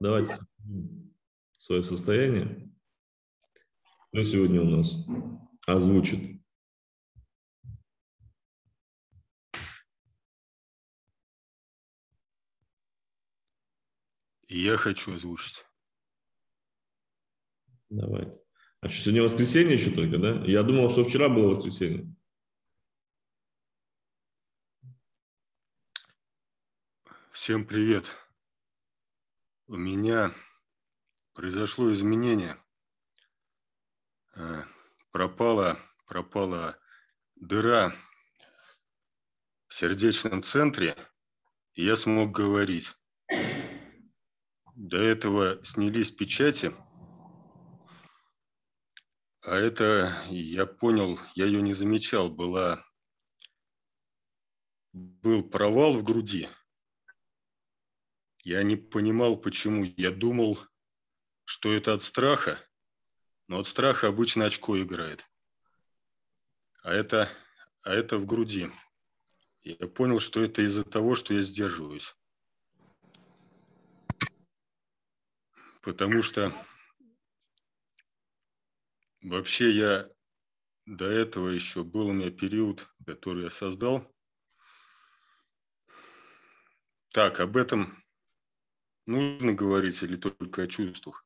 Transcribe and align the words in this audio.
Давайте 0.00 0.34
свое 1.52 1.82
состояние. 1.82 2.72
Кто 4.10 4.22
сегодня 4.22 4.62
у 4.62 4.64
нас 4.64 4.96
озвучит? 5.66 6.40
Я 14.46 14.76
хочу 14.76 15.14
озвучить. 15.14 15.64
Давай. 17.90 18.32
А 18.80 18.88
что, 18.88 19.02
сегодня 19.02 19.22
воскресенье 19.22 19.74
еще 19.74 19.90
только, 19.90 20.18
да? 20.18 20.44
Я 20.44 20.62
думал, 20.62 20.90
что 20.90 21.04
вчера 21.04 21.28
было 21.28 21.48
воскресенье. 21.48 22.14
Всем 27.32 27.66
привет. 27.66 28.27
У 29.70 29.76
меня 29.76 30.32
произошло 31.34 31.92
изменение. 31.92 32.56
Э, 34.34 34.62
пропала, 35.12 35.78
пропала 36.06 36.78
дыра 37.36 37.94
в 39.66 39.74
сердечном 39.74 40.42
центре, 40.42 40.96
и 41.74 41.84
я 41.84 41.96
смог 41.96 42.30
говорить. 42.30 42.96
До 44.74 44.96
этого 44.96 45.62
снялись 45.66 46.12
печати, 46.12 46.74
а 49.42 49.54
это, 49.54 50.14
я 50.30 50.64
понял, 50.64 51.20
я 51.34 51.44
ее 51.44 51.60
не 51.60 51.74
замечал, 51.74 52.30
была, 52.30 52.86
был 54.94 55.46
провал 55.46 55.98
в 55.98 56.04
груди. 56.04 56.48
Я 58.48 58.62
не 58.62 58.76
понимал, 58.76 59.36
почему. 59.36 59.84
Я 59.98 60.10
думал, 60.10 60.58
что 61.44 61.70
это 61.70 61.92
от 61.92 62.00
страха, 62.00 62.58
но 63.46 63.58
от 63.58 63.66
страха 63.66 64.08
обычно 64.08 64.46
очко 64.46 64.80
играет. 64.80 65.26
А 66.82 66.94
это, 66.94 67.28
а 67.82 67.92
это 67.92 68.16
в 68.16 68.24
груди. 68.24 68.70
Я 69.60 69.86
понял, 69.86 70.18
что 70.18 70.42
это 70.42 70.62
из-за 70.62 70.82
того, 70.82 71.14
что 71.14 71.34
я 71.34 71.42
сдерживаюсь. 71.42 72.14
потому 75.82 76.22
что 76.22 76.50
вообще 79.20 79.72
я 79.72 80.08
до 80.86 81.04
этого 81.04 81.48
еще 81.48 81.84
был 81.84 82.08
у 82.08 82.12
меня 82.12 82.30
период, 82.30 82.88
который 83.06 83.44
я 83.44 83.50
создал. 83.50 84.10
Так, 87.10 87.40
об 87.40 87.56
этом 87.56 88.02
нужно 89.08 89.54
говорить 89.54 90.02
или 90.02 90.16
только 90.16 90.62
о 90.62 90.66
чувствах? 90.66 91.24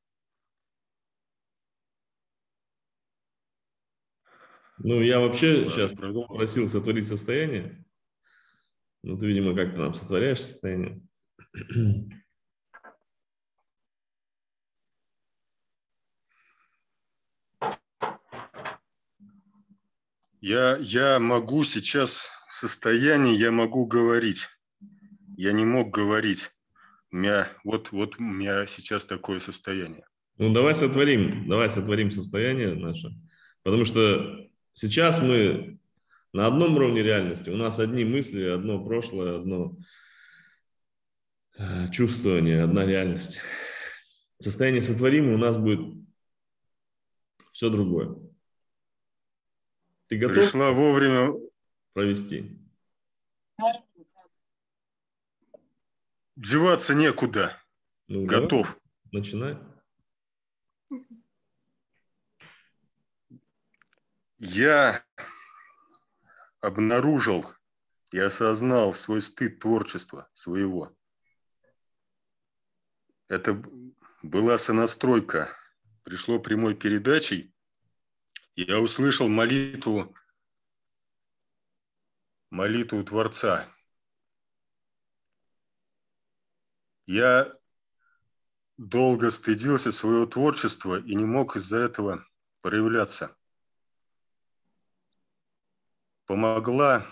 Ну, 4.78 5.00
я 5.00 5.20
вообще 5.20 5.68
сейчас 5.68 5.92
просил 5.92 6.66
сотворить 6.66 7.06
состояние. 7.06 7.84
Ну, 9.02 9.18
ты, 9.18 9.26
видимо, 9.26 9.54
как-то 9.54 9.78
нам 9.78 9.94
сотворяешь 9.94 10.40
состояние. 10.40 11.02
Я, 20.40 20.76
я 20.78 21.20
могу 21.20 21.62
сейчас 21.62 22.28
в 22.48 22.52
состоянии, 22.52 23.36
я 23.36 23.52
могу 23.52 23.86
говорить. 23.86 24.48
Я 25.36 25.52
не 25.52 25.64
мог 25.64 25.90
говорить. 25.90 26.50
У 27.12 27.16
меня, 27.16 27.46
вот, 27.62 27.92
вот 27.92 28.18
у 28.18 28.22
меня 28.22 28.64
сейчас 28.66 29.04
такое 29.04 29.38
состояние. 29.40 30.06
Ну, 30.38 30.52
давай 30.52 30.74
сотворим, 30.74 31.46
давай 31.46 31.68
сотворим 31.68 32.10
состояние 32.10 32.74
наше. 32.74 33.10
Потому 33.62 33.84
что 33.84 34.48
сейчас 34.72 35.20
мы 35.20 35.78
на 36.32 36.46
одном 36.46 36.76
уровне 36.76 37.02
реальности. 37.02 37.50
У 37.50 37.56
нас 37.56 37.78
одни 37.78 38.04
мысли, 38.04 38.44
одно 38.44 38.82
прошлое, 38.82 39.36
одно 39.36 39.76
э, 41.58 41.90
чувствование, 41.90 42.62
одна 42.62 42.86
реальность. 42.86 43.40
Состояние 44.40 44.80
сотворимое 44.80 45.34
у 45.34 45.38
нас 45.38 45.58
будет 45.58 45.94
все 47.52 47.68
другое. 47.68 48.16
Ты 50.08 50.16
готов? 50.16 50.36
Пришла 50.36 50.72
вовремя 50.72 51.34
провести. 51.92 52.58
Деваться 56.42 56.94
некуда. 56.94 57.62
Ну, 58.08 58.26
готов. 58.26 58.66
Давай. 58.66 58.80
Начинай. 59.12 59.58
Я 64.38 65.04
обнаружил 66.60 67.46
и 68.10 68.18
осознал 68.18 68.92
свой 68.92 69.20
стыд 69.20 69.60
творчества 69.60 70.28
своего. 70.32 70.96
Это 73.28 73.62
была 74.22 74.58
сонастройка. 74.58 75.56
Пришло 76.02 76.40
прямой 76.40 76.74
передачей 76.74 77.52
я 78.54 78.80
услышал 78.80 79.28
молитву, 79.28 80.14
молитву 82.50 83.02
Творца. 83.02 83.66
Я 87.06 87.52
долго 88.76 89.30
стыдился 89.30 89.92
своего 89.92 90.26
творчества 90.26 91.00
и 91.00 91.14
не 91.14 91.24
мог 91.24 91.56
из-за 91.56 91.78
этого 91.78 92.26
проявляться. 92.60 93.36
Помогла, 96.26 97.06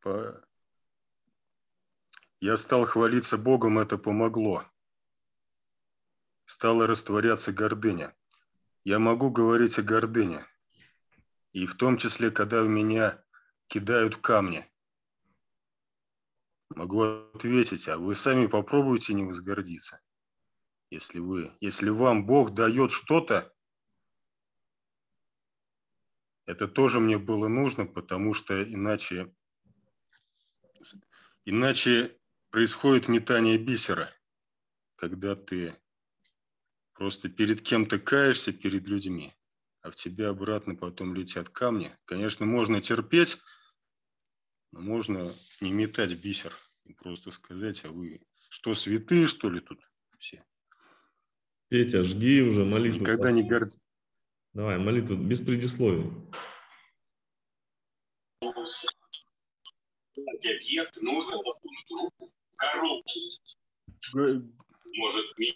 по... 0.00 0.44
я 2.40 2.56
стал 2.56 2.84
хвалиться 2.84 3.38
Богом, 3.38 3.78
это 3.78 3.96
помогло. 3.96 4.64
Стала 6.44 6.86
растворяться 6.86 7.52
гордыня 7.52 8.14
я 8.84 8.98
могу 8.98 9.30
говорить 9.30 9.78
о 9.78 9.82
гордыне. 9.82 10.46
И 11.52 11.66
в 11.66 11.74
том 11.76 11.96
числе, 11.96 12.30
когда 12.30 12.62
в 12.62 12.68
меня 12.68 13.22
кидают 13.66 14.16
камни. 14.16 14.68
Могу 16.74 17.02
ответить, 17.34 17.88
а 17.88 17.98
вы 17.98 18.14
сами 18.14 18.46
попробуйте 18.46 19.14
не 19.14 19.24
возгордиться. 19.24 20.00
Если 20.90 21.18
вы, 21.18 21.52
если 21.60 21.90
вам 21.90 22.26
Бог 22.26 22.52
дает 22.52 22.90
что-то, 22.90 23.52
это 26.46 26.66
тоже 26.66 27.00
мне 27.00 27.18
было 27.18 27.48
нужно, 27.48 27.86
потому 27.86 28.34
что 28.34 28.62
иначе, 28.62 29.32
иначе 31.44 32.18
происходит 32.50 33.08
метание 33.08 33.58
бисера, 33.58 34.12
когда 34.96 35.36
ты 35.36 35.80
Просто 37.00 37.30
перед 37.30 37.62
кем-то 37.62 37.98
каешься, 37.98 38.52
перед 38.52 38.86
людьми, 38.86 39.34
а 39.80 39.90
в 39.90 39.96
тебе 39.96 40.26
обратно 40.26 40.74
потом 40.74 41.14
летят 41.14 41.48
камни. 41.48 41.96
Конечно, 42.04 42.44
можно 42.44 42.82
терпеть, 42.82 43.38
но 44.72 44.80
можно 44.80 45.30
не 45.60 45.72
метать 45.72 46.12
бисер 46.14 46.56
и 46.84 46.94
просто 46.94 47.30
сказать, 47.30 47.84
а 47.84 47.88
вы 47.88 48.20
что, 48.50 48.74
святые, 48.74 49.26
что 49.26 49.50
ли, 49.50 49.60
тут 49.60 49.80
все? 50.18 50.44
Петя, 51.68 52.02
жги 52.02 52.42
уже 52.42 52.64
молитву. 52.64 53.00
Никогда 53.00 53.30
не 53.30 53.42
горди. 53.42 53.78
Давай, 54.52 54.78
молитву 54.78 55.16
без 55.16 55.40
предисловий. 55.40 56.10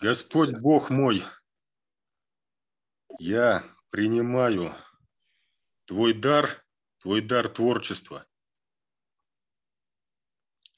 Господь 0.00 0.60
Бог 0.60 0.90
мой, 0.90 1.22
я 3.18 3.64
принимаю 3.90 4.74
твой 5.86 6.14
дар, 6.14 6.64
твой 6.98 7.20
дар 7.20 7.48
творчества. 7.48 8.26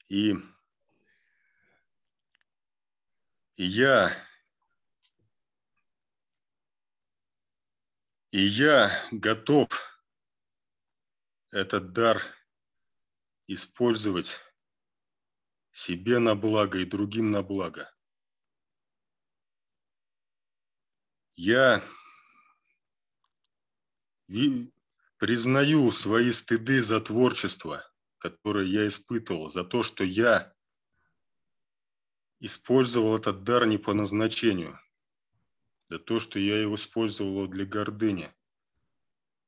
И, 0.09 0.35
я, 3.57 4.15
и 8.31 8.41
я 8.41 9.07
готов 9.11 9.67
этот 11.51 11.91
дар 11.91 12.21
использовать 13.47 14.39
себе 15.71 16.19
на 16.19 16.35
благо 16.35 16.79
и 16.79 16.85
другим 16.85 17.31
на 17.31 17.43
благо. 17.43 17.93
Я 21.35 21.83
признаю 25.17 25.91
свои 25.91 26.31
стыды 26.31 26.81
за 26.81 26.99
творчество, 26.99 27.83
которое 28.29 28.65
я 28.65 28.87
испытывал, 28.87 29.49
за 29.49 29.63
то, 29.63 29.83
что 29.83 30.03
я 30.03 30.53
использовал 32.39 33.17
этот 33.17 33.43
дар 33.43 33.65
не 33.65 33.77
по 33.77 33.93
назначению, 33.93 34.79
да 35.89 35.97
то, 35.97 36.19
что 36.19 36.39
я 36.39 36.61
его 36.61 36.75
использовал 36.75 37.47
для 37.47 37.65
гордыни. 37.65 38.33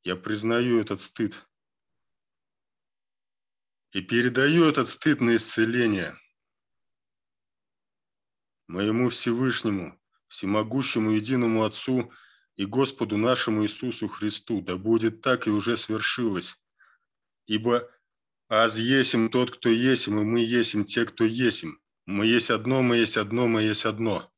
Я 0.03 0.15
признаю 0.15 0.79
этот 0.79 1.01
стыд 1.01 1.45
и 3.91 4.01
передаю 4.01 4.65
этот 4.65 4.87
стыд 4.87 5.19
на 5.19 5.35
исцеление 5.35 6.17
моему 8.67 9.09
Всевышнему, 9.09 9.99
всемогущему 10.27 11.11
единому 11.11 11.65
Отцу 11.65 12.13
и 12.55 12.65
Господу 12.65 13.17
нашему 13.17 13.63
Иисусу 13.63 14.07
Христу. 14.07 14.61
Да 14.61 14.77
будет 14.77 15.21
так 15.21 15.47
и 15.47 15.49
уже 15.49 15.75
свершилось. 15.75 16.55
Ибо 17.45 17.89
аз 18.49 18.77
есим 18.77 19.29
тот, 19.29 19.51
кто 19.51 19.69
есим, 19.69 20.19
и 20.19 20.23
мы 20.23 20.39
есим 20.39 20.83
те, 20.83 21.05
кто 21.05 21.23
есим. 21.23 21.79
Мы 22.05 22.25
есть 22.25 22.49
одно, 22.49 22.81
мы 22.81 22.97
есть 22.97 23.17
одно, 23.17 23.47
мы 23.47 23.61
есть 23.61 23.85
одно. 23.85 24.31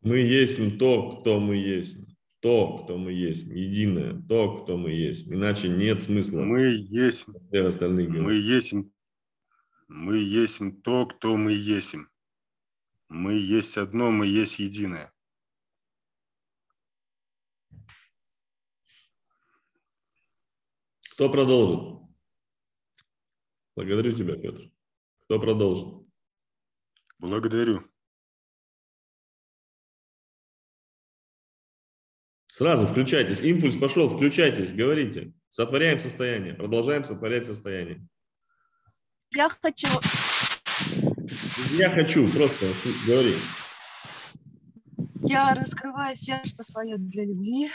Мы 0.00 0.18
есть 0.18 0.78
то, 0.78 1.10
кто 1.10 1.40
мы 1.40 1.56
есть. 1.56 1.98
То, 2.40 2.76
кто 2.76 2.98
мы 2.98 3.12
есть. 3.12 3.46
Единое. 3.46 4.20
То, 4.28 4.56
кто 4.56 4.76
мы 4.76 4.90
есть. 4.90 5.28
Иначе 5.28 5.68
нет 5.68 6.02
смысла. 6.02 6.42
Мы 6.42 6.86
есть. 6.88 7.26
Всех 7.48 7.66
остальных 7.66 8.10
мы 8.10 8.34
есть. 8.34 8.74
Мы 9.88 10.18
есть 10.18 10.60
то, 10.82 11.06
кто 11.06 11.36
мы 11.36 11.52
есть. 11.52 11.94
Мы 13.08 13.34
есть 13.34 13.76
одно, 13.76 14.10
мы 14.10 14.26
есть 14.26 14.58
единое. 14.58 15.11
Кто 21.22 21.30
продолжит? 21.30 21.78
Благодарю 23.76 24.12
тебя, 24.12 24.34
Петр. 24.34 24.72
Кто 25.20 25.38
продолжит? 25.38 25.86
Благодарю. 27.20 27.84
Сразу 32.48 32.88
включайтесь. 32.88 33.40
Импульс 33.40 33.76
пошел, 33.76 34.08
включайтесь, 34.08 34.72
говорите. 34.72 35.32
Сотворяем 35.48 36.00
состояние. 36.00 36.54
Продолжаем 36.54 37.04
сотворять 37.04 37.46
состояние. 37.46 38.04
Я 39.32 39.48
хочу. 39.48 39.86
Я 41.70 41.90
хочу, 41.90 42.26
просто 42.32 42.66
говори. 43.06 43.36
Я 45.22 45.54
раскрываю 45.54 46.16
сердце 46.16 46.64
свое 46.64 46.98
для 46.98 47.26
любви. 47.26 47.70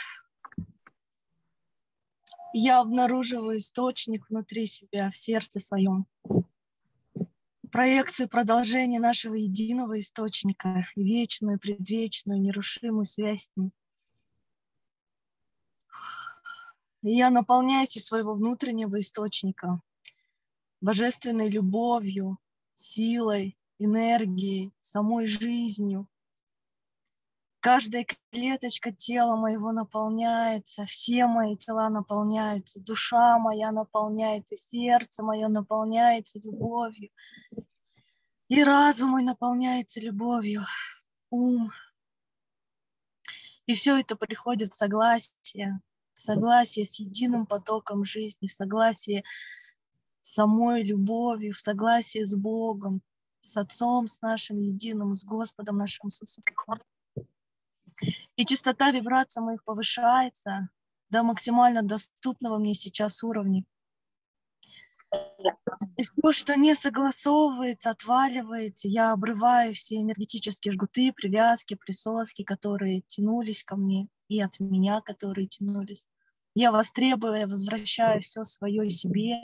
Я 2.54 2.80
обнаруживаю 2.80 3.58
источник 3.58 4.30
внутри 4.30 4.68
себя, 4.68 5.12
в 5.12 5.16
сердце 5.16 5.60
своем. 5.60 6.06
Проекцию 7.72 8.30
продолжения 8.30 9.00
нашего 9.00 9.36
единого 9.36 10.00
источника, 10.00 10.88
вечную, 10.96 11.60
предвечную, 11.60 12.42
нерушимую 12.42 13.06
связь 13.06 13.44
с 13.44 13.52
ним. 13.56 13.72
Я 17.02 17.30
наполняюсь 17.30 17.96
из 17.98 18.06
своего 18.06 18.34
внутреннего 18.34 19.00
источника 19.00 19.82
божественной 20.82 21.50
любовью, 21.50 22.38
силой, 22.76 23.58
энергией, 23.80 24.74
самой 24.80 25.28
жизнью. 25.28 26.08
Каждая 27.68 28.06
клеточка 28.32 28.94
тела 28.94 29.36
моего 29.36 29.74
наполняется, 29.74 30.86
все 30.86 31.28
мои 31.28 31.58
тела 31.58 31.90
наполняются, 31.90 32.80
душа 32.80 33.38
моя 33.40 33.74
наполняется, 33.74 34.56
сердце 34.56 35.22
мое 35.22 35.50
наполняется 35.50 36.40
любовью, 36.40 37.10
и 38.48 38.64
разум 38.64 39.10
мой 39.10 39.24
наполняется 39.24 40.00
любовью, 40.00 40.66
ум. 41.30 41.74
И 43.66 43.74
все 43.74 44.00
это 44.00 44.16
приходит 44.16 44.70
в 44.70 44.78
согласие, 44.78 45.82
в 46.14 46.22
согласии 46.22 46.86
с 46.86 47.02
единым 47.02 47.46
потоком 47.46 48.06
жизни, 48.06 48.48
в 48.48 48.54
согласии 48.54 49.26
с 50.22 50.36
самой 50.36 50.84
любовью, 50.84 51.54
в 51.54 51.60
согласии 51.60 52.24
с 52.24 52.34
Богом, 52.34 53.02
с 53.42 53.58
Отцом, 53.58 54.08
с 54.08 54.22
нашим 54.22 54.58
единым, 54.62 55.14
с 55.16 55.26
Господом 55.26 55.76
нашим 55.76 56.08
Иисусом 56.08 56.46
И 58.36 58.46
частота 58.46 58.92
вибраций 58.92 59.42
моих 59.42 59.64
повышается 59.64 60.70
до 61.10 61.24
максимально 61.24 61.82
доступного 61.82 62.58
мне 62.58 62.74
сейчас 62.74 63.24
уровня. 63.24 63.64
И 65.96 66.04
все, 66.04 66.32
что 66.34 66.56
не 66.56 66.76
согласовывается, 66.76 67.92
отваливается, 67.92 68.88
я 68.88 69.14
обрываю 69.14 69.74
все 69.74 70.02
энергетические 70.02 70.74
жгуты, 70.74 71.14
привязки, 71.14 71.76
присоски, 71.76 72.44
которые 72.44 73.02
тянулись 73.08 73.64
ко 73.64 73.76
мне, 73.76 74.08
и 74.28 74.42
от 74.42 74.60
меня, 74.60 75.02
которые 75.02 75.48
тянулись. 75.48 76.10
Я 76.56 76.72
востребую, 76.72 77.36
я 77.36 77.48
возвращаю 77.48 78.22
все 78.22 78.44
свое 78.44 78.90
себе, 78.90 79.40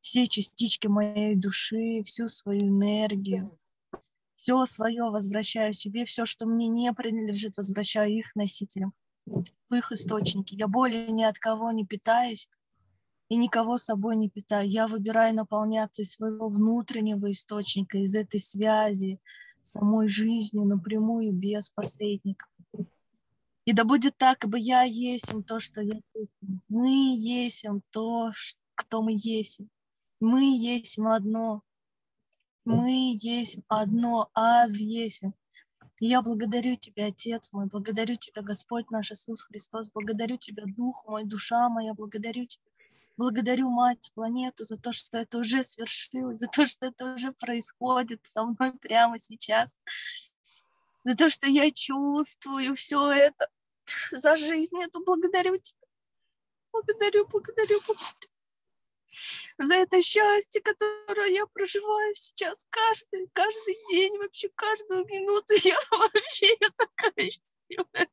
все 0.00 0.26
частички 0.26 0.86
моей 0.86 1.34
души, 1.34 2.02
всю 2.04 2.28
свою 2.28 2.68
энергию, 2.68 3.58
все 4.40 4.64
свое 4.64 5.02
возвращаю 5.10 5.74
себе, 5.74 6.06
все, 6.06 6.24
что 6.24 6.46
мне 6.46 6.68
не 6.68 6.90
принадлежит, 6.94 7.58
возвращаю 7.58 8.10
их 8.10 8.34
носителям, 8.34 8.94
в 9.26 9.74
их 9.74 9.92
источники. 9.92 10.54
Я 10.54 10.66
более 10.66 11.10
ни 11.10 11.22
от 11.22 11.38
кого 11.38 11.70
не 11.72 11.84
питаюсь, 11.84 12.48
и 13.28 13.36
никого 13.36 13.76
собой 13.76 14.16
не 14.16 14.30
питаю. 14.30 14.66
Я 14.66 14.88
выбираю 14.88 15.34
наполняться 15.34 16.00
из 16.00 16.12
своего 16.12 16.48
внутреннего 16.48 17.30
источника, 17.30 17.98
из 17.98 18.14
этой 18.14 18.40
связи, 18.40 19.20
самой 19.60 20.08
жизнью 20.08 20.64
напрямую, 20.64 21.32
без 21.34 21.68
посредников. 21.68 22.48
И 23.66 23.74
да 23.74 23.84
будет 23.84 24.16
так, 24.16 24.42
ибо 24.44 24.56
я 24.56 24.84
есим 24.84 25.42
то, 25.42 25.60
что 25.60 25.82
я 25.82 26.00
есим. 26.14 26.62
Мы 26.68 27.14
есим 27.18 27.82
то, 27.90 28.32
кто 28.74 29.02
мы 29.02 29.12
есим. 29.12 29.68
Мы 30.18 30.56
есим 30.56 31.08
одно. 31.08 31.62
Мы 32.70 33.18
есим 33.20 33.64
одно, 33.68 34.30
аз 34.32 34.76
есим. 34.78 35.34
я 35.98 36.22
благодарю 36.22 36.76
Тебя, 36.76 37.06
Отец 37.06 37.52
мой, 37.52 37.66
благодарю 37.66 38.14
Тебя, 38.14 38.42
Господь 38.42 38.90
наш 38.90 39.10
Иисус 39.10 39.42
Христос, 39.42 39.90
благодарю 39.92 40.36
Тебя, 40.36 40.62
Дух 40.66 41.04
мой, 41.08 41.24
душа 41.24 41.68
моя, 41.68 41.94
благодарю 41.94 42.46
Тебя 42.46 42.62
Благодарю 43.16 43.70
мать, 43.70 44.10
планету 44.14 44.64
за 44.64 44.76
то, 44.76 44.92
что 44.92 45.18
это 45.18 45.38
уже 45.38 45.62
свершилось, 45.62 46.38
за 46.38 46.46
то, 46.46 46.66
что 46.66 46.86
это 46.86 47.14
уже 47.14 47.32
происходит 47.32 48.20
со 48.26 48.44
мной 48.44 48.72
прямо 48.78 49.18
сейчас, 49.18 49.76
за 51.04 51.16
то, 51.16 51.30
что 51.30 51.46
я 51.46 51.70
чувствую 51.70 52.74
все 52.76 53.10
это, 53.10 53.48
за 54.10 54.36
жизнь 54.36 54.80
эту 54.82 55.04
благодарю 55.04 55.58
тебя. 55.58 55.86
Благодарю, 56.72 57.26
благодарю, 57.26 57.80
благодарю 57.86 58.39
за 59.10 59.74
это 59.74 60.00
счастье, 60.02 60.60
которое 60.60 61.30
я 61.30 61.46
проживаю 61.46 62.14
сейчас 62.14 62.66
каждый, 62.70 63.28
каждый 63.32 63.76
день, 63.90 64.16
вообще 64.18 64.48
каждую 64.54 65.04
минуту. 65.06 65.54
Я 65.62 65.76
вообще 65.90 66.46
я 66.60 66.68
такая 66.76 67.30
счастливая. 67.30 68.08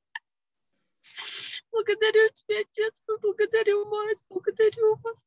Благодарю 1.72 2.30
тебя, 2.30 2.60
Отец, 2.60 3.04
благодарю, 3.22 3.86
Мать, 3.86 4.24
благодарю 4.30 4.96
вас. 5.04 5.26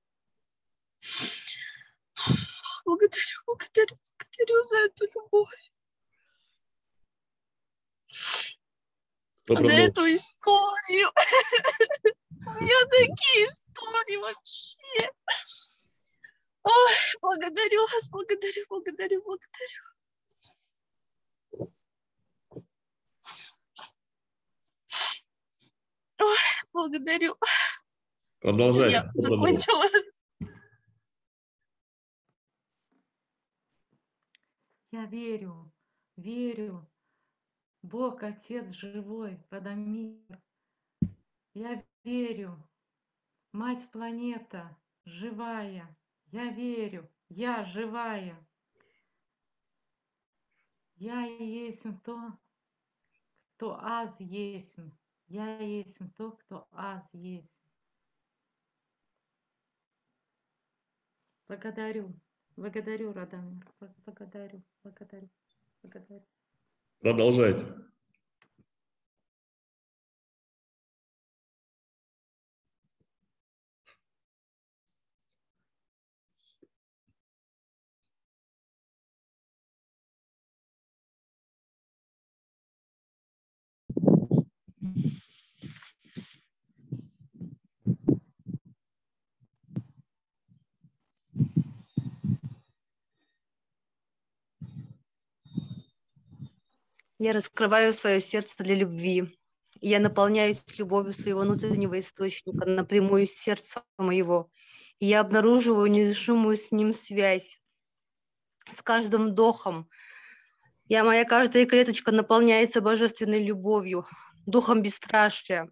Благодарю, 2.85 3.39
благодарю, 3.47 3.99
благодарю 4.19 4.62
за 4.65 4.77
эту 4.79 5.07
любовь. 5.15 5.73
За 9.47 9.73
эту 9.73 10.15
историю. 10.15 11.11
У 12.47 12.50
меня 12.50 12.85
такие 12.90 13.47
истории 13.47 14.16
вообще. 14.16 15.11
Ой, 16.62 16.94
благодарю 17.20 17.82
вас, 17.82 18.09
благодарю, 18.11 18.64
благодарю, 18.68 19.23
благодарю. 19.23 19.82
Ой, 26.18 26.38
благодарю. 26.73 27.37
Продолжай. 28.40 28.90
Я 28.90 29.11
закончила. 29.14 29.85
Я 34.92 35.04
верю, 35.06 35.73
верю. 36.16 36.90
Бог, 37.82 38.23
Отец 38.23 38.73
живой, 38.73 39.42
Радомир. 39.50 40.42
Я 41.54 41.85
верю. 42.04 42.57
Мать 43.52 43.90
планета, 43.90 44.76
живая. 45.04 45.97
Я 46.26 46.50
верю, 46.50 47.11
я 47.28 47.64
живая. 47.64 48.37
Я 50.97 51.23
есть 51.25 51.85
то, 52.04 52.38
кто 53.57 53.78
аз 53.80 54.21
есть. 54.21 54.76
Я 55.26 55.59
есть 55.59 55.99
то, 56.16 56.33
кто 56.33 56.69
аз 56.73 57.09
есть. 57.12 57.50
Благодарю. 61.49 62.14
Благодарю, 62.57 63.12
Радамир. 63.12 63.66
Благодарю. 64.04 64.62
Благодарю. 64.85 65.30
Благодарю. 65.83 66.26
Продолжайте. 67.00 67.66
Я 97.23 97.35
раскрываю 97.35 97.93
свое 97.93 98.19
сердце 98.19 98.65
для 98.65 98.75
любви. 98.75 99.39
Я 99.83 100.00
наполняюсь 100.00 100.65
любовью 100.79 101.12
своего 101.12 101.41
внутреннего 101.41 102.00
источника 102.00 102.65
напрямую 102.65 103.25
из 103.25 103.35
сердца 103.35 103.85
моего. 103.99 104.50
Я 105.00 105.21
обнаруживаю 105.21 105.91
незашимую 105.91 106.57
с 106.57 106.73
ним 106.73 106.95
связь. 106.95 107.61
С 108.75 108.81
каждым 108.81 109.33
вдохом 109.33 109.91
я, 110.87 111.05
моя 111.05 111.27
каждая 111.27 111.67
клеточка 111.67 112.11
наполняется 112.11 112.81
божественной 112.81 113.45
любовью, 113.45 114.07
духом 114.47 114.81
бесстрашия. 114.81 115.71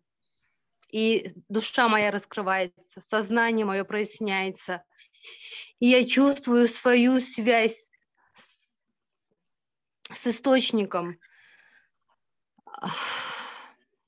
И 0.90 1.32
душа 1.48 1.88
моя 1.88 2.10
раскрывается, 2.10 3.00
сознание 3.00 3.64
мое 3.64 3.84
проясняется. 3.84 4.84
И 5.78 5.86
я 5.86 6.06
чувствую 6.06 6.68
свою 6.68 7.20
связь 7.20 7.90
с 10.12 10.26
источником, 10.26 11.18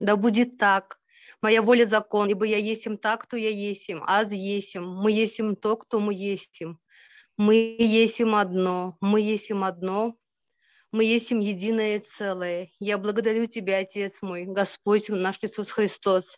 да 0.01 0.17
будет 0.17 0.59
так. 0.59 0.99
Моя 1.43 1.63
воля 1.63 1.87
закон, 1.87 2.29
ибо 2.29 2.45
я 2.45 2.59
есим 2.59 2.99
так, 2.99 3.23
кто 3.23 3.37
я 3.37 3.49
есим, 3.49 4.03
аз 4.07 4.31
есим, 4.31 4.87
мы 4.87 5.11
есим 5.11 5.57
то, 5.57 5.77
кто 5.77 5.99
мы 6.01 6.13
есим. 6.13 6.79
Мы 7.39 7.55
есим 7.55 8.35
одно, 8.35 8.99
мы 9.01 9.23
есим 9.23 9.65
одно, 9.65 10.19
мы 10.93 11.05
есим 11.05 11.41
единое 11.41 12.01
целое. 12.01 12.71
Я 12.79 12.99
благодарю 12.99 13.47
Тебя, 13.47 13.79
Отец 13.79 14.21
мой, 14.21 14.45
Господь 14.45 15.09
наш 15.09 15.39
Иисус 15.41 15.71
Христос, 15.71 16.37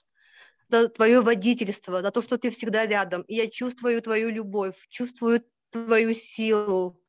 за 0.69 0.89
Твое 0.89 1.21
водительство, 1.21 2.03
за 2.03 2.13
то, 2.13 2.23
что 2.23 2.39
Ты 2.39 2.51
всегда 2.51 2.87
рядом. 2.87 3.23
И 3.23 3.35
я 3.35 3.49
чувствую 3.49 4.01
Твою 4.01 4.31
любовь, 4.31 4.77
чувствую 4.89 5.43
Твою 5.71 6.15
силу, 6.15 7.01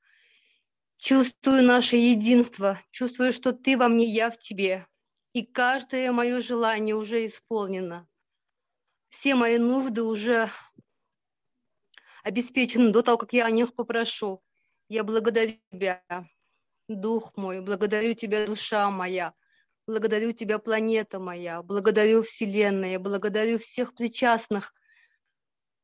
чувствую 0.98 1.63
наше 1.63 1.98
единство, 1.98 2.82
чувствую, 2.89 3.32
что 3.32 3.51
Ты 3.53 3.77
во 3.77 3.88
мне, 3.89 4.06
я 4.06 4.32
в 4.32 4.39
Тебе 4.39 4.88
и 5.34 5.44
каждое 5.44 6.12
мое 6.12 6.40
желание 6.40 6.96
уже 6.96 7.25
исполнено. 7.25 8.08
Все 9.10 9.36
мои 9.36 9.58
нужды 9.58 10.04
уже 10.04 10.50
обеспечены 12.24 12.92
до 12.92 13.02
того, 13.02 13.18
как 13.18 13.34
я 13.34 13.46
о 13.46 13.52
них 13.52 13.75
попрошу. 13.75 14.42
Я 14.90 15.04
благодарю 15.04 15.54
Тебя, 15.72 16.04
Дух 16.88 17.36
мой, 17.36 17.62
благодарю 17.62 18.13
Тебя, 18.13 18.46
душа 18.46 18.90
моя, 18.90 19.34
благодарю 19.88 20.34
Тебя, 20.34 20.60
планета 20.60 21.20
моя, 21.20 21.62
благодарю 21.63 22.24
Вселенная, 22.24 23.00
благодарю 23.00 23.58
всех 23.58 23.96
причастных 23.96 24.74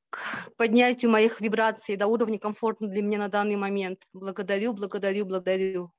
к 0.10 0.51
поднятию 0.58 1.12
моих 1.12 1.39
вибраций 1.39 1.96
до 1.96 2.08
уровня 2.08 2.39
комфортно 2.39 2.88
для 2.88 3.01
меня 3.01 3.20
на 3.20 3.29
данный 3.29 3.56
момент. 3.56 4.01
Благодарю, 4.12 4.74
благодарю, 4.74 5.25
благодарю. 5.25 5.91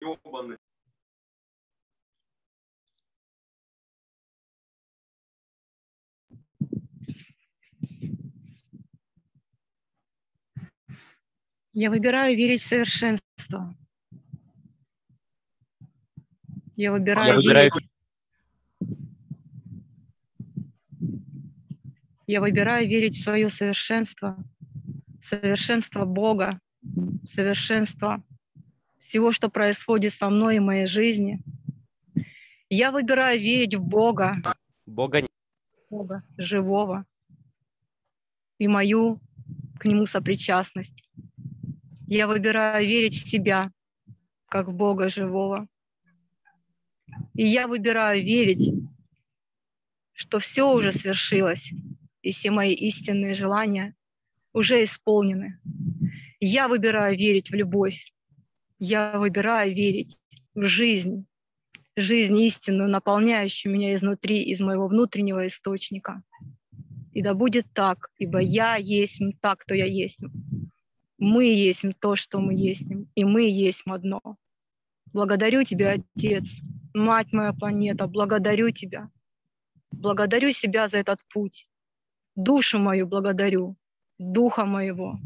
Ёбаный. 0.00 0.56
Я 11.72 11.90
выбираю 11.90 12.36
верить 12.36 12.62
в 12.62 12.66
совершенство. 12.66 13.74
Я 16.76 16.92
выбираю, 16.92 17.28
Я 17.28 17.36
выбираю 17.36 17.70
верить... 17.70 17.90
Я 22.26 22.40
выбираю 22.40 22.88
верить 22.88 23.16
в 23.16 23.22
свое 23.22 23.48
совершенство, 23.50 24.36
в 25.20 25.26
совершенство 25.26 26.04
Бога, 26.04 26.60
в 26.82 27.26
совершенство 27.26 28.22
всего, 29.10 29.32
что 29.32 29.48
происходит 29.48 30.12
со 30.14 30.30
мной 30.30 30.56
и 30.56 30.60
моей 30.60 30.86
жизни. 30.86 31.40
Я 32.68 32.92
выбираю 32.92 33.40
верить 33.40 33.74
в 33.74 33.82
Бога, 33.82 34.36
Бога. 34.86 35.26
Бога 35.90 36.22
живого 36.38 37.04
и 38.58 38.68
мою 38.68 39.20
к 39.80 39.84
Нему 39.84 40.06
сопричастность. 40.06 41.10
Я 42.06 42.28
выбираю 42.28 42.86
верить 42.86 43.14
в 43.14 43.28
себя, 43.28 43.72
как 44.46 44.68
в 44.68 44.72
Бога 44.74 45.08
живого. 45.08 45.66
И 47.34 47.44
я 47.44 47.66
выбираю 47.66 48.22
верить, 48.22 48.72
что 50.12 50.38
все 50.38 50.70
уже 50.72 50.92
свершилось, 50.92 51.72
и 52.22 52.30
все 52.30 52.52
мои 52.52 52.74
истинные 52.74 53.34
желания 53.34 53.96
уже 54.52 54.84
исполнены. 54.84 55.58
Я 56.38 56.68
выбираю 56.68 57.18
верить 57.18 57.50
в 57.50 57.54
любовь, 57.54 58.12
я 58.80 59.18
выбираю 59.18 59.74
верить 59.74 60.18
в 60.54 60.66
жизнь, 60.66 61.26
жизнь 61.96 62.36
истинную, 62.40 62.88
наполняющую 62.88 63.72
меня 63.72 63.94
изнутри, 63.94 64.42
из 64.42 64.58
моего 64.60 64.88
внутреннего 64.88 65.46
источника. 65.46 66.22
И 67.12 67.22
да 67.22 67.34
будет 67.34 67.66
так, 67.74 68.08
ибо 68.16 68.38
я 68.38 68.76
есть 68.76 69.20
так, 69.40 69.60
кто 69.60 69.74
я 69.74 69.84
есть. 69.84 70.22
Мы 71.18 71.44
есть 71.44 71.84
то, 72.00 72.16
что 72.16 72.40
мы 72.40 72.54
есть, 72.54 72.90
и 73.14 73.24
мы 73.24 73.42
есть 73.42 73.82
одно. 73.84 74.20
Благодарю 75.12 75.64
Тебя, 75.64 75.96
Отец, 76.16 76.48
Мать 76.94 77.32
моя 77.32 77.52
планета, 77.52 78.06
благодарю 78.06 78.70
Тебя. 78.70 79.10
Благодарю 79.92 80.52
себя 80.52 80.88
за 80.88 80.98
этот 80.98 81.20
путь. 81.32 81.68
Душу 82.34 82.78
мою 82.78 83.06
благодарю, 83.06 83.76
Духа 84.18 84.64
моего. 84.64 85.18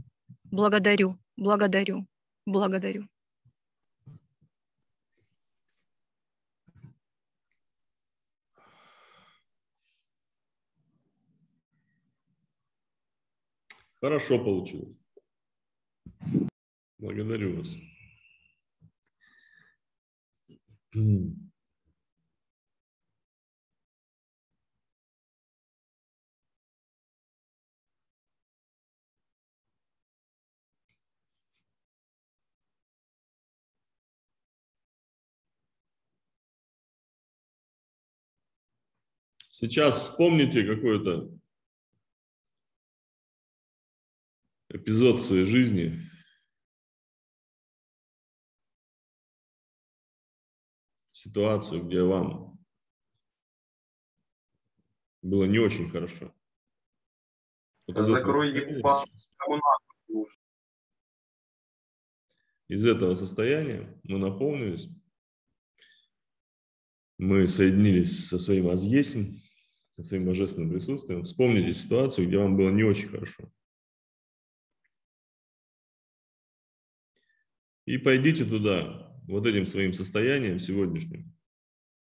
Благодарю, 0.50 1.18
благодарю, 1.36 2.06
благодарю. 2.46 3.08
Хорошо 14.04 14.38
получилось. 14.38 14.98
Благодарю 16.98 17.56
вас. 17.56 17.74
Сейчас 39.48 39.96
вспомните 39.96 40.62
какой-то 40.62 41.33
эпизод 44.74 45.20
своей 45.20 45.44
жизни, 45.44 46.00
ситуацию, 51.12 51.84
где 51.84 52.02
вам 52.02 52.58
было 55.22 55.44
не 55.44 55.58
очень 55.58 55.88
хорошо. 55.90 56.34
Этого 57.86 58.04
Закрой 58.04 58.46
состояния 58.52 58.78
ебан. 58.78 59.06
сейчас- 59.06 59.28
Кому 59.36 59.56
нахуй 59.56 59.96
нужен? 60.08 60.40
Из 62.68 62.86
этого 62.86 63.14
состояния 63.14 64.00
мы 64.04 64.18
наполнились, 64.18 64.88
мы 67.18 67.46
соединились 67.46 68.26
со 68.26 68.38
своим 68.38 68.68
азъесем, 68.68 69.40
со 69.96 70.02
своим 70.02 70.24
божественным 70.26 70.70
присутствием. 70.70 71.22
Вспомните 71.22 71.72
ситуацию, 71.72 72.26
где 72.26 72.38
вам 72.38 72.56
было 72.56 72.70
не 72.70 72.82
очень 72.82 73.08
хорошо. 73.08 73.50
И 77.86 77.98
пойдите 77.98 78.44
туда, 78.44 79.14
вот 79.26 79.46
этим 79.46 79.66
своим 79.66 79.92
состоянием 79.92 80.58
сегодняшним. 80.58 81.34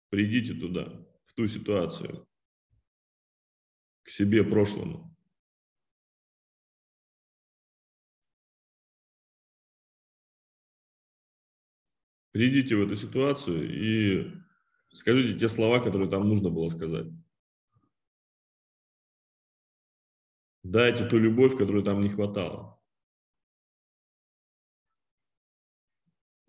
Придите 0.10 0.54
туда, 0.54 1.06
в 1.24 1.34
ту 1.34 1.48
ситуацию, 1.48 2.28
к 4.04 4.10
себе 4.10 4.44
прошлому. 4.44 5.16
Придите 12.32 12.76
в 12.76 12.82
эту 12.82 12.96
ситуацию 12.96 13.70
и 13.70 14.32
скажите 14.94 15.38
те 15.38 15.50
слова, 15.50 15.80
которые 15.80 16.10
там 16.10 16.28
нужно 16.28 16.50
было 16.50 16.70
сказать. 16.70 17.08
Дайте 20.64 21.08
ту 21.08 21.18
любовь, 21.18 21.58
которую 21.58 21.84
там 21.84 22.02
не 22.02 22.10
хватало. 22.10 22.81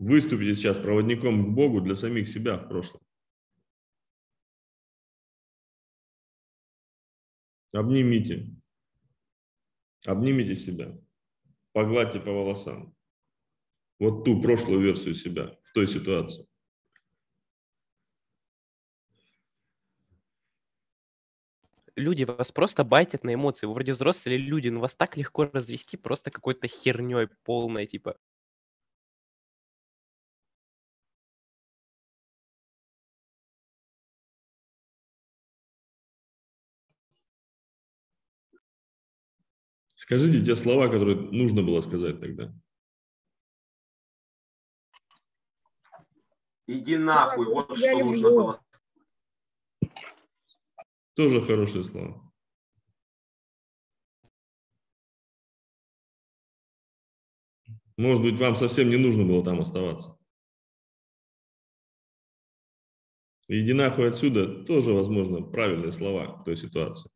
Выступите 0.02 0.52
сейчас 0.54 0.80
проводником 0.80 1.44
к 1.44 1.54
Богу 1.54 1.80
для 1.80 1.94
самих 1.94 2.26
себя 2.26 2.56
в 2.56 2.66
прошлом. 2.66 3.00
Обнимите. 7.72 8.50
Обнимите 10.04 10.56
себя. 10.56 10.98
Погладьте 11.72 12.18
по 12.18 12.32
волосам. 12.32 12.96
Вот 14.00 14.24
ту 14.24 14.42
прошлую 14.42 14.80
версию 14.80 15.14
себя 15.14 15.56
в 15.62 15.72
той 15.72 15.86
ситуации. 15.86 16.48
люди 21.94 22.24
вас 22.24 22.50
просто 22.50 22.82
байтят 22.82 23.22
на 23.22 23.34
эмоции. 23.34 23.66
Вы 23.66 23.74
вроде 23.74 23.92
взрослые 23.92 24.38
люди, 24.38 24.68
но 24.68 24.80
вас 24.80 24.96
так 24.96 25.16
легко 25.16 25.44
развести 25.44 25.96
просто 25.96 26.32
какой-то 26.32 26.66
херней 26.66 27.28
полной, 27.44 27.86
типа. 27.86 28.16
Скажите 40.02 40.44
те 40.44 40.56
слова, 40.56 40.88
которые 40.88 41.16
нужно 41.16 41.62
было 41.62 41.80
сказать 41.80 42.18
тогда. 42.18 42.52
Иди 46.66 46.96
нахуй, 46.96 47.46
вот 47.46 47.76
что 47.76 47.98
нужно 48.00 48.30
было 48.30 48.64
тоже 51.14 51.40
хорошие 51.40 51.84
слова. 51.84 52.20
Может 57.96 58.24
быть, 58.24 58.40
вам 58.40 58.56
совсем 58.56 58.90
не 58.90 58.96
нужно 58.96 59.24
было 59.24 59.44
там 59.44 59.60
оставаться. 59.60 60.18
Иди 63.46 63.72
нахуй 63.72 64.08
отсюда 64.08 64.64
тоже, 64.64 64.92
возможно, 64.92 65.42
правильные 65.42 65.92
слова 65.92 66.38
в 66.38 66.42
той 66.42 66.56
ситуации. 66.56 67.08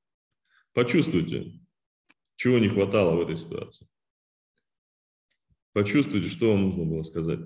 Почувствуйте, 0.72 1.65
чего 2.36 2.58
не 2.58 2.68
хватало 2.68 3.16
в 3.16 3.20
этой 3.20 3.36
ситуации. 3.36 3.88
Почувствуйте, 5.72 6.28
что 6.28 6.52
вам 6.52 6.62
нужно 6.62 6.84
было 6.84 7.02
сказать. 7.02 7.40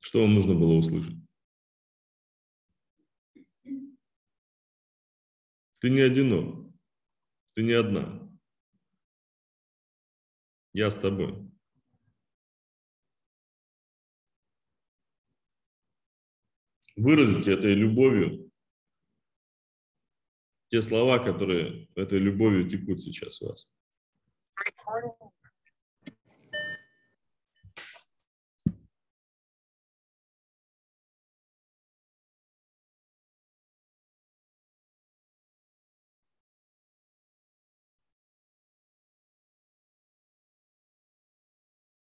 Что 0.00 0.22
вам 0.22 0.34
нужно 0.34 0.54
было 0.54 0.74
услышать? 0.74 1.16
Ты 5.80 5.90
не 5.90 6.00
одинок. 6.00 6.72
Ты 7.54 7.62
не 7.62 7.72
одна. 7.72 8.28
Я 10.72 10.90
с 10.90 10.96
тобой. 10.96 11.48
Выразите 16.96 17.52
этой 17.52 17.74
любовью 17.74 18.49
те 20.70 20.82
слова, 20.82 21.18
которые 21.18 21.88
этой 21.96 22.18
любовью 22.18 22.70
текут 22.70 23.00
сейчас 23.00 23.42
у 23.42 23.48
вас. 23.48 23.68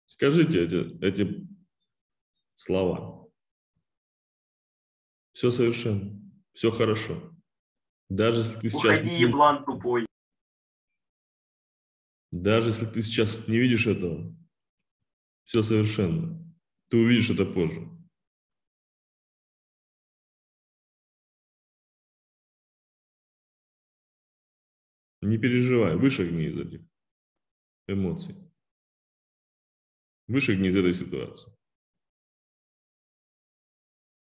Скажите 0.05 0.63
эти, 0.63 1.03
эти 1.03 1.45
слова. 2.53 3.27
Все 5.33 5.51
совершенно, 5.51 6.17
все 6.53 6.71
хорошо. 6.71 7.34
Даже 8.09 8.41
если 8.41 8.59
ты 8.59 8.69
сейчас... 8.69 8.83
Уходи, 8.83 9.15
еблан 9.15 9.65
тупой. 9.65 10.05
Даже 12.31 12.69
если 12.69 12.85
ты 12.85 13.01
сейчас 13.01 13.47
не 13.47 13.57
видишь 13.57 13.87
этого, 13.87 14.35
все 15.45 15.61
совершенно. 15.61 16.37
Ты 16.89 16.97
увидишь 16.97 17.29
это 17.29 17.45
позже. 17.45 17.89
Не 25.21 25.39
переживай, 25.39 25.95
вышагни 25.95 26.45
из 26.45 26.57
этих 26.57 26.81
эмоций. 27.87 28.35
Вышагни 30.27 30.69
из 30.69 30.75
этой 30.75 30.93
ситуации. 30.93 31.51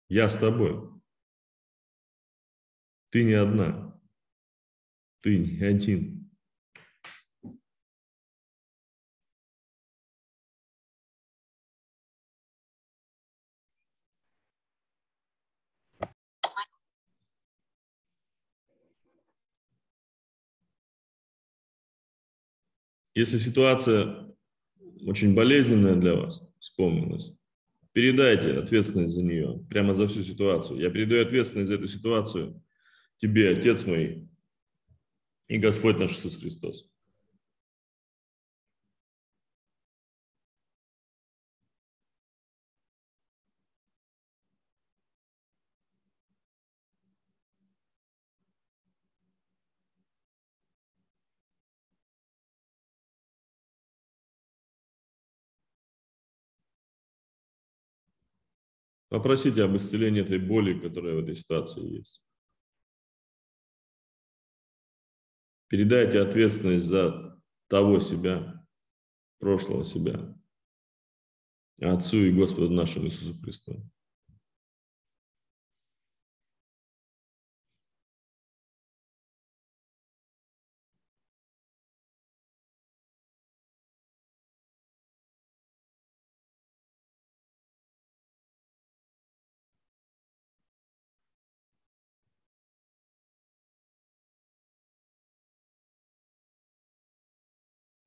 Я 0.09 0.29
с 0.29 0.37
тобой. 0.37 0.98
Ты 3.11 3.25
не 3.25 3.33
одна. 3.33 3.99
Ты 5.23 5.39
не 5.39 5.63
один. 5.63 6.19
Если 23.15 23.39
ситуация 23.39 24.33
очень 25.01 25.35
болезненная 25.35 25.97
для 25.97 26.15
вас 26.15 26.41
вспомнилась, 26.61 27.33
передайте 27.93 28.53
ответственность 28.53 29.15
за 29.15 29.25
нее, 29.25 29.67
прямо 29.69 29.93
за 29.95 30.07
всю 30.07 30.23
ситуацию. 30.23 30.79
Я 30.79 30.91
передаю 30.91 31.27
ответственность 31.27 31.67
за 31.69 31.75
эту 31.75 31.89
ситуацию 31.89 32.63
тебе, 33.19 33.51
Отец 33.51 33.85
мой, 33.87 34.29
и 35.49 35.59
Господь 35.59 35.99
наш 35.99 36.13
Иисус 36.13 36.37
Христос. 36.37 36.91
Попросите 59.09 59.63
об 59.63 59.75
исцелении 59.75 60.21
этой 60.21 60.39
боли, 60.39 60.79
которая 60.79 61.15
в 61.15 61.21
этой 61.21 61.35
ситуации 61.35 61.97
есть. 61.97 62.28
Передайте 65.69 66.21
ответственность 66.21 66.87
за 66.87 67.41
того 67.69 68.01
себя, 68.01 68.65
прошлого 69.39 69.85
себя, 69.85 70.35
Отцу 71.81 72.25
и 72.25 72.33
Господу 72.33 72.71
нашему 72.71 73.07
Иисусу 73.07 73.35
Христу. 73.41 73.89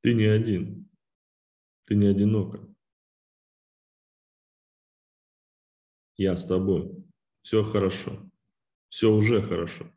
Ты 0.02 0.16
не 0.16 0.26
один. 0.26 0.90
Ты 1.86 1.96
не 1.96 2.08
одинока. 2.08 2.60
Я 6.18 6.36
с 6.36 6.46
тобой. 6.46 7.06
Все 7.44 7.64
хорошо. 7.64 8.30
Все 8.90 9.12
уже 9.12 9.42
хорошо. 9.42 9.92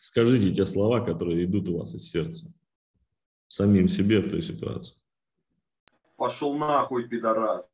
Скажите 0.00 0.54
те 0.54 0.64
слова, 0.64 1.04
которые 1.04 1.44
идут 1.44 1.68
у 1.68 1.78
вас 1.78 1.94
из 1.94 2.10
сердца. 2.10 2.54
самим 3.48 3.88
себе 3.88 4.20
в 4.20 4.30
той 4.30 4.42
ситуации. 4.42 5.02
Пошел 6.16 6.56
нахуй, 6.56 7.08
пидорас. 7.08 7.70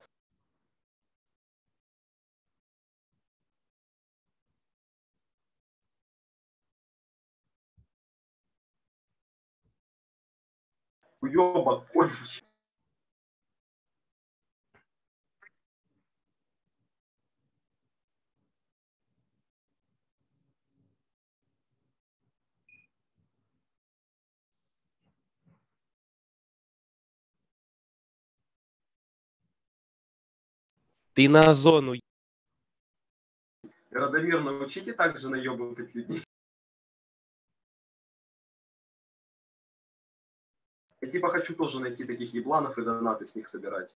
Уебок 11.20 11.90
конченый. 11.92 12.42
Ты 31.12 31.28
на 31.28 31.52
зону. 31.52 31.96
Радомир, 33.90 34.40
научите 34.40 34.94
также 34.94 35.28
наебывать 35.28 35.94
людей. 35.94 36.24
Типа 41.06 41.30
хочу 41.30 41.54
тоже 41.54 41.80
найти 41.80 42.04
таких 42.04 42.34
ебланов 42.34 42.78
и 42.78 42.84
донаты 42.84 43.26
с 43.26 43.34
них 43.34 43.48
собирать. 43.48 43.94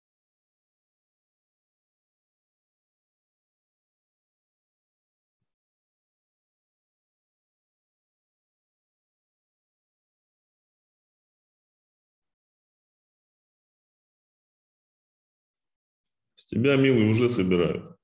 С 16.37 16.47
тебя, 16.47 16.77
милый, 16.77 17.09
уже 17.09 17.29
собирают. 17.29 17.97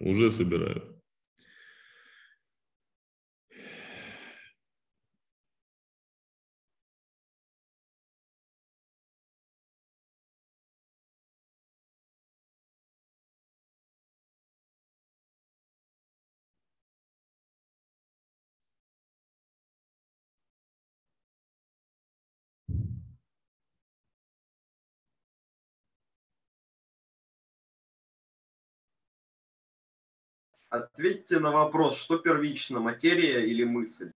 Уже 0.00 0.30
собирают. 0.30 1.01
Ответьте 30.72 31.38
на 31.38 31.50
вопрос, 31.50 31.98
что 31.98 32.16
первично, 32.16 32.80
материя 32.80 33.44
или 33.46 33.62
мысль? 33.62 34.12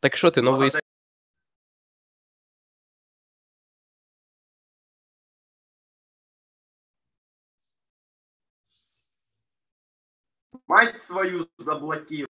Так 0.00 0.16
ты 0.30 0.42
новый... 0.42 0.70
Благодаря- 0.70 0.80
Мать 10.66 11.00
свою 11.02 11.48
заблокировал. 11.58 12.29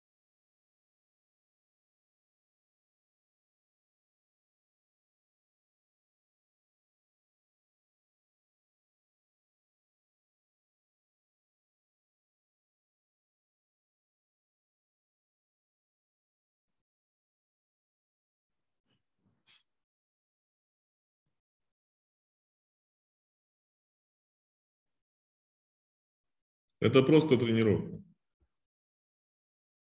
Это 26.84 27.02
просто 27.02 27.38
тренировка. 27.38 27.98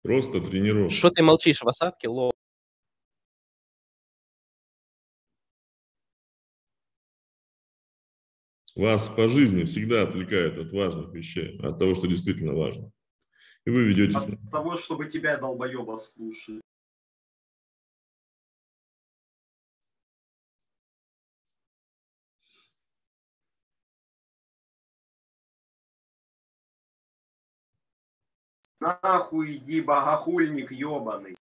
Просто 0.04 0.40
тренировка. 0.40 0.94
Что 0.94 1.10
ты 1.10 1.24
молчишь 1.24 1.64
в 1.64 1.68
осадке, 1.68 2.08
ло? 2.08 2.30
Вас 8.76 9.10
по 9.10 9.28
жизни 9.28 9.64
всегда 9.64 10.04
отвлекают 10.04 10.60
от 10.60 10.72
важных 10.72 11.12
вещей, 11.12 11.58
от 11.64 11.80
того, 11.80 11.96
что 11.96 12.06
действительно 12.06 12.54
важно. 12.54 12.92
И 13.66 13.72
вы 13.72 13.86
ведетесь... 13.86 14.18
От 14.18 14.52
того, 14.52 14.78
чтобы 14.78 15.10
тебя, 15.10 15.38
долбоеба, 15.38 15.98
слушали. 15.98 16.62
Нахуй 28.82 29.58
иди, 29.58 29.80
богохульник 29.80 30.72
ебаный. 30.72 31.38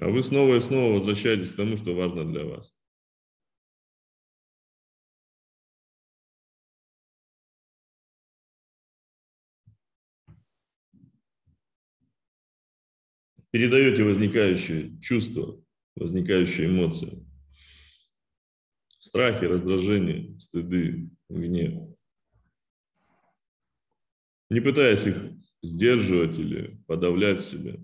А 0.00 0.08
вы 0.08 0.22
снова 0.24 0.56
и 0.56 0.60
снова 0.60 0.94
возвращаетесь 0.94 1.52
к 1.52 1.56
тому, 1.56 1.76
что 1.76 1.94
важно 1.94 2.24
для 2.24 2.44
вас. 2.44 2.74
Передаете 13.56 14.04
возникающие 14.04 15.00
чувства, 15.00 15.58
возникающие 15.94 16.66
эмоции. 16.66 17.26
Страхи, 18.98 19.46
раздражение, 19.46 20.38
стыды, 20.38 21.08
гнев. 21.30 21.88
Не 24.50 24.60
пытаясь 24.60 25.06
их 25.06 25.16
сдерживать 25.62 26.38
или 26.38 26.78
подавлять 26.86 27.40
в 27.40 27.46
себе. 27.46 27.82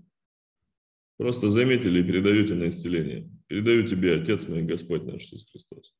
Просто 1.16 1.48
заметили 1.48 2.02
и 2.02 2.06
передаете 2.06 2.52
на 2.52 2.68
исцеление. 2.68 3.30
Передаю 3.46 3.88
тебе, 3.88 4.20
Отец 4.20 4.46
мой, 4.48 4.64
Господь 4.64 5.04
наш 5.04 5.22
Иисус 5.22 5.50
Христос. 5.50 5.94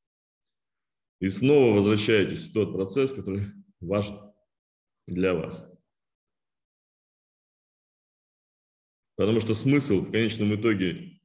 И 1.19 1.29
снова 1.29 1.73
возвращаетесь 1.73 2.43
в 2.43 2.53
тот 2.53 2.73
процесс, 2.73 3.11
который 3.11 3.47
важен 3.79 4.19
для 5.07 5.33
вас. 5.33 5.67
Потому 9.15 9.39
что 9.39 9.53
смысл 9.53 10.01
в 10.01 10.11
конечном 10.11 10.55
итоге 10.55 11.19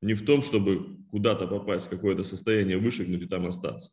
не 0.00 0.14
в 0.14 0.24
том, 0.24 0.42
чтобы 0.42 0.98
куда-то 1.10 1.46
попасть 1.46 1.86
в 1.86 1.90
какое-то 1.90 2.22
состояние, 2.22 2.78
вышагнуть 2.78 3.22
и 3.22 3.26
там 3.26 3.46
остаться, 3.46 3.92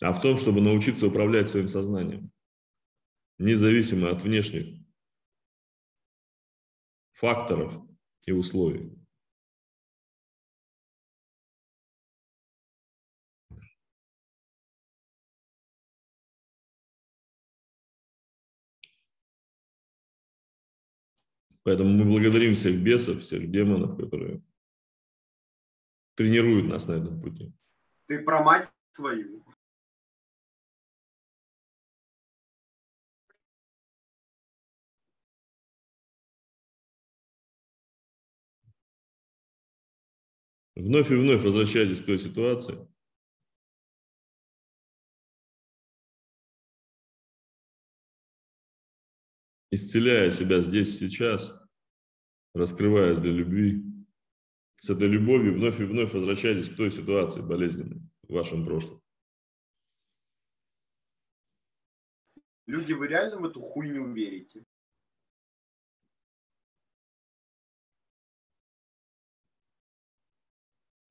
а 0.00 0.12
в 0.12 0.20
том, 0.20 0.38
чтобы 0.38 0.60
научиться 0.60 1.06
управлять 1.06 1.48
своим 1.48 1.68
сознанием, 1.68 2.32
независимо 3.38 4.10
от 4.10 4.22
внешних 4.22 4.80
факторов 7.12 7.74
и 8.26 8.32
условий. 8.32 8.99
Поэтому 21.62 21.90
мы 21.90 22.04
благодарим 22.04 22.54
всех 22.54 22.82
бесов, 22.82 23.20
всех 23.20 23.50
демонов, 23.50 23.96
которые 23.96 24.42
тренируют 26.14 26.68
нас 26.68 26.86
на 26.88 26.92
этом 26.92 27.20
пути. 27.20 27.52
Ты 28.06 28.22
про 28.22 28.42
мать 28.42 28.70
свою. 28.92 29.44
Вновь 40.76 41.10
и 41.10 41.14
вновь 41.14 41.42
возвращайтесь 41.42 42.00
к 42.00 42.06
той 42.06 42.18
ситуации, 42.18 42.88
исцеляя 49.70 50.30
себя 50.30 50.60
здесь, 50.60 50.98
сейчас, 50.98 51.52
раскрываясь 52.54 53.18
для 53.18 53.32
любви, 53.32 53.84
с 54.76 54.90
этой 54.90 55.08
любовью 55.08 55.54
вновь 55.54 55.80
и 55.80 55.84
вновь 55.84 56.12
возвращайтесь 56.12 56.70
к 56.70 56.76
той 56.76 56.90
ситуации 56.90 57.42
болезненной 57.42 58.00
в 58.22 58.32
вашем 58.32 58.64
прошлом. 58.64 59.00
Люди, 62.66 62.92
вы 62.92 63.08
реально 63.08 63.38
в 63.38 63.44
эту 63.44 63.60
хуйню 63.60 64.12
верите? 64.12 64.64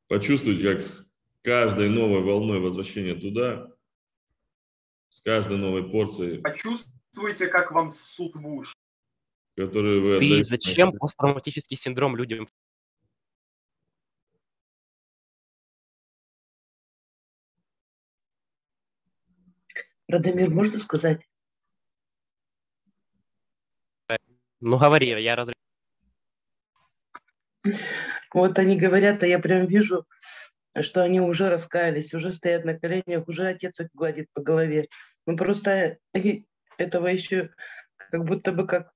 Почувствуйте, 0.08 0.64
как 0.64 0.82
с 0.82 1.16
каждой 1.44 1.90
новой 1.90 2.24
волной 2.24 2.60
возвращения 2.60 3.14
туда, 3.14 3.72
с 5.10 5.22
каждой 5.22 5.58
новой 5.58 5.88
порцией, 5.92 6.42
Почувствуйте, 6.42 6.99
как 7.50 7.72
вам 7.72 7.92
суд 7.92 8.36
в 8.36 8.48
уши. 8.48 8.74
которую 9.56 10.02
вы 10.02 10.10
Ты 10.20 10.26
отдаете 10.26 10.44
зачем 10.44 10.92
посттравматический 10.94 11.78
синдром 11.78 12.16
людям? 12.16 12.48
Радомир, 20.08 20.50
можно 20.50 20.80
сказать? 20.80 21.22
Ну 24.62 24.78
говори, 24.78 25.08
я 25.22 25.36
раз... 25.36 25.52
Вот 28.34 28.60
они 28.60 28.78
говорят, 28.78 29.24
а 29.24 29.28
я 29.28 29.40
прям 29.40 29.66
вижу, 29.66 30.06
что 30.80 31.04
они 31.04 31.22
уже 31.22 31.50
раскаялись, 31.50 32.14
уже 32.14 32.34
стоят 32.34 32.66
на 32.66 32.78
коленях, 32.78 33.28
уже 33.28 33.48
отец 33.48 33.80
их 33.80 33.90
гладит 33.94 34.28
по 34.34 34.42
голове. 34.42 34.88
Ну 35.26 35.38
просто 35.38 35.98
этого 36.80 37.08
еще 37.08 37.52
как 37.98 38.24
будто 38.26 38.52
бы 38.52 38.66
как 38.66 38.92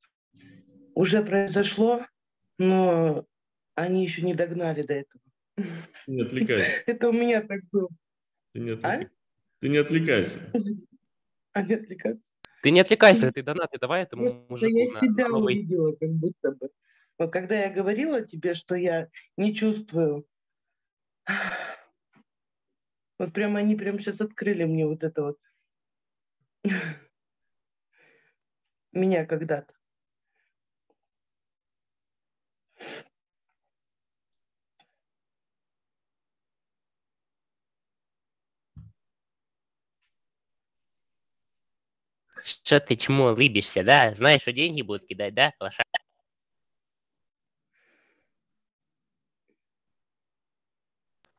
уже 0.95 1.23
произошло, 1.23 2.05
но 2.57 3.25
они 3.75 4.03
еще 4.03 4.21
не 4.23 4.33
догнали 4.33 4.81
до 4.83 4.93
этого. 4.93 5.21
Не 6.07 6.23
отвлекайся. 6.23 6.71
Это 6.87 7.09
у 7.09 7.11
меня 7.11 7.41
так 7.41 7.61
было. 7.71 7.89
Ты 8.53 8.59
не, 8.61 8.71
А? 8.71 8.75
отвлекай- 8.75 9.09
ты 9.59 9.69
не 9.69 9.77
отвлекайся. 9.77 10.39
А 11.55 11.61
не 11.61 11.75
отвлекаться. 11.75 12.31
Ты 12.63 12.71
не 12.71 12.79
отвлекайся, 12.79 13.31
ты 13.31 13.43
донаты 13.43 13.77
давай 13.77 14.01
этому 14.03 14.23
Просто 14.23 14.45
мужику 14.49 14.75
я 14.75 14.85
на- 14.85 14.99
себя 14.99 15.23
на 15.25 15.29
новый 15.29 15.53
увидела, 15.53 15.91
как 15.93 16.09
будто 16.09 16.51
бы. 16.51 16.69
Вот 17.19 17.31
когда 17.31 17.61
я 17.61 17.69
говорила 17.69 18.25
тебе, 18.25 18.55
что 18.55 18.73
я 18.73 19.07
не 19.37 19.53
чувствую, 19.53 20.25
вот 23.19 23.33
прямо 23.33 23.59
они 23.59 23.75
прямо 23.75 23.99
сейчас 23.99 24.19
открыли 24.19 24.63
мне 24.63 24.87
вот 24.87 25.03
это 25.03 25.21
вот 25.21 25.37
меня 28.93 29.25
когда-то. 29.25 29.73
Что 42.43 42.79
ты 42.81 42.95
чему 42.97 43.25
улыбишься, 43.25 43.83
да? 43.83 44.13
Знаешь, 44.15 44.41
что 44.41 44.51
деньги 44.51 44.81
будут 44.81 45.07
кидать, 45.07 45.33
да, 45.33 45.53
лоша? 45.59 45.83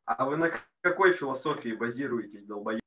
А 0.06 0.24
вы 0.26 0.36
на 0.36 0.50
какой 0.80 1.14
философии 1.14 1.74
базируетесь, 1.74 2.44
долбоеб? 2.44 2.83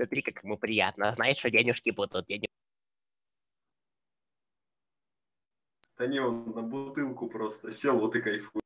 Смотри, 0.00 0.22
как 0.22 0.42
ему 0.42 0.56
приятно. 0.56 1.14
Знаешь, 1.14 1.36
что 1.36 1.50
денежки 1.50 1.90
будут. 1.90 2.26
Не- 2.30 2.48
Да 5.98 6.06
не, 6.06 6.18
он 6.20 6.52
на 6.52 6.62
бутылку 6.62 7.28
просто 7.28 7.70
сел, 7.70 7.98
вот 8.00 8.16
и 8.16 8.22
кайфует. 8.22 8.64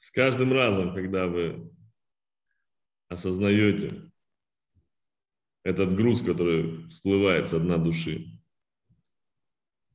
С 0.00 0.10
каждым 0.10 0.54
разом, 0.54 0.94
когда 0.94 1.26
вы 1.26 1.70
осознаете 3.08 4.10
этот 5.62 5.94
груз, 5.94 6.22
который 6.22 6.88
всплывает 6.88 7.46
со 7.46 7.60
дна 7.60 7.76
души, 7.76 8.40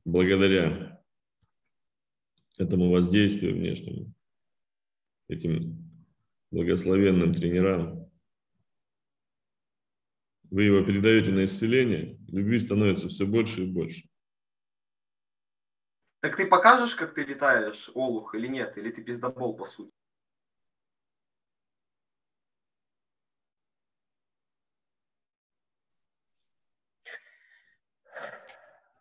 благодаря 0.04 0.93
этому 2.58 2.90
воздействию 2.90 3.54
внешнему, 3.54 4.12
этим 5.28 5.90
благословенным 6.50 7.34
тренерам, 7.34 8.10
вы 10.50 10.64
его 10.64 10.84
передаете 10.84 11.32
на 11.32 11.44
исцеление, 11.44 12.18
любви 12.28 12.58
становится 12.58 13.08
все 13.08 13.26
больше 13.26 13.64
и 13.64 13.66
больше. 13.66 14.08
Так 16.20 16.36
ты 16.36 16.46
покажешь, 16.46 16.94
как 16.94 17.14
ты 17.14 17.24
летаешь, 17.24 17.90
Олух, 17.94 18.34
или 18.34 18.46
нет? 18.46 18.78
Или 18.78 18.90
ты 18.90 19.02
пиздобол, 19.02 19.56
по 19.56 19.66
сути? 19.66 19.92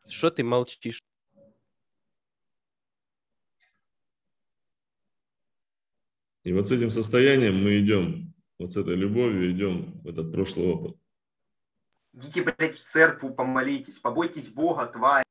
Что 0.08 0.32
ты 0.32 0.44
молчишь? 0.44 1.02
И 6.44 6.52
вот 6.52 6.68
с 6.68 6.72
этим 6.72 6.90
состоянием 6.90 7.64
мы 7.64 7.80
идем, 7.80 8.34
вот 8.60 8.74
с 8.74 8.78
этой 8.78 8.96
любовью 8.96 9.52
идем 9.52 10.02
в 10.02 10.08
этот 10.08 10.32
прошлый 10.32 10.68
опыт. 10.68 10.98
Идите, 12.14 12.44
блядь, 12.44 12.78
в 12.78 12.84
церковь, 12.84 13.36
помолитесь, 13.36 13.98
побойтесь 13.98 14.50
Бога, 14.50 14.86
тварь. 14.86 15.24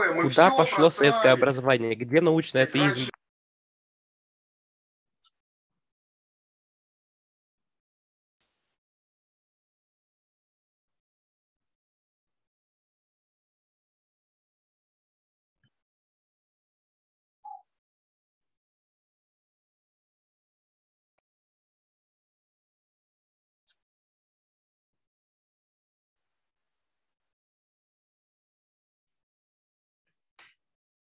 Ой, 0.00 0.14
мы 0.14 0.22
Куда 0.22 0.48
всё 0.48 0.56
пошло 0.56 0.88
советское 0.88 1.32
образование? 1.32 1.94
Где 1.94 2.22
научный 2.22 2.62
атеизм? 2.62 3.10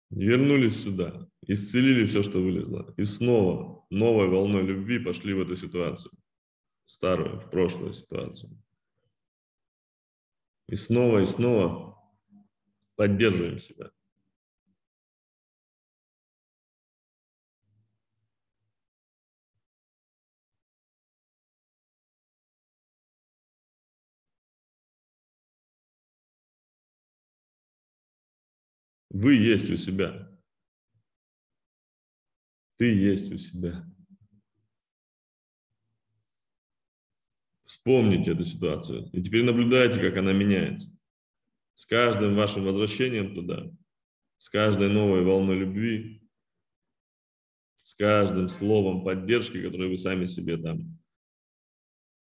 Вернулись 0.09 0.83
сюда, 0.83 1.29
исцелили 1.45 2.05
все, 2.05 2.23
что 2.23 2.39
вылезло. 2.39 2.93
И 2.97 3.03
снова 3.03 3.85
новой 3.89 4.27
волной 4.27 4.63
любви 4.63 4.99
пошли 4.99 5.33
в 5.33 5.41
эту 5.41 5.55
ситуацию. 5.55 6.11
Старую, 6.85 7.39
в 7.39 7.51
прошлую 7.51 7.93
ситуацию. 7.93 8.51
И 10.67 10.75
снова, 10.75 11.19
и 11.19 11.25
снова 11.25 11.97
поддерживаем 12.95 13.59
себя. 13.59 13.91
Вы 29.21 29.35
есть 29.35 29.69
у 29.69 29.75
себя. 29.75 30.31
Ты 32.77 32.85
есть 32.85 33.29
у 33.29 33.37
себя. 33.37 33.85
Вспомните 37.59 38.31
эту 38.31 38.45
ситуацию. 38.45 39.09
И 39.11 39.21
теперь 39.21 39.43
наблюдайте, 39.43 39.99
как 39.99 40.15
она 40.15 40.31
меняется. 40.31 40.89
С 41.73 41.85
каждым 41.85 42.37
вашим 42.37 42.63
возвращением 42.63 43.35
туда, 43.35 43.69
с 44.37 44.47
каждой 44.47 44.87
новой 44.87 45.21
волной 45.25 45.57
любви, 45.57 46.25
с 47.75 47.95
каждым 47.95 48.47
словом 48.47 49.03
поддержки, 49.03 49.61
которое 49.61 49.89
вы 49.89 49.97
сами 49.97 50.23
себе 50.23 50.55
там 50.55 50.97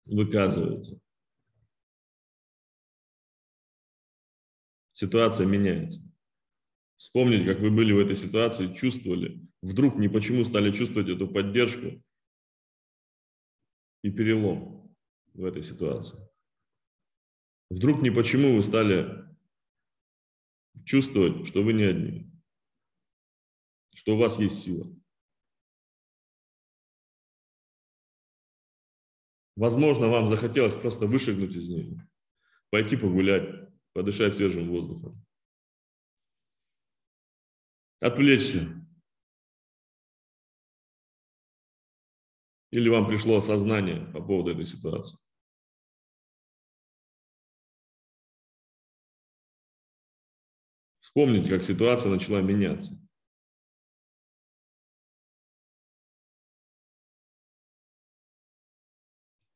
выказываете. 0.04 1.00
Ситуация 4.92 5.46
меняется. 5.46 6.02
Вспомнить, 6.96 7.46
как 7.46 7.58
вы 7.60 7.70
были 7.70 7.92
в 7.92 7.98
этой 7.98 8.14
ситуации, 8.14 8.72
чувствовали. 8.72 9.40
Вдруг 9.62 9.96
не 9.96 10.08
почему 10.08 10.44
стали 10.44 10.72
чувствовать 10.72 11.08
эту 11.08 11.28
поддержку 11.28 12.02
и 14.02 14.10
перелом 14.10 14.96
в 15.34 15.44
этой 15.44 15.62
ситуации. 15.62 16.18
Вдруг 17.70 18.02
не 18.02 18.10
почему 18.10 18.54
вы 18.54 18.62
стали 18.62 19.24
чувствовать, 20.84 21.46
что 21.46 21.62
вы 21.62 21.72
не 21.72 21.84
одни, 21.84 22.30
что 23.94 24.14
у 24.14 24.18
вас 24.18 24.38
есть 24.38 24.62
сила. 24.62 24.86
Возможно, 29.56 30.08
вам 30.08 30.26
захотелось 30.26 30.76
просто 30.76 31.06
вышагнуть 31.06 31.54
из 31.54 31.68
нее, 31.68 32.08
пойти 32.70 32.96
погулять, 32.96 33.70
подышать 33.92 34.34
свежим 34.34 34.68
воздухом, 34.68 35.24
отвлечься. 38.00 38.68
Или 42.70 42.88
вам 42.88 43.06
пришло 43.06 43.36
осознание 43.36 44.00
по 44.12 44.20
поводу 44.20 44.50
этой 44.50 44.64
ситуации. 44.64 45.18
Вспомните, 51.00 51.50
как 51.50 51.62
ситуация 51.62 52.10
начала 52.10 52.40
меняться. 52.40 52.98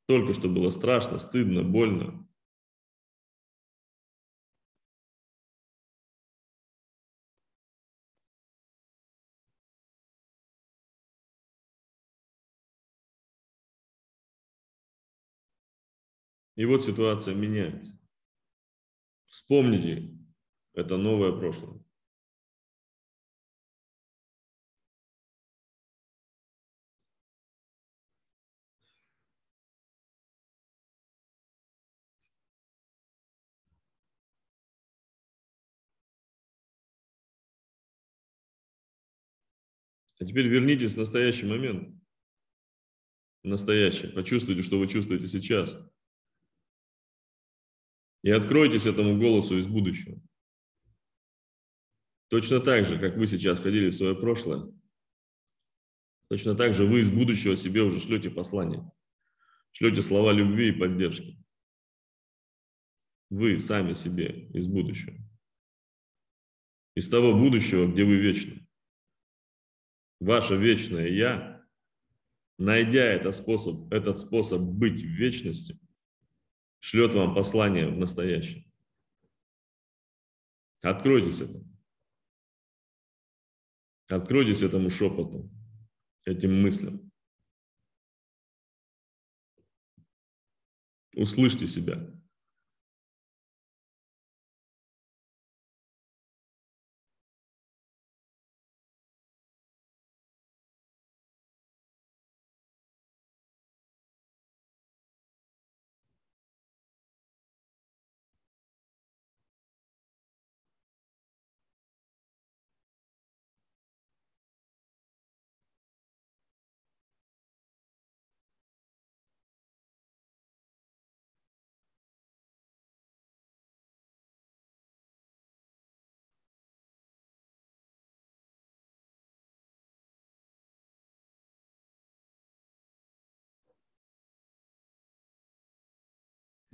Только 0.07 0.33
что 0.35 0.49
было 0.49 0.71
страшно, 0.71 1.19
стыдно, 1.19 1.63
больно. 1.65 2.28
И 16.59 16.65
вот 16.65 16.85
ситуация 16.85 17.37
меняется. 17.37 17.97
Вспомните, 19.27 20.13
это 20.73 20.97
новое 20.97 21.31
прошлое. 21.31 21.79
А 40.19 40.25
теперь 40.25 40.49
вернитесь 40.49 40.95
в 40.95 40.99
настоящий 40.99 41.47
момент. 41.47 41.97
Настоящий. 43.45 44.09
Почувствуйте, 44.09 44.65
что 44.65 44.81
вы 44.81 44.89
чувствуете 44.89 45.29
сейчас. 45.29 45.79
И 48.23 48.31
откройтесь 48.31 48.87
этому 48.87 49.19
голосу 49.19 49.57
из 49.59 49.67
будущего. 49.67 50.21
Точно 52.29 52.61
так 52.61 52.85
же, 52.85 52.99
как 52.99 53.17
вы 53.17 53.27
сейчас 53.27 53.61
ходили 53.61 53.91
в 53.91 53.95
свое 53.95 54.15
прошлое, 54.15 54.71
точно 56.29 56.55
так 56.55 56.75
же 56.75 56.85
вы 56.85 57.01
из 57.01 57.11
будущего 57.11 57.57
себе 57.57 57.83
уже 57.83 58.01
шлете 58.01 58.31
послание, 58.31 58.91
шлете 59.73 60.03
слова 60.03 60.33
любви 60.33 60.69
и 60.69 60.79
поддержки. 60.79 61.43
Вы 63.31 63.59
сами 63.61 63.95
себе 63.95 64.49
из 64.53 64.67
будущего. 64.67 65.17
Из 66.95 67.09
того 67.09 67.33
будущего, 67.33 67.87
где 67.87 68.05
вы 68.05 68.17
вечны. 68.17 68.67
Ваше 70.21 70.57
вечное 70.57 71.09
«Я», 71.09 71.65
найдя 72.59 73.05
этот 73.05 73.35
способ, 73.35 73.93
этот 73.93 74.19
способ 74.19 74.61
быть 74.61 75.01
в 75.01 75.07
вечности, 75.07 75.79
шлет 76.81 77.15
вам 77.15 77.35
послание 77.35 77.89
в 77.89 77.97
настоящее. 77.97 78.65
Откройтесь 80.83 81.41
этому. 81.41 81.65
Откройтесь 84.11 84.63
этому 84.63 84.89
шепоту, 84.89 85.51
этим 86.25 86.63
мыслям. 86.63 87.11
Услышьте 91.15 91.67
себя. 91.67 92.18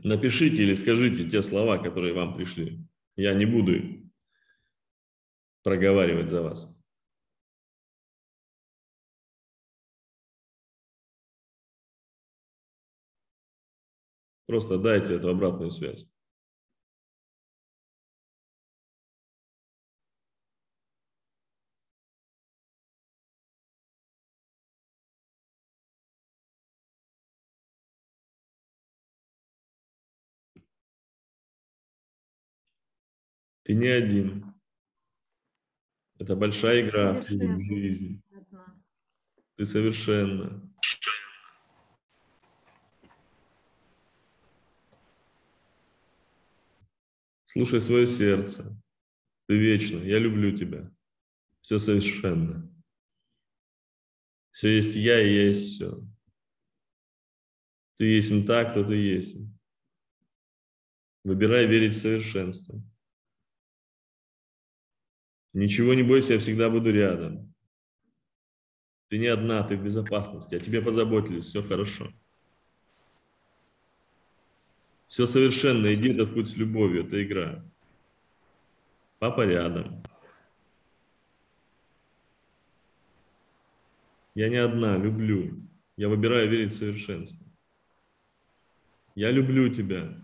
Напишите 0.04 0.62
или 0.62 0.74
скажите 0.74 1.28
те 1.30 1.42
слова, 1.42 1.78
которые 1.78 2.12
вам 2.12 2.36
пришли. 2.36 2.78
Я 3.16 3.32
не 3.32 3.46
буду 3.46 3.72
проговаривать 5.62 6.28
за 6.28 6.42
вас. 6.42 6.68
Просто 14.46 14.76
дайте 14.76 15.14
эту 15.14 15.30
обратную 15.30 15.70
связь. 15.70 16.06
Ты 33.64 33.74
не 33.74 33.88
один. 33.88 34.54
Это 36.18 36.36
большая 36.36 36.82
игра 36.82 37.14
в 37.14 37.26
жизни. 37.26 38.22
Ты 39.56 39.64
совершенно. 39.64 40.62
Слушай 47.46 47.80
свое 47.80 48.06
сердце. 48.06 48.76
Ты 49.46 49.58
вечно. 49.58 49.98
Я 49.98 50.18
люблю 50.18 50.56
тебя. 50.56 50.90
Все 51.62 51.78
совершенно. 51.78 52.70
Все 54.50 54.76
есть 54.76 54.94
я, 54.94 55.20
и 55.20 55.34
я 55.34 55.46
есть 55.46 55.74
все. 55.74 56.02
Ты 57.96 58.04
есть 58.04 58.46
так, 58.46 58.72
кто 58.72 58.84
ты 58.84 58.94
есть. 58.96 59.36
Выбирай 61.22 61.66
верить 61.66 61.94
в 61.94 61.98
совершенство. 61.98 62.82
Ничего 65.54 65.94
не 65.94 66.02
бойся, 66.02 66.34
я 66.34 66.40
всегда 66.40 66.68
буду 66.68 66.92
рядом. 66.92 67.54
Ты 69.08 69.18
не 69.18 69.28
одна, 69.28 69.62
ты 69.62 69.76
в 69.76 69.84
безопасности. 69.84 70.56
О 70.56 70.60
тебе 70.60 70.82
позаботились, 70.82 71.46
все 71.46 71.62
хорошо. 71.62 72.12
Все 75.06 75.26
совершенно, 75.26 75.94
иди 75.94 76.10
этот 76.12 76.34
путь 76.34 76.50
с 76.50 76.56
любовью, 76.56 77.06
это 77.06 77.22
игра. 77.22 77.64
Папа 79.20 79.42
рядом. 79.46 80.02
Я 84.34 84.48
не 84.48 84.56
одна, 84.56 84.96
люблю. 84.96 85.62
Я 85.96 86.08
выбираю 86.08 86.50
верить 86.50 86.72
в 86.72 86.76
совершенство. 86.76 87.46
Я 89.14 89.30
люблю 89.30 89.72
тебя. 89.72 90.20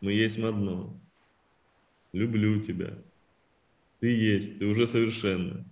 Мы 0.00 0.14
есть 0.14 0.38
одно. 0.38 0.98
Люблю 2.14 2.64
тебя. 2.64 2.96
Ты 4.00 4.08
есть, 4.08 4.58
ты 4.58 4.66
уже 4.66 4.86
совершенно. 4.86 5.70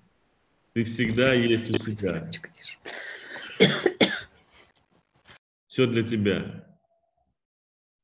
Ты 0.75 0.85
всегда 0.85 1.33
есть 1.35 1.71
у 1.71 1.91
себя. 1.91 2.31
Все 5.67 5.87
для 5.87 6.03
тебя. 6.03 6.79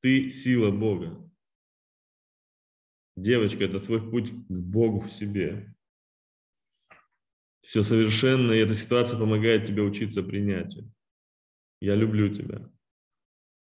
Ты 0.00 0.30
сила 0.30 0.70
Бога. 0.70 1.20
Девочка, 3.16 3.64
это 3.64 3.80
твой 3.80 4.10
путь 4.10 4.30
к 4.30 4.50
Богу 4.50 5.00
в 5.00 5.10
себе. 5.10 5.74
Все 7.60 7.82
совершенно, 7.82 8.52
и 8.52 8.58
эта 8.58 8.74
ситуация 8.74 9.18
помогает 9.18 9.66
тебе 9.66 9.82
учиться 9.82 10.22
принятию. 10.22 10.90
Я 11.80 11.94
люблю 11.94 12.32
тебя. 12.34 12.70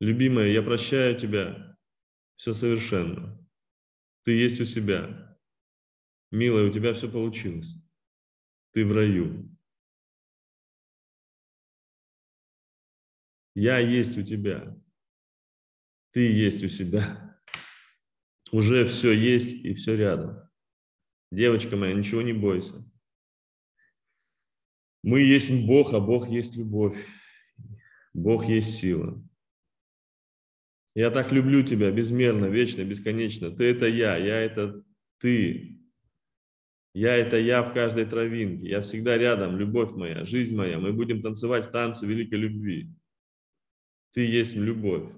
Любимая, 0.00 0.48
я 0.48 0.62
прощаю 0.62 1.18
тебя. 1.18 1.76
Все 2.36 2.52
совершенно. 2.52 3.38
Ты 4.24 4.32
есть 4.32 4.60
у 4.60 4.64
себя. 4.64 5.25
Милая, 6.30 6.68
у 6.68 6.72
тебя 6.72 6.92
все 6.94 7.10
получилось. 7.10 7.74
Ты 8.72 8.84
в 8.84 8.92
раю. 8.92 9.48
Я 13.54 13.78
есть 13.78 14.18
у 14.18 14.22
тебя. 14.22 14.76
Ты 16.12 16.30
есть 16.30 16.62
у 16.62 16.68
себя. 16.68 17.40
Уже 18.52 18.86
все 18.86 19.12
есть 19.12 19.52
и 19.52 19.74
все 19.74 19.96
рядом. 19.96 20.38
Девочка 21.30 21.76
моя, 21.76 21.94
ничего 21.94 22.22
не 22.22 22.32
бойся. 22.32 22.74
Мы 25.02 25.20
есть 25.20 25.50
Бог, 25.66 25.94
а 25.94 26.00
Бог 26.00 26.28
есть 26.28 26.56
любовь. 26.56 26.96
Бог 28.12 28.46
есть 28.46 28.78
сила. 28.78 29.22
Я 30.94 31.10
так 31.10 31.30
люблю 31.30 31.62
тебя 31.62 31.90
безмерно, 31.90 32.46
вечно, 32.46 32.82
бесконечно. 32.82 33.50
Ты– 33.50 33.64
это 33.70 33.86
я, 33.86 34.16
я– 34.16 34.40
это 34.42 34.82
ты. 35.18 35.75
Я– 36.96 37.14
это 37.18 37.36
я 37.36 37.62
в 37.62 37.74
каждой 37.74 38.06
травинке. 38.06 38.70
Я 38.70 38.80
всегда 38.80 39.18
рядом, 39.18 39.58
любовь 39.58 39.92
моя, 39.92 40.24
жизнь 40.24 40.56
моя. 40.56 40.78
Мы 40.78 40.94
будем 40.94 41.20
танцевать 41.20 41.70
танцы 41.70 42.06
великой 42.06 42.38
любви. 42.38 42.90
Ты 44.12 44.24
есть 44.24 44.56
любовь. 44.56 45.12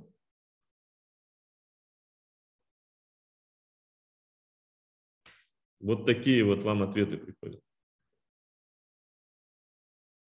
Вот 5.79 6.05
такие 6.05 6.43
вот 6.43 6.64
вам 6.64 6.83
ответы 6.83 7.16
приходят. 7.16 7.62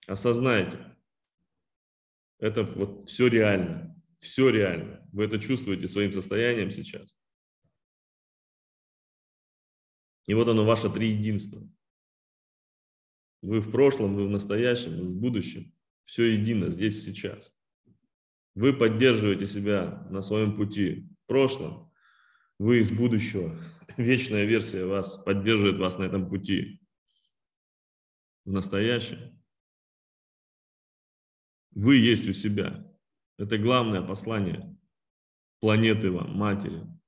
Осознайте. 0.06 0.78
Это 2.38 2.62
вот 2.62 3.10
все 3.10 3.26
реально. 3.26 4.00
Все 4.20 4.52
реально. 4.52 5.04
Вы 5.12 5.26
это 5.26 5.40
чувствуете 5.40 5.88
своим 5.88 6.12
состоянием 6.12 6.70
сейчас. 6.70 7.19
И 10.30 10.34
вот 10.36 10.48
оно, 10.48 10.64
ваше 10.64 10.92
триединство. 10.92 11.60
Вы 13.42 13.62
в 13.62 13.72
прошлом, 13.72 14.14
вы 14.14 14.28
в 14.28 14.30
настоящем, 14.30 14.96
вы 14.96 15.08
в 15.08 15.16
будущем. 15.16 15.74
Все 16.06 16.34
едино, 16.34 16.70
здесь 16.70 17.04
сейчас. 17.04 17.52
Вы 18.54 18.74
поддерживаете 18.74 19.48
себя 19.48 20.06
на 20.12 20.22
своем 20.22 20.56
пути 20.56 21.10
в 21.24 21.28
прошлом. 21.28 21.92
Вы 22.60 22.82
из 22.82 22.92
будущего. 22.92 23.60
Вечная 23.98 24.46
версия 24.46 24.86
вас 24.86 25.18
поддерживает 25.18 25.80
вас 25.80 25.98
на 25.98 26.04
этом 26.04 26.30
пути 26.30 26.80
в 28.46 28.52
настоящем. 28.52 29.42
Вы 31.72 31.96
есть 31.96 32.28
у 32.28 32.34
себя. 32.34 32.88
Это 33.40 33.58
главное 33.58 34.04
послание 34.04 34.78
планеты 35.60 36.12
вам, 36.12 36.38
матери. 36.38 36.99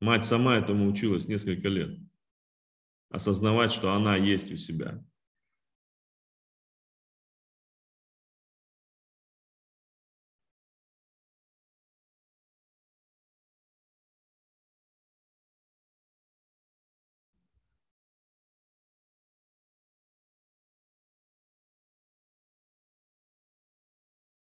Мать 0.00 0.24
сама 0.24 0.56
этому 0.56 0.88
училась 0.88 1.26
несколько 1.26 1.68
лет. 1.68 1.98
Осознавать, 3.10 3.72
что 3.72 3.92
она 3.92 4.16
есть 4.16 4.52
у 4.52 4.56
себя. 4.56 5.04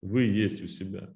Вы 0.03 0.25
есть 0.25 0.61
у 0.63 0.67
себя. 0.67 1.15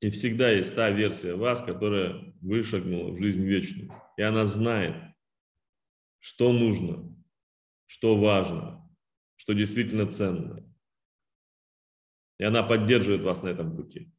И 0.00 0.10
всегда 0.10 0.50
есть 0.50 0.74
та 0.74 0.90
версия 0.90 1.34
вас, 1.34 1.62
которая 1.62 2.34
вышагнула 2.40 3.12
в 3.12 3.20
жизнь 3.20 3.44
вечную. 3.44 3.92
И 4.16 4.22
она 4.22 4.46
знает, 4.46 4.96
что 6.20 6.52
нужно, 6.52 7.14
что 7.86 8.16
важно, 8.16 8.88
что 9.36 9.52
действительно 9.52 10.06
ценно. 10.06 10.66
И 12.38 12.44
она 12.44 12.62
поддерживает 12.62 13.20
вас 13.22 13.42
на 13.42 13.48
этом 13.48 13.76
пути. 13.76 14.10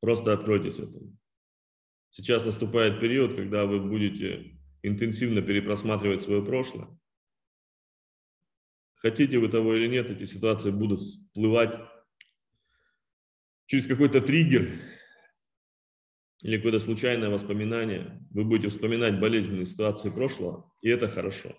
Просто 0.00 0.32
откройтесь 0.32 0.78
этому. 0.78 1.16
Сейчас 2.10 2.44
наступает 2.44 3.00
период, 3.00 3.34
когда 3.34 3.66
вы 3.66 3.80
будете 3.80 4.56
интенсивно 4.82 5.42
перепросматривать 5.42 6.20
свое 6.20 6.44
прошлое, 6.44 6.96
Хотите 9.06 9.38
вы 9.38 9.48
того 9.48 9.76
или 9.76 9.86
нет, 9.86 10.10
эти 10.10 10.24
ситуации 10.24 10.72
будут 10.72 11.00
всплывать 11.00 11.78
через 13.66 13.86
какой-то 13.86 14.20
триггер 14.20 14.82
или 16.42 16.56
какое-то 16.56 16.80
случайное 16.80 17.28
воспоминание. 17.28 18.20
Вы 18.32 18.44
будете 18.44 18.68
вспоминать 18.68 19.20
болезненные 19.20 19.64
ситуации 19.64 20.10
прошлого, 20.10 20.72
и 20.82 20.88
это 20.88 21.08
хорошо. 21.08 21.56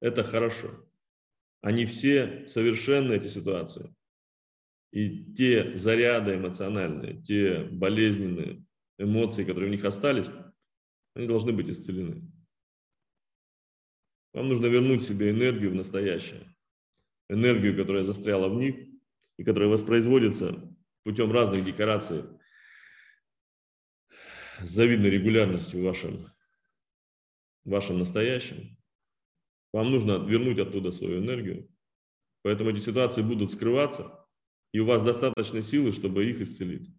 Это 0.00 0.24
хорошо. 0.24 0.70
Они 1.60 1.84
все 1.84 2.46
совершенны, 2.46 3.12
эти 3.12 3.28
ситуации. 3.28 3.94
И 4.90 5.34
те 5.34 5.76
заряды 5.76 6.36
эмоциональные, 6.36 7.20
те 7.20 7.58
болезненные 7.58 8.64
эмоции, 8.96 9.44
которые 9.44 9.68
в 9.68 9.74
них 9.74 9.84
остались, 9.84 10.30
они 11.12 11.26
должны 11.26 11.52
быть 11.52 11.68
исцелены. 11.68 12.22
Вам 14.32 14.48
нужно 14.48 14.64
вернуть 14.64 15.02
себе 15.02 15.28
энергию 15.28 15.70
в 15.70 15.74
настоящее 15.74 16.53
энергию, 17.34 17.76
которая 17.76 18.02
застряла 18.02 18.48
в 18.48 18.54
них 18.54 18.76
и 19.36 19.44
которая 19.44 19.68
воспроизводится 19.68 20.74
путем 21.02 21.30
разных 21.32 21.64
декораций 21.64 22.24
с 24.60 24.68
завидной 24.68 25.10
регулярностью 25.10 25.80
в 25.80 25.84
вашем, 25.84 26.26
в 27.64 27.70
вашем 27.70 27.98
настоящем. 27.98 28.78
Вам 29.72 29.90
нужно 29.90 30.24
вернуть 30.24 30.58
оттуда 30.58 30.92
свою 30.92 31.18
энергию. 31.18 31.68
Поэтому 32.42 32.70
эти 32.70 32.78
ситуации 32.78 33.22
будут 33.22 33.50
скрываться, 33.50 34.26
и 34.72 34.78
у 34.78 34.86
вас 34.86 35.02
достаточно 35.02 35.60
силы, 35.60 35.92
чтобы 35.92 36.28
их 36.28 36.40
исцелить. 36.40 36.94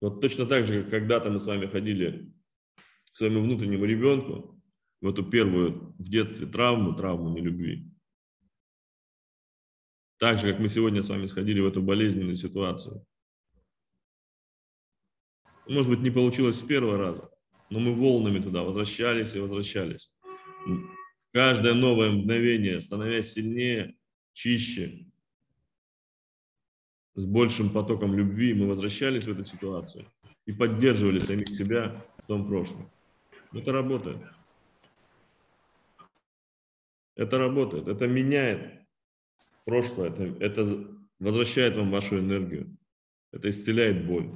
Вот 0.00 0.20
точно 0.20 0.46
так 0.46 0.66
же, 0.66 0.82
как 0.82 0.90
когда-то 0.90 1.30
мы 1.30 1.40
с 1.40 1.46
вами 1.46 1.66
ходили 1.66 2.32
к 3.10 3.16
своему 3.16 3.40
внутреннему 3.42 3.86
ребенку, 3.86 4.55
в 5.06 5.08
эту 5.08 5.24
первую 5.24 5.94
в 5.98 6.08
детстве 6.08 6.46
травму, 6.46 6.92
травму 6.92 7.30
нелюбви. 7.30 7.88
Так 10.18 10.38
же, 10.38 10.50
как 10.50 10.60
мы 10.60 10.68
сегодня 10.68 11.02
с 11.02 11.08
вами 11.08 11.26
сходили 11.26 11.60
в 11.60 11.66
эту 11.66 11.80
болезненную 11.80 12.34
ситуацию. 12.34 13.06
Может 15.68 15.90
быть, 15.90 16.00
не 16.00 16.10
получилось 16.10 16.58
с 16.58 16.62
первого 16.62 16.98
раза, 16.98 17.30
но 17.70 17.78
мы 17.78 17.94
волнами 17.94 18.40
туда 18.40 18.64
возвращались 18.64 19.36
и 19.36 19.38
возвращались. 19.38 20.12
Каждое 21.32 21.74
новое 21.74 22.10
мгновение, 22.10 22.80
становясь 22.80 23.32
сильнее, 23.32 23.94
чище, 24.32 25.06
с 27.14 27.24
большим 27.26 27.70
потоком 27.70 28.14
любви, 28.14 28.54
мы 28.54 28.66
возвращались 28.66 29.26
в 29.26 29.30
эту 29.30 29.44
ситуацию 29.44 30.04
и 30.46 30.52
поддерживали 30.52 31.20
самих 31.20 31.48
себя 31.50 32.02
в 32.18 32.26
том 32.26 32.48
прошлом. 32.48 32.90
Это 33.52 33.70
работает. 33.72 34.35
Это 37.16 37.38
работает, 37.38 37.88
это 37.88 38.06
меняет 38.06 38.86
прошлое, 39.64 40.10
это, 40.10 40.22
это 40.44 40.86
возвращает 41.18 41.76
вам 41.76 41.90
вашу 41.90 42.18
энергию, 42.18 42.76
это 43.32 43.48
исцеляет 43.48 44.06
боль, 44.06 44.30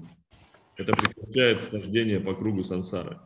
это 0.76 0.95
прекращает 0.95 1.70
хождение 1.70 2.20
по 2.20 2.35
кругу 2.35 2.62
сансары. 2.62 3.20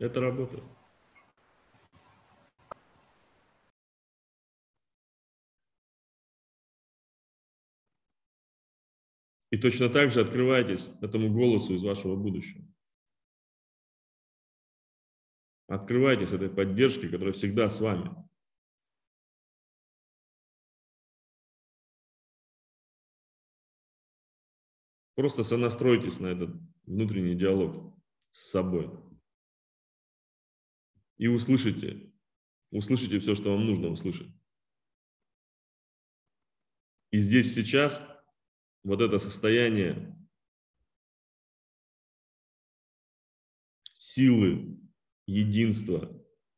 Это 0.00 0.20
работает. 0.20 0.64
И 9.50 9.56
точно 9.56 9.88
так 9.88 10.10
же 10.10 10.20
открывайтесь 10.20 10.90
этому 11.00 11.32
голосу 11.32 11.74
из 11.74 11.82
вашего 11.82 12.16
будущего. 12.16 12.67
Открывайтесь 15.68 16.32
этой 16.32 16.48
поддержке, 16.48 17.10
которая 17.10 17.34
всегда 17.34 17.68
с 17.68 17.80
вами. 17.80 18.10
Просто 25.14 25.42
сонастройтесь 25.42 26.20
на 26.20 26.28
этот 26.28 26.50
внутренний 26.86 27.34
диалог 27.34 27.94
с 28.30 28.50
собой. 28.50 28.88
И 31.18 31.26
услышите, 31.26 32.14
услышите 32.70 33.18
все, 33.18 33.34
что 33.34 33.52
вам 33.52 33.66
нужно 33.66 33.88
услышать. 33.88 34.28
И 37.10 37.18
здесь 37.18 37.54
сейчас 37.54 38.02
вот 38.84 39.02
это 39.02 39.18
состояние 39.18 40.16
силы, 43.98 44.78
единства, 45.28 46.10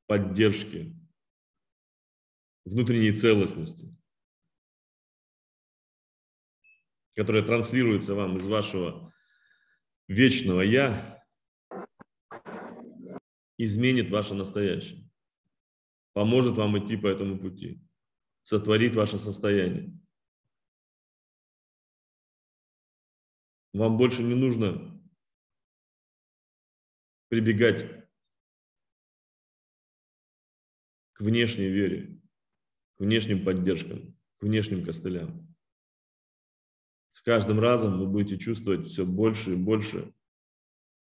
поддержки, 0.07 0.97
внутренней 2.65 3.13
целостности, 3.13 3.97
которая 7.17 7.45
транслируется 7.45 8.15
вам 8.15 8.39
из 8.39 8.47
вашего 8.47 9.13
вечного 10.07 10.61
«Я», 10.61 11.21
изменит 13.59 14.09
ваше 14.09 14.35
настоящее, 14.35 15.11
поможет 16.13 16.57
вам 16.57 16.79
идти 16.79 16.97
по 16.97 17.09
этому 17.09 17.39
пути, 17.39 17.85
сотворит 18.43 18.95
ваше 18.95 19.19
состояние. 19.19 20.01
Вам 23.73 23.99
больше 23.99 24.23
не 24.23 24.35
нужно 24.35 24.99
прибегать 27.29 28.00
внешней 31.21 31.69
вере, 31.69 32.21
к 32.97 33.01
внешним 33.01 33.45
поддержкам, 33.45 34.19
к 34.39 34.43
внешним 34.43 34.85
костылям. 34.85 35.55
С 37.13 37.23
каждым 37.23 37.61
разом 37.61 37.99
вы 37.99 38.07
будете 38.07 38.39
чувствовать 38.39 38.87
все 38.87 39.05
больше 39.05 39.53
и 39.53 39.57
больше 39.57 40.15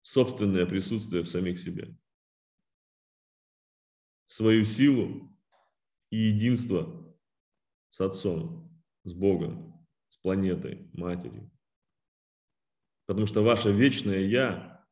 собственное 0.02 0.66
присутствие 0.66 1.22
в 1.22 1.28
самих 1.28 1.58
себе. 1.58 1.96
Свою 4.26 4.64
силу 4.64 5.34
и 6.10 6.16
единство 6.16 7.16
с 7.90 8.00
Отцом, 8.00 8.82
с 9.04 9.14
Богом, 9.14 9.86
с 10.08 10.16
планетой, 10.18 10.90
Матерью. 10.92 11.50
Потому 13.06 13.26
что 13.26 13.42
ваше 13.42 13.72
вечное 13.72 14.20
«Я» 14.20 14.86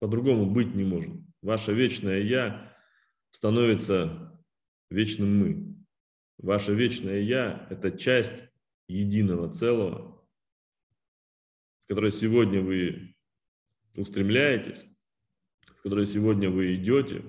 по-другому 0.00 0.50
быть 0.50 0.74
не 0.74 0.84
может. 0.84 1.14
Ваше 1.40 1.72
вечное 1.72 2.20
«Я» 2.20 2.71
становится 3.32 4.40
вечным 4.90 5.38
«Мы». 5.38 5.74
Ваше 6.38 6.74
вечное 6.74 7.20
«Я»– 7.20 7.66
это 7.70 7.90
часть 7.90 8.44
единого 8.88 9.52
целого, 9.52 10.24
в 11.84 11.88
которое 11.88 12.10
сегодня 12.12 12.60
вы 12.60 13.16
устремляетесь, 13.96 14.84
в 15.66 15.82
которое 15.82 16.06
сегодня 16.06 16.50
вы 16.50 16.76
идете, 16.76 17.24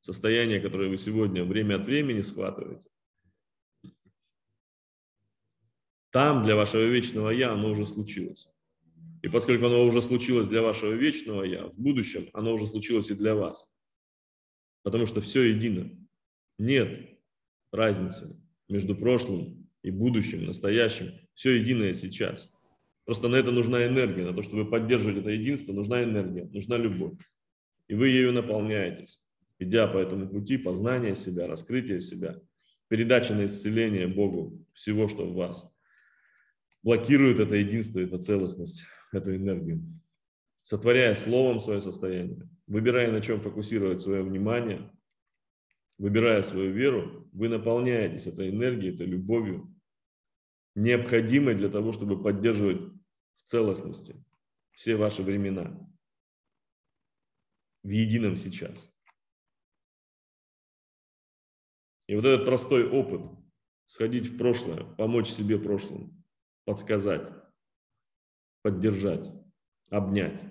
состояние, 0.00 0.60
которое 0.60 0.90
вы 0.90 0.98
сегодня 0.98 1.44
время 1.44 1.76
от 1.76 1.86
времени 1.86 2.20
схватываете. 2.20 2.84
Там 6.10 6.44
для 6.44 6.54
вашего 6.56 6.82
вечного 6.82 7.30
«Я» 7.30 7.52
оно 7.52 7.70
уже 7.70 7.86
случилось. 7.86 8.48
И 9.22 9.28
поскольку 9.28 9.66
оно 9.66 9.84
уже 9.84 10.02
случилось 10.02 10.46
для 10.46 10.62
вашего 10.62 10.92
вечного 10.92 11.44
Я, 11.44 11.66
в 11.66 11.74
будущем 11.74 12.28
оно 12.34 12.52
уже 12.52 12.66
случилось 12.66 13.10
и 13.10 13.14
для 13.14 13.34
вас. 13.34 13.73
Потому 14.84 15.06
что 15.06 15.20
все 15.20 15.42
едино. 15.42 15.90
Нет 16.58 17.10
разницы 17.72 18.40
между 18.68 18.94
прошлым 18.94 19.68
и 19.82 19.90
будущим, 19.90 20.44
настоящим. 20.44 21.12
Все 21.34 21.56
единое 21.56 21.92
сейчас. 21.94 22.52
Просто 23.04 23.28
на 23.28 23.36
это 23.36 23.50
нужна 23.50 23.86
энергия, 23.86 24.24
на 24.24 24.32
то, 24.32 24.42
чтобы 24.42 24.70
поддерживать 24.70 25.18
это 25.18 25.30
единство, 25.30 25.72
нужна 25.72 26.04
энергия, 26.04 26.44
нужна 26.44 26.76
любовь. 26.76 27.18
И 27.88 27.94
вы 27.94 28.08
ею 28.08 28.32
наполняетесь, 28.32 29.20
идя 29.58 29.86
по 29.88 29.98
этому 29.98 30.28
пути 30.28 30.56
познания 30.56 31.14
себя, 31.14 31.46
раскрытия 31.46 32.00
себя, 32.00 32.40
передачи 32.88 33.32
на 33.32 33.46
исцеление 33.46 34.06
Богу 34.06 34.64
всего, 34.72 35.08
что 35.08 35.26
в 35.26 35.34
вас 35.34 35.70
блокирует 36.82 37.40
это 37.40 37.56
единство, 37.56 38.00
это 38.00 38.18
целостность 38.18 38.84
эту 39.12 39.34
энергию, 39.34 39.82
сотворяя 40.64 41.14
словом 41.14 41.60
свое 41.60 41.80
состояние, 41.80 42.48
выбирая 42.66 43.12
на 43.12 43.20
чем 43.20 43.40
фокусировать 43.40 44.00
свое 44.00 44.22
внимание, 44.22 44.90
выбирая 45.98 46.42
свою 46.42 46.72
веру, 46.72 47.28
вы 47.32 47.48
наполняетесь 47.48 48.26
этой 48.26 48.48
энергией, 48.48 48.94
этой 48.94 49.06
любовью, 49.06 49.72
необходимой 50.74 51.54
для 51.54 51.68
того, 51.68 51.92
чтобы 51.92 52.20
поддерживать 52.20 52.80
в 53.34 53.42
целостности 53.44 54.24
все 54.72 54.96
ваши 54.96 55.22
времена 55.22 55.78
в 57.82 57.90
едином 57.90 58.34
сейчас. 58.34 58.90
И 62.06 62.16
вот 62.16 62.24
этот 62.24 62.46
простой 62.46 62.88
опыт, 62.88 63.20
сходить 63.84 64.28
в 64.28 64.38
прошлое, 64.38 64.82
помочь 64.94 65.28
себе 65.28 65.58
прошлому, 65.58 66.10
подсказать, 66.64 67.30
поддержать, 68.62 69.30
обнять, 69.94 70.42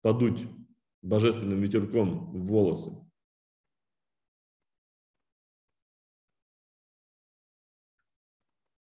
подуть 0.00 0.48
божественным 1.02 1.60
ветерком 1.60 2.32
в 2.32 2.46
волосы. 2.46 2.90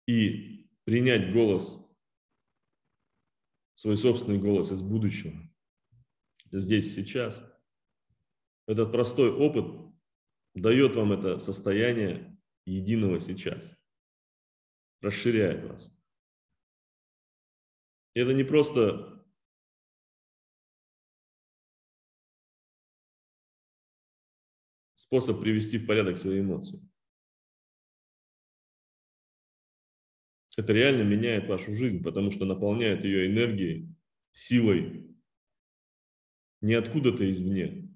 И 0.07 0.70
принять 0.86 1.34
голос, 1.34 1.86
свой 3.76 3.95
собственный 3.95 4.39
голос 4.39 4.72
из 4.72 4.82
будущего, 4.82 5.36
здесь, 6.51 6.93
сейчас. 6.93 7.43
Этот 8.68 8.91
простой 8.91 9.32
опыт 9.32 9.66
дает 10.53 10.95
вам 10.95 11.14
это 11.14 11.39
состояние 11.39 12.39
единого 12.66 13.20
сейчас, 13.20 13.76
расширяет 15.01 15.68
вас. 15.68 15.99
Это 18.14 18.34
не 18.34 18.43
просто 18.43 19.26
способ 24.95 25.41
привести 25.41 25.78
в 25.78 25.88
порядок 25.88 26.18
свои 26.18 26.41
эмоции. 26.41 26.80
Это 30.57 30.74
реально 30.74 31.03
меняет 31.03 31.47
вашу 31.47 31.74
жизнь, 31.74 32.03
потому 32.03 32.32
что 32.32 32.45
наполняет 32.45 33.03
ее 33.03 33.32
энергией, 33.32 33.95
силой 34.32 35.07
не 36.62 36.74
откуда-то 36.74 37.30
извне, 37.30 37.89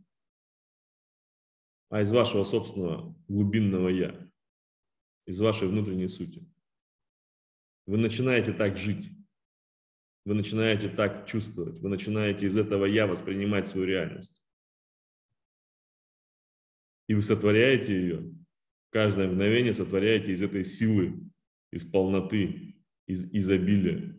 а 1.89 2.01
из 2.01 2.11
вашего 2.11 2.43
собственного 2.43 3.15
глубинного 3.27 3.89
«я», 3.89 4.31
из 5.25 5.41
вашей 5.41 5.67
внутренней 5.67 6.07
сути. 6.07 6.49
Вы 7.85 7.97
начинаете 7.97 8.53
так 8.53 8.77
жить. 8.77 9.11
Вы 10.25 10.35
начинаете 10.35 10.87
так 10.87 11.27
чувствовать, 11.27 11.79
вы 11.79 11.89
начинаете 11.89 12.45
из 12.45 12.55
этого 12.55 12.85
«я» 12.85 13.07
воспринимать 13.07 13.67
свою 13.67 13.85
реальность. 13.85 14.41
И 17.07 17.13
вы 17.13 17.21
сотворяете 17.21 17.93
ее, 17.93 18.33
каждое 18.89 19.27
мгновение 19.27 19.73
сотворяете 19.73 20.31
из 20.31 20.41
этой 20.41 20.63
силы, 20.63 21.19
из 21.71 21.83
полноты, 21.83 22.77
из 23.05 23.25
изобилия. 23.33 24.15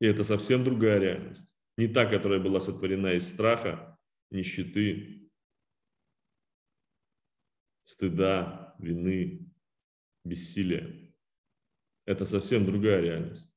И 0.00 0.06
это 0.06 0.22
совсем 0.24 0.64
другая 0.64 0.98
реальность. 0.98 1.52
Не 1.76 1.88
та, 1.88 2.06
которая 2.06 2.40
была 2.40 2.60
сотворена 2.60 3.14
из 3.14 3.28
страха, 3.28 3.97
нищеты, 4.30 5.30
стыда, 7.82 8.74
вины, 8.78 9.52
бессилия. 10.24 11.14
Это 12.04 12.24
совсем 12.24 12.64
другая 12.64 13.00
реальность. 13.00 13.52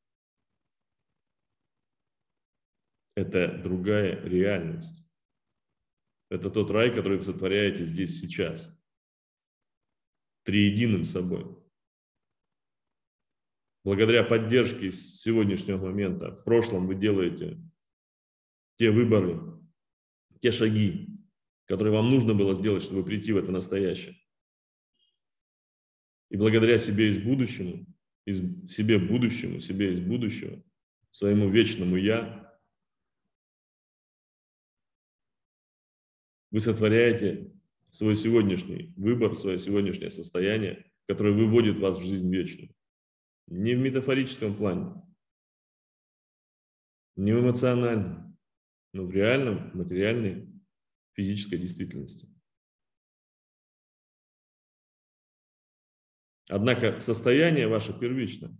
Это 3.15 3.61
другая 3.61 4.21
реальность. 4.23 5.05
Это 6.29 6.49
тот 6.49 6.71
рай, 6.71 6.93
который 6.93 7.17
вы 7.17 7.23
сотворяете 7.23 7.83
здесь 7.83 8.19
сейчас. 8.19 8.73
Триединым 10.43 11.03
собой. 11.03 11.57
Благодаря 13.83 14.23
поддержке 14.23 14.91
сегодняшнего 14.91 15.77
момента, 15.77 16.35
в 16.35 16.43
прошлом 16.43 16.87
вы 16.87 16.95
делаете 16.95 17.59
те 18.77 18.91
выборы, 18.91 19.60
те 20.41 20.51
шаги, 20.51 21.07
которые 21.65 21.93
вам 21.93 22.09
нужно 22.09 22.33
было 22.33 22.53
сделать, 22.53 22.83
чтобы 22.83 23.05
прийти 23.05 23.31
в 23.31 23.37
это 23.37 23.51
настоящее. 23.51 24.17
И 26.29 26.37
благодаря 26.37 26.77
себе 26.77 27.09
из 27.09 27.19
будущему, 27.19 27.85
из 28.25 28.39
себе 28.67 28.97
будущему, 28.97 29.59
себе 29.59 29.93
из 29.93 29.99
будущего, 29.99 30.63
своему 31.09 31.49
вечному 31.49 31.95
«Я», 31.95 32.59
вы 36.49 36.59
сотворяете 36.59 37.53
свой 37.91 38.15
сегодняшний 38.15 38.93
выбор, 38.97 39.35
свое 39.35 39.59
сегодняшнее 39.59 40.09
состояние, 40.09 40.91
которое 41.07 41.33
выводит 41.33 41.79
вас 41.79 41.97
в 41.97 42.03
жизнь 42.03 42.31
вечную. 42.33 42.73
Не 43.47 43.75
в 43.75 43.79
метафорическом 43.79 44.55
плане, 44.55 45.01
не 47.15 47.33
в 47.33 47.39
эмоциональном, 47.41 48.30
но 48.93 49.05
в 49.05 49.11
реальном, 49.11 49.71
материальной, 49.77 50.49
физической 51.13 51.57
действительности. 51.57 52.27
Однако 56.49 56.99
состояние 56.99 57.67
ваше 57.67 57.97
первично. 57.97 58.55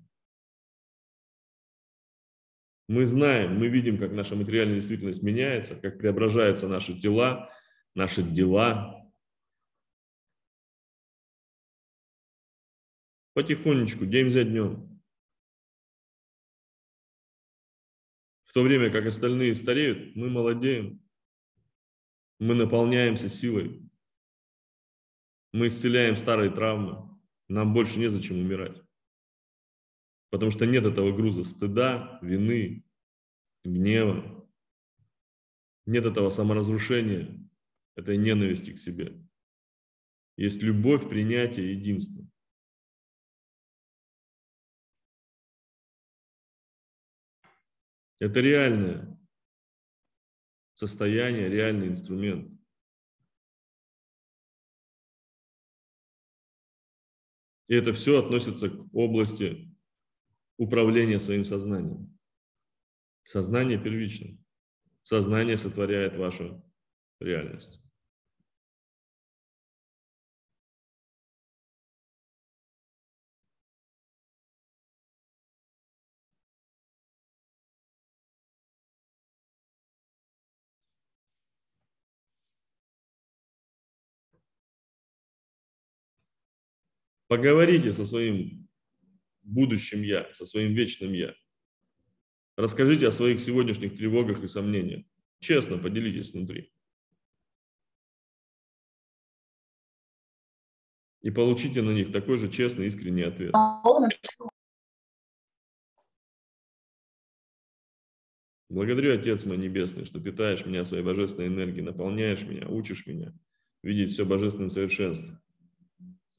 Мы 2.87 3.05
знаем, 3.05 3.57
мы 3.57 3.67
видим, 3.67 3.97
как 3.97 4.11
наша 4.11 4.35
материальная 4.35 4.75
действительность 4.75 5.23
меняется, 5.23 5.75
как 5.75 5.97
преображаются 5.97 6.67
наши 6.67 6.99
тела, 6.99 7.49
наши 7.95 8.21
дела. 8.21 9.09
Потихонечку, 13.33 14.05
день 14.05 14.29
за 14.29 14.43
днем. 14.43 14.90
В 18.51 18.53
то 18.53 18.63
время 18.63 18.91
как 18.91 19.05
остальные 19.05 19.55
стареют, 19.55 20.13
мы 20.13 20.29
молодеем, 20.29 21.01
мы 22.37 22.53
наполняемся 22.53 23.29
силой, 23.29 23.89
мы 25.53 25.67
исцеляем 25.67 26.17
старые 26.17 26.51
травмы, 26.51 27.17
нам 27.47 27.73
больше 27.73 27.97
незачем 27.97 28.39
умирать. 28.39 28.75
Потому 30.31 30.51
что 30.51 30.65
нет 30.65 30.83
этого 30.83 31.15
груза 31.15 31.45
стыда, 31.45 32.19
вины, 32.21 32.83
гнева, 33.63 34.45
нет 35.85 36.03
этого 36.03 36.29
саморазрушения, 36.29 37.49
этой 37.95 38.17
ненависти 38.17 38.73
к 38.73 38.79
себе. 38.79 39.25
Есть 40.35 40.61
любовь, 40.61 41.07
принятие, 41.07 41.71
единство. 41.71 42.27
Это 48.21 48.39
реальное 48.39 49.19
состояние, 50.75 51.49
реальный 51.49 51.87
инструмент. 51.87 52.51
И 57.67 57.73
это 57.73 57.93
все 57.93 58.23
относится 58.23 58.69
к 58.69 58.95
области 58.95 59.75
управления 60.57 61.19
своим 61.19 61.43
сознанием. 61.45 62.15
Сознание 63.23 63.81
первично. 63.83 64.37
Сознание 65.01 65.57
сотворяет 65.57 66.15
вашу 66.15 66.63
реальность. 67.19 67.81
Поговорите 87.31 87.93
со 87.93 88.03
своим 88.03 88.67
будущим 89.43 90.01
я, 90.01 90.33
со 90.33 90.43
своим 90.43 90.73
вечным 90.73 91.13
я. 91.13 91.33
Расскажите 92.57 93.07
о 93.07 93.11
своих 93.11 93.39
сегодняшних 93.39 93.95
тревогах 93.95 94.43
и 94.43 94.47
сомнениях. 94.47 95.05
Честно 95.39 95.77
поделитесь 95.77 96.33
внутри. 96.33 96.73
И 101.21 101.31
получите 101.31 101.81
на 101.81 101.91
них 101.91 102.11
такой 102.11 102.37
же 102.37 102.51
честный, 102.51 102.87
искренний 102.87 103.23
ответ. 103.23 103.53
Благодарю, 108.67 109.17
Отец 109.17 109.45
мой 109.45 109.55
Небесный, 109.55 110.03
что 110.03 110.19
питаешь 110.19 110.65
меня 110.65 110.83
своей 110.83 111.05
божественной 111.05 111.47
энергией, 111.47 111.83
наполняешь 111.83 112.43
меня, 112.43 112.67
учишь 112.67 113.07
меня 113.07 113.33
видеть 113.83 114.11
все 114.11 114.25
божественным 114.25 114.69
совершенством. 114.69 115.41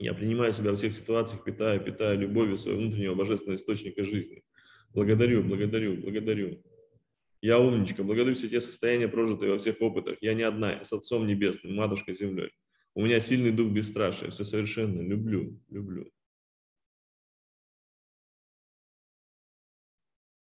Я 0.03 0.15
принимаю 0.15 0.53
себя 0.53 0.71
во 0.71 0.77
всех 0.77 0.93
ситуациях, 0.93 1.45
питаю, 1.45 1.81
питаю 1.81 2.19
любовью 2.19 2.57
своего 2.57 2.81
внутреннего 2.81 3.15
божественного 3.15 3.55
источника 3.55 4.05
жизни. 4.05 4.43
Благодарю, 4.93 5.45
благодарю, 5.45 5.97
благодарю. 5.97 6.61
Я 7.41 7.61
умничка, 7.61 8.03
благодарю 8.03 8.35
все 8.35 8.49
те 8.49 8.61
состояния, 8.61 9.07
прожитые 9.07 9.53
во 9.53 9.59
всех 9.59 9.81
опытах. 9.81 10.19
Я 10.21 10.35
не 10.35 10.43
одна, 10.43 10.73
я 10.73 10.85
с 10.85 10.93
Отцом 10.93 11.25
Небесным, 11.29 11.77
Матушкой 11.77 12.15
Землей. 12.15 12.51
У 12.97 13.03
меня 13.05 13.21
сильный 13.21 13.53
дух 13.53 13.71
бесстрашия, 13.71 14.31
все 14.31 14.43
совершенно. 14.43 15.01
Люблю, 15.03 15.57
люблю. 15.71 16.11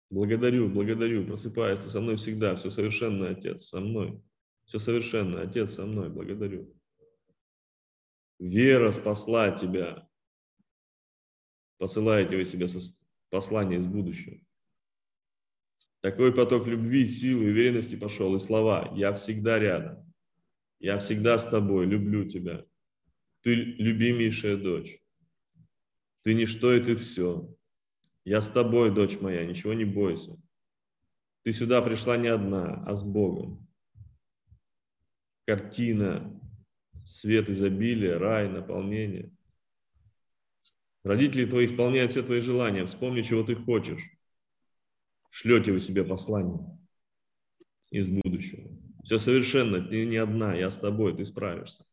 Благодарю, 0.10 0.70
благодарю, 0.70 1.26
просыпаясь, 1.26 1.82
ты 1.82 1.90
со 1.90 2.00
мной 2.00 2.16
всегда, 2.16 2.56
все 2.56 2.70
совершенно, 2.70 3.28
Отец, 3.28 3.64
со 3.64 3.82
мной. 3.82 4.22
Все 4.64 4.80
совершенно, 4.80 5.42
Отец, 5.42 5.74
со 5.74 5.86
мной, 5.86 6.10
благодарю. 6.10 6.79
Вера 8.40 8.92
спасла 8.92 9.52
тебя. 9.52 10.10
Посылаете 11.78 12.38
вы 12.38 12.46
себе 12.46 12.68
послание 13.30 13.80
из 13.80 13.88
будущего. 13.88 14.40
Такой 16.02 16.34
поток 16.34 16.66
любви, 16.66 17.06
силы, 17.08 17.48
уверенности 17.48 17.96
пошел, 17.96 18.34
и 18.34 18.40
слова 18.40 18.94
«Я 18.96 19.14
всегда 19.14 19.60
рядом», 19.60 20.14
«Я 20.80 20.98
всегда 21.00 21.38
с 21.38 21.46
тобой, 21.46 21.86
люблю 21.86 22.28
тебя», 22.28 22.66
«Ты 23.42 23.54
любимейшая 23.54 24.56
дочь», 24.56 25.02
«Ты 26.24 26.34
ничто 26.34 26.74
и 26.74 26.82
ты 26.82 26.96
все», 26.96 27.54
«Я 28.24 28.40
с 28.40 28.50
тобой, 28.50 28.94
дочь 28.94 29.20
моя, 29.20 29.46
ничего 29.46 29.74
не 29.74 29.84
бойся», 29.84 30.42
«Ты 31.44 31.52
сюда 31.52 31.82
пришла 31.82 32.16
не 32.16 32.30
одна, 32.30 32.82
а 32.86 32.96
с 32.96 33.04
Богом», 33.04 33.68
картина 35.46 36.40
свет 37.10 37.50
изобилия, 37.50 38.18
рай, 38.18 38.50
наполнение. 38.50 39.32
Родители 41.04 41.46
твои 41.46 41.66
исполняют 41.66 42.12
все 42.12 42.24
твои 42.24 42.40
желания. 42.40 42.86
Вспомни, 42.86 43.22
чего 43.22 43.44
ты 43.44 43.56
хочешь. 43.56 44.02
Шлете 45.30 45.72
вы 45.72 45.80
себе 45.80 46.04
послание 46.04 46.60
из 47.92 48.08
будущего. 48.08 48.70
Все 49.04 49.18
совершенно, 49.18 49.82
ты 49.82 50.06
не 50.06 50.18
одна, 50.18 50.54
я 50.54 50.70
с 50.70 50.78
тобой, 50.78 51.16
ты 51.16 51.26
справишься. 51.26 51.86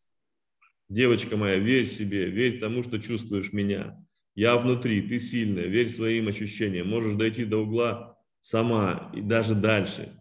Девочка 0.89 1.37
моя, 1.37 1.57
верь 1.57 1.87
себе, 1.87 2.31
верь 2.31 2.61
тому, 2.61 2.83
что 2.83 3.01
чувствуешь 3.01 3.53
меня. 3.53 3.99
Я 4.35 4.57
внутри, 4.57 5.03
ты 5.09 5.19
сильная, 5.19 5.67
верь 5.67 5.89
своим 5.89 6.29
ощущениям. 6.29 6.89
Можешь 6.89 7.14
дойти 7.14 7.45
до 7.45 7.59
угла 7.59 8.19
сама 8.41 9.11
и 9.14 9.23
даже 9.23 9.55
дальше. 9.55 10.19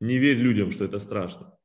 Не 0.00 0.18
верь 0.18 0.36
людям, 0.36 0.70
что 0.70 0.84
это 0.84 0.98
страшно. 0.98 1.57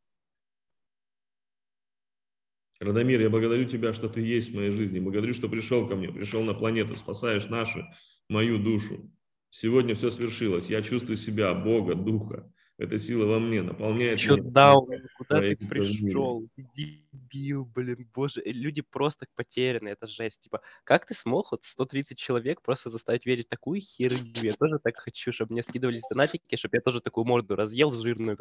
Радомир, 2.84 3.22
я 3.22 3.30
благодарю 3.30 3.66
тебя, 3.66 3.94
что 3.94 4.10
ты 4.10 4.22
есть 4.22 4.52
в 4.52 4.56
моей 4.56 4.72
жизни. 4.72 5.00
Благодарю, 5.00 5.34
что 5.34 5.50
пришел 5.50 5.88
ко 5.88 5.96
мне, 5.96 6.10
пришел 6.10 6.44
на 6.44 6.54
планету, 6.54 6.96
спасаешь 6.96 7.48
нашу, 7.48 7.86
мою 8.30 8.60
душу. 8.60 9.10
Сегодня 9.50 9.96
все 9.96 10.12
свершилось. 10.12 10.70
Я 10.70 10.82
чувствую 10.82 11.16
себя, 11.16 11.54
Бога, 11.54 11.96
Духа. 11.96 12.52
Эта 12.80 12.98
сила 12.98 13.28
во 13.28 13.40
мне 13.40 13.62
наполняет 13.62 14.20
меня. 14.20 14.44
дал? 14.44 14.90
Куда 15.18 15.42
ты 15.42 15.56
пришел? 15.56 16.50
Дебил, 16.76 17.66
блин, 17.66 18.10
боже. 18.14 18.42
э, 18.44 18.50
Люди 18.50 18.82
просто 18.82 19.28
потеряны, 19.36 19.90
это 19.90 20.08
жесть. 20.08 20.42
Типа, 20.42 20.62
как 20.84 21.06
ты 21.06 21.14
смог 21.14 21.52
вот 21.52 21.64
130 21.64 22.18
человек 22.18 22.64
просто 22.64 22.90
заставить 22.90 23.28
верить 23.28 23.46
в 23.46 23.50
такую 23.50 23.80
херню? 23.80 24.34
Я 24.42 24.54
тоже 24.54 24.80
так 24.84 24.98
хочу, 24.98 25.32
чтобы 25.32 25.54
мне 25.54 25.62
скидывались 25.62 26.02
донатики, 26.10 26.56
чтобы 26.56 26.78
я 26.78 26.82
тоже 26.82 27.00
такую 27.00 27.26
морду 27.26 27.56
разъел 27.56 27.92
жирную. 27.92 28.38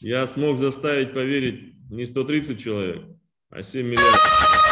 Я 0.00 0.26
смог 0.28 0.58
заставить 0.58 1.12
поверить 1.12 1.74
не 1.90 2.06
130 2.06 2.60
человек, 2.60 3.02
а 3.50 3.62
7 3.62 3.84
миллиардов. 3.84 4.67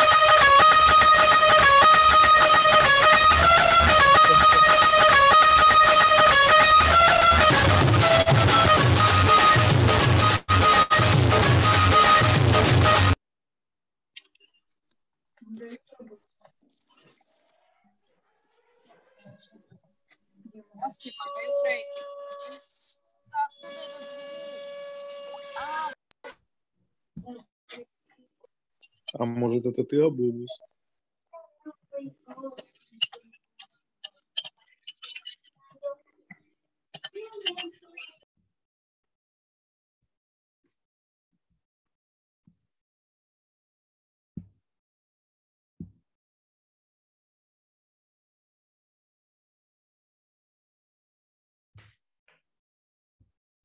А 29.67 29.69
может, 29.69 29.79
это 29.79 29.89
ты, 29.89 30.01
Абулус? 30.01 30.61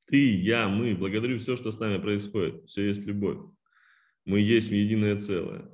Ты, 0.08 0.36
я, 0.36 0.68
мы. 0.68 0.96
Благодарю 0.96 1.38
все, 1.40 1.56
что 1.56 1.72
с 1.72 1.80
нами 1.80 1.98
происходит. 1.98 2.68
Все 2.68 2.88
есть 2.88 3.06
любовь. 3.06 3.38
Мы 4.26 4.40
есть 4.40 4.70
единое 4.70 5.20
целое. 5.20 5.70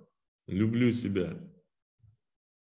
Люблю 0.48 0.92
себя. 0.94 1.38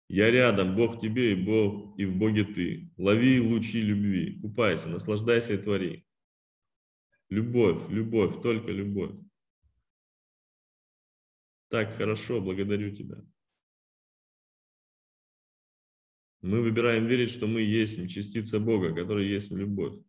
Я 0.10 0.32
рядом, 0.32 0.76
Бог 0.76 0.98
в 0.98 1.00
тебе 1.00 1.32
и 1.32 1.36
Бог 1.36 1.98
и 1.98 2.06
в 2.06 2.16
Боге 2.18 2.44
ты. 2.44 2.92
Лови 2.98 3.40
лучи 3.40 3.82
любви, 3.82 4.40
купайся, 4.42 4.90
наслаждайся 4.90 5.54
и 5.54 5.58
твори. 5.58 6.06
Любовь, 7.30 7.90
любовь, 7.90 8.42
только 8.42 8.72
любовь. 8.72 9.16
Так 11.70 11.96
хорошо, 11.96 12.42
благодарю 12.42 12.94
тебя. 12.96 13.24
Мы 16.42 16.62
выбираем 16.62 17.06
верить, 17.06 17.32
что 17.32 17.48
мы 17.48 17.62
есть 17.62 18.10
частица 18.10 18.60
Бога, 18.60 18.96
который 18.96 19.28
есть 19.28 19.52
любовь. 19.52 20.02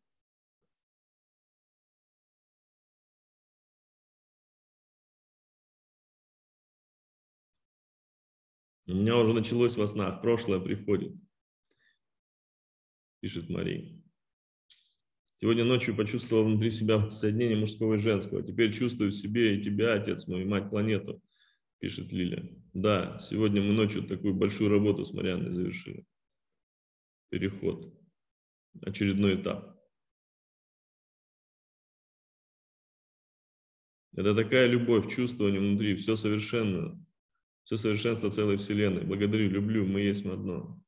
У 8.90 8.94
меня 8.94 9.16
уже 9.16 9.32
началось 9.32 9.76
во 9.76 9.86
снах, 9.86 10.20
прошлое 10.20 10.58
приходит, 10.58 11.14
пишет 13.20 13.48
Мария. 13.48 14.02
Сегодня 15.34 15.64
ночью 15.64 15.94
почувствовал 15.94 16.44
внутри 16.44 16.70
себя 16.70 17.08
соединение 17.08 17.56
мужского 17.56 17.94
и 17.94 17.98
женского. 17.98 18.42
Теперь 18.42 18.72
чувствую 18.72 19.12
в 19.12 19.14
себе 19.14 19.56
и 19.56 19.62
тебя, 19.62 19.94
отец 19.94 20.26
мой, 20.26 20.42
и 20.42 20.44
мать 20.44 20.70
планету, 20.70 21.22
пишет 21.78 22.10
Лиля. 22.10 22.50
Да, 22.74 23.18
сегодня 23.20 23.62
мы 23.62 23.72
ночью 23.74 24.02
такую 24.02 24.34
большую 24.34 24.70
работу 24.70 25.04
с 25.04 25.12
Марианной 25.12 25.52
завершили. 25.52 26.04
Переход. 27.28 27.96
Очередной 28.82 29.40
этап. 29.40 29.80
Это 34.16 34.34
такая 34.34 34.66
любовь, 34.66 35.14
чувствование 35.14 35.60
внутри, 35.60 35.94
все 35.94 36.16
совершенно, 36.16 37.00
все 37.70 37.76
совершенство 37.76 38.32
целой 38.32 38.56
Вселенной. 38.56 39.04
Благодарю, 39.04 39.48
люблю, 39.48 39.86
мы 39.86 40.00
есть 40.00 40.26
одно. 40.26 40.82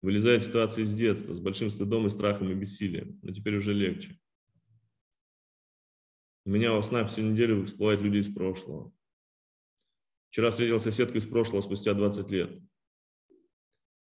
Вылезает 0.00 0.42
ситуация 0.42 0.84
из 0.84 0.94
детства, 0.94 1.34
с 1.34 1.40
большим 1.40 1.68
стыдом 1.68 2.06
и 2.06 2.08
страхом 2.08 2.50
и 2.50 2.54
бессилием, 2.54 3.20
но 3.22 3.30
теперь 3.30 3.58
уже 3.58 3.74
легче. 3.74 4.18
У 6.46 6.50
меня 6.50 6.72
во 6.72 6.82
снах 6.82 7.10
всю 7.10 7.20
неделю 7.20 7.66
всплывают 7.66 8.00
люди 8.00 8.16
из 8.16 8.32
прошлого. 8.32 8.90
Вчера 10.30 10.50
встретил 10.50 10.80
соседку 10.80 11.18
из 11.18 11.26
прошлого 11.26 11.60
спустя 11.60 11.92
20 11.92 12.30
лет. 12.30 12.58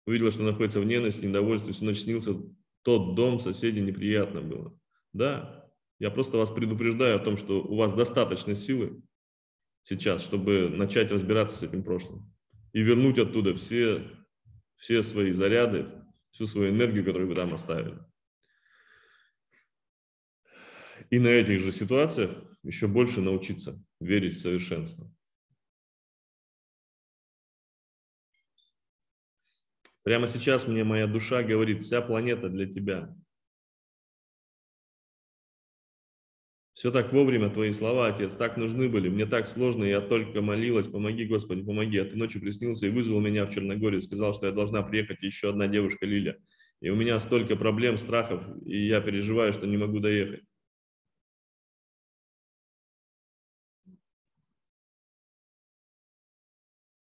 Увидел, 0.07 0.31
что 0.31 0.43
находится 0.43 0.81
в 0.81 0.87
ненависти, 0.87 1.27
недовольстве, 1.27 1.75
всю 1.75 1.85
ночь 1.85 1.99
снился 1.99 2.33
тот 2.81 3.15
дом, 3.15 3.41
соседи 3.41 3.81
неприятно 3.81 4.41
было. 4.41 4.81
Да, 5.13 5.71
я 5.99 6.11
просто 6.11 6.39
вас 6.39 6.51
предупреждаю 6.51 7.17
о 7.17 7.23
том, 7.23 7.37
что 7.37 7.63
у 7.63 7.77
вас 7.77 7.93
достаточно 7.93 8.55
силы 8.55 9.03
сейчас, 9.83 10.23
чтобы 10.23 10.69
начать 10.69 11.11
разбираться 11.11 11.57
с 11.57 11.63
этим 11.63 11.83
прошлым 11.83 12.33
и 12.73 12.83
вернуть 12.83 13.19
оттуда 13.19 13.55
все, 13.55 14.11
все 14.77 15.03
свои 15.03 15.33
заряды, 15.33 15.87
всю 16.31 16.47
свою 16.47 16.71
энергию, 16.71 17.05
которую 17.05 17.29
вы 17.29 17.35
там 17.35 17.55
оставили. 17.55 17.99
И 21.11 21.19
на 21.19 21.29
этих 21.29 21.61
же 21.61 21.73
ситуациях 21.73 22.31
еще 22.63 22.87
больше 22.87 23.21
научиться 23.21 23.83
верить 24.01 24.37
в 24.37 24.41
совершенство. 24.41 25.11
Прямо 30.03 30.29
сейчас 30.29 30.67
мне 30.67 30.85
моя 30.85 31.07
душа 31.07 31.43
говорит, 31.43 31.83
вся 31.83 32.01
планета 32.03 32.49
для 32.49 32.67
тебя– 32.67 33.15
Все 36.79 36.93
так 36.93 37.13
вовремя 37.13 37.51
твои 37.51 37.73
слова, 37.73 38.07
Отец, 38.07 38.37
так 38.37 38.57
нужны 38.57 38.89
были. 38.89 39.09
Мне 39.09 39.27
так 39.27 39.49
сложно, 39.49 39.83
я 39.83 40.01
только 40.01 40.43
молилась, 40.43 40.87
помоги, 40.87 41.25
Господи, 41.25 41.65
помоги. 41.65 41.99
А 41.99 42.05
ты 42.05 42.15
ночью 42.15 42.41
приснился 42.41 42.87
и 42.87 42.91
вызвал 42.91 43.21
меня 43.21 43.47
в 43.47 43.51
Черногорию, 43.51 44.01
сказал, 44.01 44.33
что 44.33 44.47
я 44.47 44.53
должна 44.53 44.85
приехать 44.85 45.21
еще 45.21 45.51
одна 45.51 45.67
девушка 45.67 46.07
Лиля. 46.07 46.39
И 46.81 46.89
у 46.91 46.95
меня 46.95 47.19
столько 47.19 47.57
проблем, 47.57 47.99
страхов, 47.99 48.45
и 48.65 48.87
я 48.87 49.01
переживаю, 49.01 49.53
что 49.53 49.67
не 49.67 49.77
могу 49.77 49.99
доехать. 49.99 50.45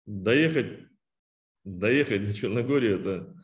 Доехать, 0.06 0.88
доехать 1.64 2.24
до 2.24 2.32
Черногории 2.32 2.94
это, 2.98 3.34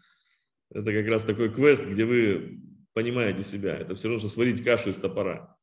это 0.70 0.92
как 0.94 1.06
раз 1.08 1.24
такой 1.26 1.52
квест, 1.52 1.84
где 1.84 2.06
вы 2.06 2.58
понимаете 2.94 3.44
себя. 3.44 3.76
Это 3.76 3.94
все 3.96 4.08
равно, 4.08 4.20
что 4.20 4.30
сварить 4.30 4.64
кашу 4.64 4.88
из 4.88 4.96
топора. 4.96 5.55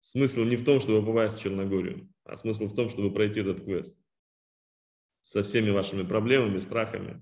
Смысл 0.00 0.44
не 0.44 0.56
в 0.56 0.64
том, 0.64 0.80
чтобы 0.80 1.04
попасть 1.04 1.38
в 1.38 1.42
Черногорию, 1.42 2.12
а 2.24 2.36
смысл 2.36 2.66
в 2.66 2.74
том, 2.74 2.88
чтобы 2.88 3.12
пройти 3.12 3.40
этот 3.40 3.64
квест 3.64 3.98
со 5.20 5.42
всеми 5.42 5.70
вашими 5.70 6.02
проблемами, 6.02 6.58
страхами. 6.58 7.20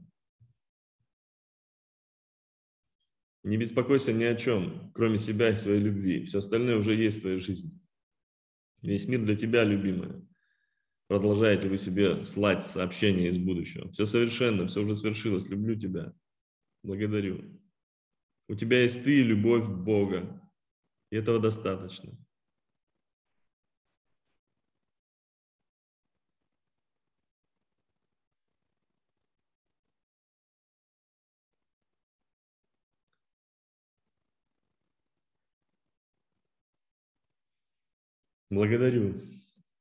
Не 3.42 3.56
беспокойся 3.56 4.12
ни 4.12 4.24
о 4.24 4.34
чем, 4.34 4.92
кроме 4.94 5.18
себя 5.18 5.50
и 5.50 5.56
своей 5.56 5.80
любви. 5.80 6.24
Все 6.24 6.38
остальное 6.38 6.76
уже 6.76 6.94
есть 6.94 7.18
в 7.18 7.20
твоей 7.22 7.38
жизни. 7.38 7.72
Весь 8.82 9.08
мир 9.08 9.24
для 9.24 9.36
тебя, 9.36 9.64
любимая. 9.64 10.24
Продолжаете 11.08 11.68
вы 11.68 11.78
себе 11.78 12.24
слать 12.26 12.64
сообщения 12.66 13.28
из 13.28 13.38
будущего. 13.38 13.90
Все 13.90 14.04
совершенно, 14.04 14.66
все 14.66 14.82
уже 14.82 14.94
свершилось. 14.94 15.48
Люблю 15.48 15.74
тебя. 15.74 16.12
Благодарю. 16.82 17.60
У 18.48 18.54
тебя 18.54 18.82
есть 18.82 19.02
ты 19.02 19.20
и 19.20 19.24
любовь 19.24 19.66
Бога. 19.66 20.42
И 21.10 21.16
этого 21.16 21.38
достаточно. 21.38 22.16
Благодарю, 38.50 39.22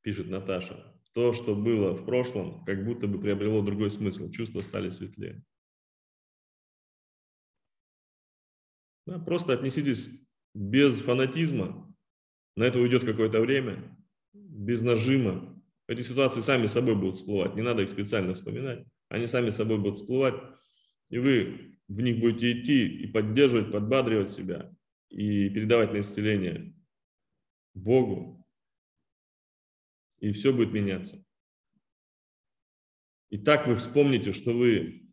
пишет 0.01 0.27
Наташа. 0.29 0.93
То, 1.13 1.33
что 1.33 1.55
было 1.55 1.93
в 1.93 2.05
прошлом, 2.05 2.63
как 2.65 2.85
будто 2.85 3.07
бы 3.07 3.19
приобрело 3.19 3.61
другой 3.61 3.89
смысл. 3.89 4.29
Чувства 4.29 4.61
стали 4.61 4.89
светлее. 4.89 5.43
Да, 9.07 9.19
просто 9.19 9.53
отнеситесь 9.53 10.09
без 10.53 10.99
фанатизма. 10.99 11.95
На 12.55 12.63
это 12.63 12.79
уйдет 12.79 13.05
какое-то 13.05 13.39
время. 13.39 13.97
Без 14.33 14.81
нажима. 14.81 15.63
Эти 15.87 16.01
ситуации 16.01 16.41
сами 16.41 16.67
собой 16.67 16.95
будут 16.95 17.15
всплывать. 17.15 17.55
Не 17.55 17.61
надо 17.61 17.83
их 17.83 17.89
специально 17.89 18.33
вспоминать. 18.33 18.85
Они 19.07 19.27
сами 19.27 19.49
собой 19.49 19.77
будут 19.77 19.95
всплывать. 19.95 20.35
И 21.09 21.17
вы 21.19 21.79
в 21.87 22.01
них 22.01 22.19
будете 22.19 22.59
идти 22.59 22.85
и 22.85 23.07
поддерживать, 23.07 23.71
подбадривать 23.71 24.29
себя. 24.29 24.75
И 25.09 25.49
передавать 25.49 25.93
на 25.93 25.99
исцеление 25.99 26.75
Богу, 27.73 28.36
и 30.19 30.31
все 30.31 30.53
будет 30.53 30.71
меняться. 30.71 31.23
И 33.29 33.37
так 33.37 33.67
вы 33.67 33.75
вспомните, 33.75 34.31
что 34.31 34.53
вы 34.53 35.07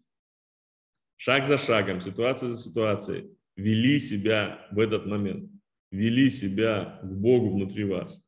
шаг 1.16 1.44
за 1.44 1.58
шагом, 1.58 2.00
ситуация 2.00 2.48
за 2.48 2.56
ситуацией 2.56 3.36
вели 3.56 3.98
себя 3.98 4.66
в 4.70 4.78
этот 4.78 5.06
момент, 5.06 5.50
вели 5.90 6.30
себя 6.30 7.00
к 7.02 7.06
Богу 7.06 7.50
внутри 7.50 7.84
вас, 7.84 8.24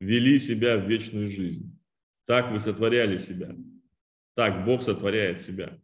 вели 0.00 0.38
себя 0.38 0.76
в 0.78 0.88
вечную 0.88 1.28
жизнь. 1.28 1.78
Так 2.26 2.50
вы 2.52 2.60
сотворяли 2.60 3.16
себя. 3.16 3.56
Так 4.34 4.64
Бог 4.64 4.82
сотворяет 4.82 5.40
себя. 5.40 5.78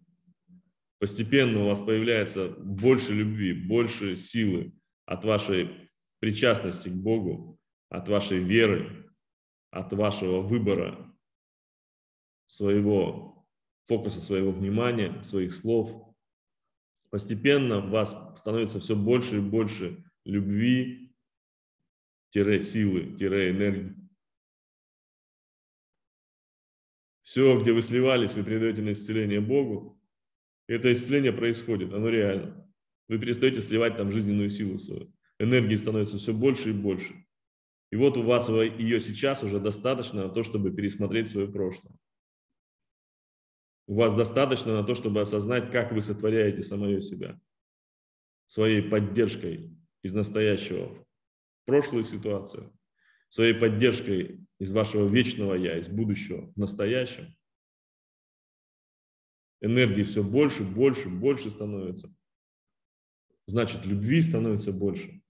Постепенно 0.98 1.62
у 1.62 1.66
вас 1.66 1.80
появляется 1.80 2.48
больше 2.48 3.12
любви, 3.12 3.52
больше 3.52 4.16
силы 4.16 4.72
от 5.04 5.24
вашей 5.24 5.90
причастности 6.18 6.88
к 6.88 6.94
Богу, 6.94 7.60
от 7.88 8.08
вашей 8.08 8.38
веры, 8.38 9.07
от 9.70 9.92
вашего 9.92 10.40
выбора 10.40 11.14
своего 12.46 13.46
фокуса, 13.86 14.20
своего 14.20 14.52
внимания, 14.52 15.22
своих 15.22 15.52
слов 15.52 16.08
Постепенно 17.10 17.80
в 17.80 17.90
вас 17.90 18.16
становится 18.36 18.80
все 18.80 18.94
больше 18.94 19.38
и 19.38 19.40
больше 19.40 20.04
любви, 20.24 21.14
силы, 22.60 23.16
энергии. 23.50 23.94
Все, 27.22 27.60
где 27.60 27.72
вы 27.72 27.82
сливались, 27.82 28.34
вы 28.34 28.44
передаете 28.44 28.82
на 28.82 28.92
исцеление 28.92 29.40
Богу. 29.40 30.00
И 30.66 30.74
это 30.74 30.92
исцеление 30.92 31.32
происходит, 31.32 31.92
оно 31.92 32.08
реально. 32.08 32.70
Вы 33.08 33.18
перестаете 33.18 33.62
сливать 33.62 33.96
там 33.96 34.12
жизненную 34.12 34.50
силу 34.50 34.76
свою. 34.78 35.12
Энергии 35.38 35.76
становится 35.76 36.18
все 36.18 36.34
больше 36.34 36.70
и 36.70 36.74
больше. 36.74 37.14
И 37.90 37.96
вот 37.96 38.16
у 38.16 38.22
вас 38.22 38.48
ее 38.48 39.00
сейчас 39.00 39.42
уже 39.42 39.60
достаточно 39.60 40.24
на 40.24 40.28
то, 40.28 40.42
чтобы 40.42 40.70
пересмотреть 40.70 41.28
свое 41.28 41.48
прошлое. 41.48 41.96
У 43.86 43.94
вас 43.94 44.12
достаточно 44.12 44.74
на 44.74 44.84
то, 44.84 44.94
чтобы 44.94 45.20
осознать, 45.22 45.70
как 45.72 45.92
вы 45.92 46.02
сотворяете 46.02 46.62
самое 46.62 47.00
себя. 47.00 47.40
Своей 48.46 48.82
поддержкой 48.82 49.74
из 50.02 50.12
настоящего 50.12 50.94
в 50.94 51.64
прошлую 51.64 52.04
ситуацию, 52.04 52.72
своей 53.30 53.54
поддержкой 53.54 54.46
из 54.58 54.72
вашего 54.72 55.08
вечного 55.08 55.54
«я», 55.54 55.78
из 55.78 55.88
будущего 55.88 56.52
в 56.52 56.56
настоящем. 56.56 57.34
Энергии 59.60 60.02
все 60.02 60.22
больше, 60.22 60.64
больше, 60.64 61.08
больше 61.08 61.50
становится. 61.50 62.14
Значит, 63.46 63.86
любви 63.86 64.20
становится 64.20 64.72
больше. 64.72 65.22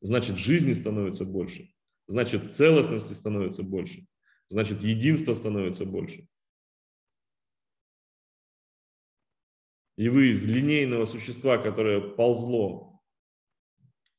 Значит, 0.00 0.36
жизни 0.36 0.72
становится 0.72 1.24
больше. 1.24 1.73
Значит, 2.06 2.52
целостности 2.52 3.12
становится 3.12 3.62
больше. 3.62 4.06
Значит, 4.48 4.82
единства 4.82 5.34
становится 5.34 5.84
больше. 5.84 6.28
И 9.96 10.08
вы 10.08 10.32
из 10.32 10.44
линейного 10.46 11.04
существа, 11.04 11.56
которое 11.56 12.00
ползло, 12.00 13.00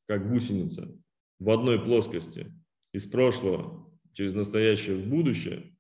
как 0.08 0.30
гусеница, 0.30 0.98
в 1.40 1.50
одной 1.50 1.84
плоскости, 1.84 2.54
из 2.92 3.06
прошлого 3.06 3.92
через 4.14 4.36
настоящее 4.36 4.96
в 4.96 5.08
будущее, 5.08 5.76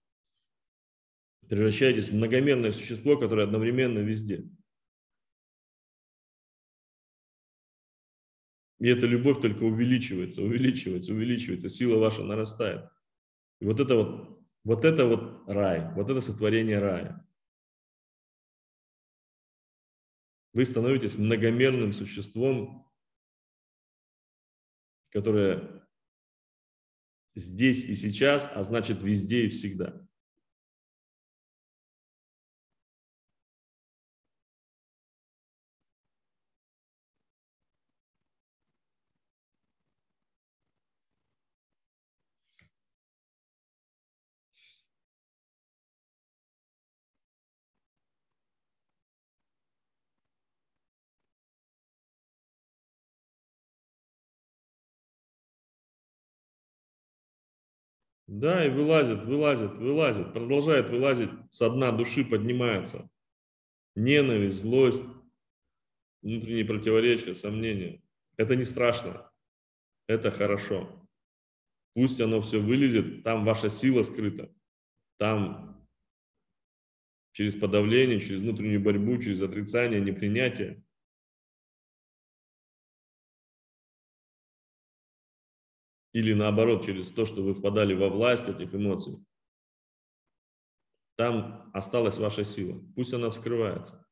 превращаетесь 1.48 2.10
в 2.10 2.16
многомерное 2.16 2.74
существо, 2.74 3.18
которое 3.18 3.44
одновременно 3.44 4.00
везде. 4.00 4.46
И 8.80 8.88
эта 8.88 9.06
любовь 9.06 9.42
только 9.42 9.64
увеличивается, 9.64 10.42
увеличивается, 10.42 11.14
увеличивается, 11.14 11.70
сила 11.70 11.98
ваша 11.98 12.24
нарастает. 12.24 12.90
И 13.62 13.66
вот 13.66 13.80
это 13.80 13.96
вот, 13.96 14.46
вот 14.64 14.86
это 14.86 15.06
вот 15.06 15.48
рай, 15.48 15.94
вот 15.94 16.10
это 16.10 16.20
сотворение 16.20 16.80
рая. 16.80 17.26
Вы 20.54 20.66
становитесь 20.66 21.18
многомерным 21.18 21.94
существом, 21.94 22.92
которое 25.10 25.86
здесь 27.36 27.86
и 27.86 27.96
сейчас, 27.96 28.50
а 28.54 28.64
значит 28.64 29.02
везде 29.04 29.46
и 29.46 29.50
всегда. 29.50 30.06
Да, 58.36 58.66
и 58.66 58.70
вылазит, 58.70 59.24
вылазит, 59.24 59.78
вылазит, 59.78 60.34
продолжает 60.34 60.90
вылазить, 60.90 61.30
со 61.50 61.70
дна 61.70 61.94
души 61.94 62.26
поднимается. 62.26 63.10
Ненависть, 63.96 64.60
злость, 64.60 65.02
внутренние 66.22 66.66
противоречия, 66.66 67.34
сомнения. 67.34 68.04
Это 68.36 68.58
не 68.58 68.66
страшно, 68.66 69.32
это 70.08 70.32
хорошо. 70.32 71.08
Пусть 71.94 72.20
оно 72.20 72.42
все 72.42 72.60
вылезет, 72.60 73.24
там 73.24 73.46
ваша 73.46 73.70
сила 73.70 74.04
скрыта. 74.04 74.54
Там 75.18 75.88
через 77.32 77.56
подавление, 77.56 78.20
через 78.20 78.42
внутреннюю 78.42 78.82
борьбу, 78.82 79.18
через 79.18 79.42
отрицание, 79.42 80.02
непринятие 80.02 80.84
или 86.16 86.32
наоборот 86.32 86.86
через 86.86 87.10
то, 87.10 87.26
что 87.26 87.44
вы 87.44 87.54
впадали 87.54 87.94
во 87.94 88.08
власть 88.08 88.48
этих 88.48 88.74
эмоций, 88.74 89.18
там 91.18 91.70
осталась 91.74 92.18
ваша 92.20 92.46
сила. 92.46 92.82
Пусть 92.96 93.14
она 93.14 93.30
вскрывается. 93.30 94.08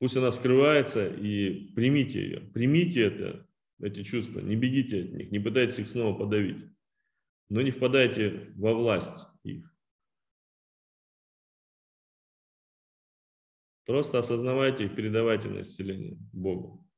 Пусть 0.00 0.16
она 0.16 0.32
вскрывается 0.32 1.06
и 1.06 1.72
примите 1.74 2.22
ее. 2.22 2.40
Примите 2.40 3.02
это, 3.02 3.48
эти 3.78 4.02
чувства. 4.02 4.40
Не 4.40 4.56
бегите 4.56 5.04
от 5.04 5.12
них, 5.12 5.30
не 5.30 5.38
пытайтесь 5.38 5.78
их 5.78 5.88
снова 5.88 6.18
подавить. 6.18 6.64
Но 7.48 7.62
не 7.62 7.70
впадайте 7.70 8.52
во 8.56 8.74
власть 8.74 9.26
их. 9.44 9.72
Просто 13.86 14.18
осознавайте 14.18 14.86
их, 14.86 14.96
передавайте 14.96 15.48
на 15.48 15.60
исцеление 15.60 16.16
Богу. 16.32 16.89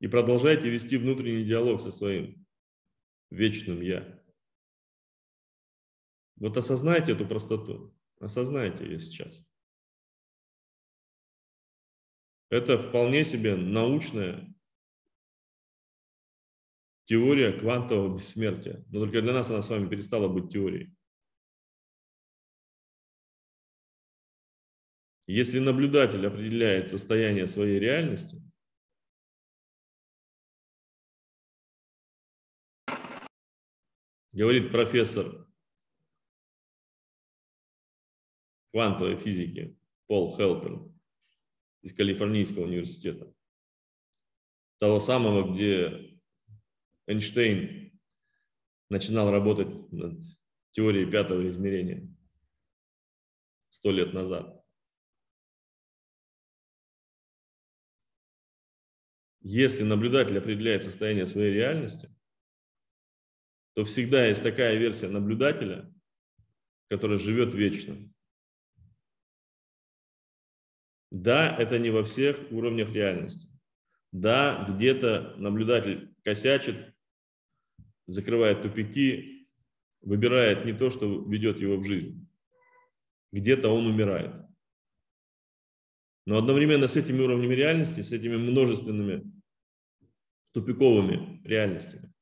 И 0.00 0.08
продолжайте 0.08 0.68
вести 0.70 0.96
внутренний 0.96 1.44
диалог 1.44 1.80
со 1.80 1.90
своим 1.90 2.46
вечным 3.30 3.80
«я». 3.82 4.18
Вот 6.36 6.56
осознайте 6.56 7.12
эту 7.12 7.26
простоту, 7.26 7.94
осознайте 8.18 8.84
ее 8.84 8.98
сейчас. 8.98 9.46
Это 12.48 12.78
вполне 12.78 13.24
себе 13.24 13.56
научная 13.56 14.52
теория 17.04 17.52
квантового 17.52 18.16
бессмертия. 18.16 18.84
Но 18.88 19.00
только 19.00 19.20
для 19.20 19.34
нас 19.34 19.50
она 19.50 19.60
с 19.60 19.68
вами 19.68 19.88
перестала 19.88 20.28
быть 20.28 20.50
теорией. 20.50 20.96
Если 25.26 25.58
наблюдатель 25.58 26.26
определяет 26.26 26.88
состояние 26.88 27.46
своей 27.46 27.78
реальности, 27.78 28.42
говорит 34.32 34.70
профессор 34.70 35.46
квантовой 38.72 39.16
физики 39.18 39.76
Пол 40.06 40.36
Хелпер 40.36 40.80
из 41.82 41.94
Калифорнийского 41.94 42.64
университета, 42.64 43.34
того 44.78 45.00
самого, 45.00 45.52
где 45.52 46.20
Эйнштейн 47.06 47.98
начинал 48.88 49.30
работать 49.30 49.92
над 49.92 50.20
теорией 50.72 51.10
пятого 51.10 51.48
измерения 51.48 52.08
сто 53.68 53.90
лет 53.90 54.12
назад. 54.12 54.64
Если 59.42 59.82
наблюдатель 59.82 60.38
определяет 60.38 60.82
состояние 60.82 61.24
своей 61.24 61.52
реальности, 61.54 62.14
то 63.80 63.84
всегда 63.86 64.26
есть 64.26 64.42
такая 64.42 64.76
версия 64.76 65.08
наблюдателя, 65.08 65.90
которая 66.90 67.16
живет 67.16 67.54
вечно. 67.54 67.96
Да, 71.10 71.56
это 71.56 71.78
не 71.78 71.88
во 71.88 72.04
всех 72.04 72.52
уровнях 72.52 72.92
реальности. 72.92 73.48
Да, 74.12 74.66
где-то 74.68 75.34
наблюдатель 75.38 76.14
косячит, 76.22 76.94
закрывает 78.06 78.60
тупики, 78.60 79.48
выбирает 80.02 80.66
не 80.66 80.74
то, 80.74 80.90
что 80.90 81.24
ведет 81.26 81.58
его 81.58 81.78
в 81.78 81.86
жизнь. 81.86 82.28
Где-то 83.32 83.70
он 83.70 83.86
умирает. 83.86 84.44
Но 86.26 86.36
одновременно 86.36 86.86
с 86.86 86.98
этими 86.98 87.22
уровнями 87.22 87.54
реальности, 87.54 88.02
с 88.02 88.12
этими 88.12 88.36
множественными 88.36 89.32
тупиковыми 90.52 91.40
реальностями, 91.44 92.12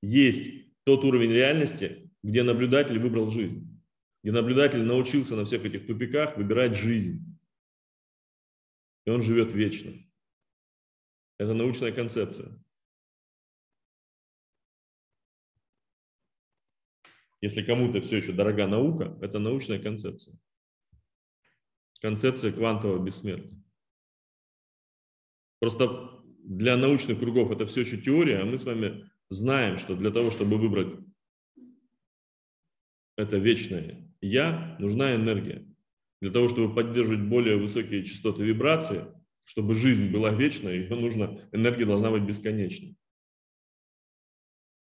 есть 0.00 0.63
тот 0.84 1.04
уровень 1.04 1.32
реальности, 1.32 2.10
где 2.22 2.42
наблюдатель 2.42 2.98
выбрал 2.98 3.30
жизнь, 3.30 3.82
где 4.22 4.32
наблюдатель 4.32 4.82
научился 4.82 5.36
на 5.36 5.44
всех 5.44 5.64
этих 5.64 5.86
тупиках 5.86 6.36
выбирать 6.36 6.76
жизнь. 6.76 7.38
И 9.06 9.10
он 9.10 9.22
живет 9.22 9.52
вечно. 9.52 9.92
Это 11.38 11.52
научная 11.52 11.92
концепция. 11.92 12.58
Если 17.40 17.62
кому-то 17.62 18.00
все 18.00 18.18
еще 18.18 18.32
дорога 18.32 18.66
наука, 18.66 19.18
это 19.20 19.38
научная 19.38 19.78
концепция. 19.78 20.38
Концепция 22.00 22.52
квантового 22.52 23.04
бессмертия. 23.04 23.62
Просто 25.58 26.22
для 26.42 26.76
научных 26.76 27.18
кругов 27.18 27.50
это 27.50 27.66
все 27.66 27.82
еще 27.82 28.00
теория, 28.00 28.40
а 28.40 28.44
мы 28.44 28.56
с 28.56 28.64
вами 28.64 29.10
знаем, 29.34 29.78
что 29.78 29.94
для 29.96 30.10
того, 30.10 30.30
чтобы 30.30 30.58
выбрать 30.58 30.94
это 33.16 33.36
вечное 33.36 34.10
«я», 34.20 34.76
нужна 34.78 35.14
энергия. 35.14 35.66
Для 36.20 36.30
того, 36.30 36.48
чтобы 36.48 36.74
поддерживать 36.74 37.28
более 37.28 37.56
высокие 37.56 38.04
частоты 38.04 38.42
вибрации, 38.44 39.04
чтобы 39.44 39.74
жизнь 39.74 40.10
была 40.10 40.30
вечной, 40.30 40.78
ее 40.78 40.96
нужно, 40.96 41.46
энергия 41.52 41.84
должна 41.84 42.10
быть 42.10 42.22
бесконечной. 42.22 42.96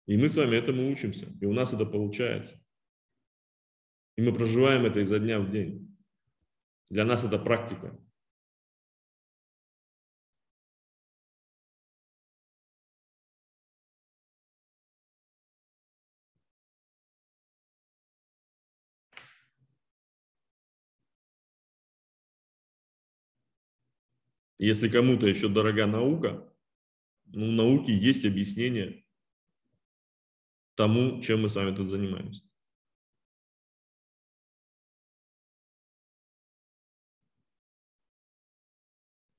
И 0.06 0.16
мы 0.16 0.28
с 0.28 0.36
вами 0.36 0.54
этому 0.56 0.88
учимся, 0.88 1.26
и 1.40 1.46
у 1.46 1.52
нас 1.52 1.72
это 1.72 1.84
получается. 1.84 2.62
И 4.16 4.22
мы 4.22 4.32
проживаем 4.32 4.86
это 4.86 5.00
изо 5.00 5.18
дня 5.18 5.40
в 5.40 5.50
день. 5.50 5.96
Для 6.88 7.04
нас 7.04 7.24
это 7.24 7.38
практика. 7.38 7.98
Если 24.58 24.88
кому-то 24.88 25.26
еще 25.26 25.48
дорога 25.48 25.86
наука, 25.86 26.52
ну, 27.26 27.50
науки 27.50 27.90
есть 27.90 28.24
объяснение 28.24 29.04
тому, 30.74 31.20
чем 31.20 31.42
мы 31.42 31.48
с 31.48 31.54
вами 31.54 31.74
тут 31.74 31.90
занимаемся. 31.90 32.42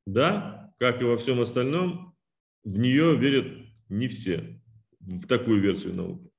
Да, 0.06 0.74
как 0.80 1.02
и 1.02 1.06
во 1.06 1.18
всем 1.18 1.42
остальном, 1.42 2.16
в 2.64 2.80
нее 2.80 3.18
верят 3.18 3.68
не 3.90 4.08
все, 4.08 4.62
в 5.00 5.28
такую 5.28 5.62
версию 5.62 5.96
науки. 5.96 6.32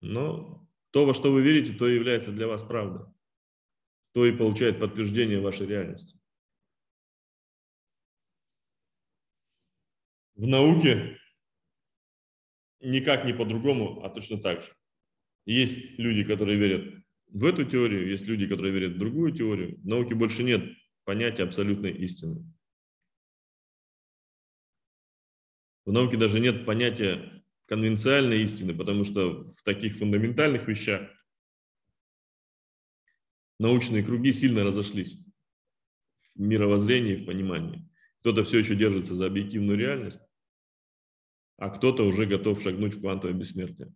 Но 0.00 0.68
то, 0.92 1.06
во 1.06 1.14
что 1.14 1.32
вы 1.32 1.42
верите, 1.42 1.72
то 1.72 1.88
и 1.88 1.94
является 1.94 2.32
для 2.32 2.46
вас 2.46 2.62
правдой. 2.62 3.06
То 4.12 4.26
и 4.26 4.32
получает 4.32 4.78
подтверждение 4.78 5.40
вашей 5.40 5.66
реальности. 5.66 6.19
В 10.40 10.46
науке 10.46 11.18
никак 12.80 13.26
не 13.26 13.34
по-другому, 13.34 14.02
а 14.02 14.08
точно 14.08 14.38
так 14.38 14.62
же. 14.62 14.70
Есть 15.44 15.98
люди, 15.98 16.24
которые 16.24 16.58
верят 16.58 17.04
в 17.28 17.44
эту 17.44 17.66
теорию, 17.66 18.08
есть 18.08 18.24
люди, 18.24 18.46
которые 18.46 18.72
верят 18.72 18.94
в 18.94 18.98
другую 18.98 19.32
теорию. 19.32 19.78
В 19.82 19.86
науке 19.86 20.14
больше 20.14 20.42
нет 20.42 20.64
понятия 21.04 21.42
абсолютной 21.42 21.92
истины. 21.92 22.42
В 25.84 25.92
науке 25.92 26.16
даже 26.16 26.40
нет 26.40 26.64
понятия 26.64 27.44
конвенциальной 27.66 28.40
истины, 28.40 28.74
потому 28.74 29.04
что 29.04 29.44
в 29.44 29.62
таких 29.62 29.98
фундаментальных 29.98 30.66
вещах 30.66 31.02
научные 33.58 34.02
круги 34.02 34.32
сильно 34.32 34.64
разошлись 34.64 35.18
в 36.34 36.40
мировоззрении, 36.40 37.16
в 37.16 37.26
понимании. 37.26 37.86
Кто-то 38.20 38.42
все 38.44 38.60
еще 38.60 38.74
держится 38.74 39.14
за 39.14 39.26
объективную 39.26 39.78
реальность, 39.78 40.20
а 41.60 41.68
кто-то 41.68 42.04
уже 42.04 42.24
готов 42.24 42.62
шагнуть 42.62 42.94
в 42.94 43.00
квантовое 43.00 43.36
бессмертие. 43.36 43.92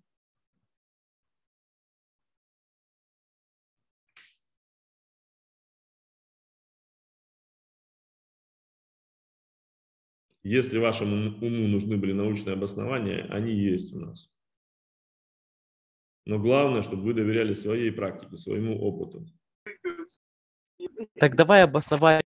Если 10.43 10.79
вашему 10.79 11.39
уму 11.41 11.69
нужны 11.69 11.97
были 11.97 12.13
научные 12.13 12.53
обоснования, 12.53 13.27
они 13.31 13.55
есть 13.55 13.95
у 13.95 14.01
нас. 14.01 14.31
Но 16.27 16.39
главное, 16.39 16.83
чтобы 16.83 17.03
вы 17.03 17.15
доверяли 17.15 17.55
своей 17.55 17.91
практике, 17.91 18.37
своему 18.37 18.79
опыту. 18.79 19.27
Так 21.15 21.35
давай 21.35 21.63
обосновать, 21.63 22.27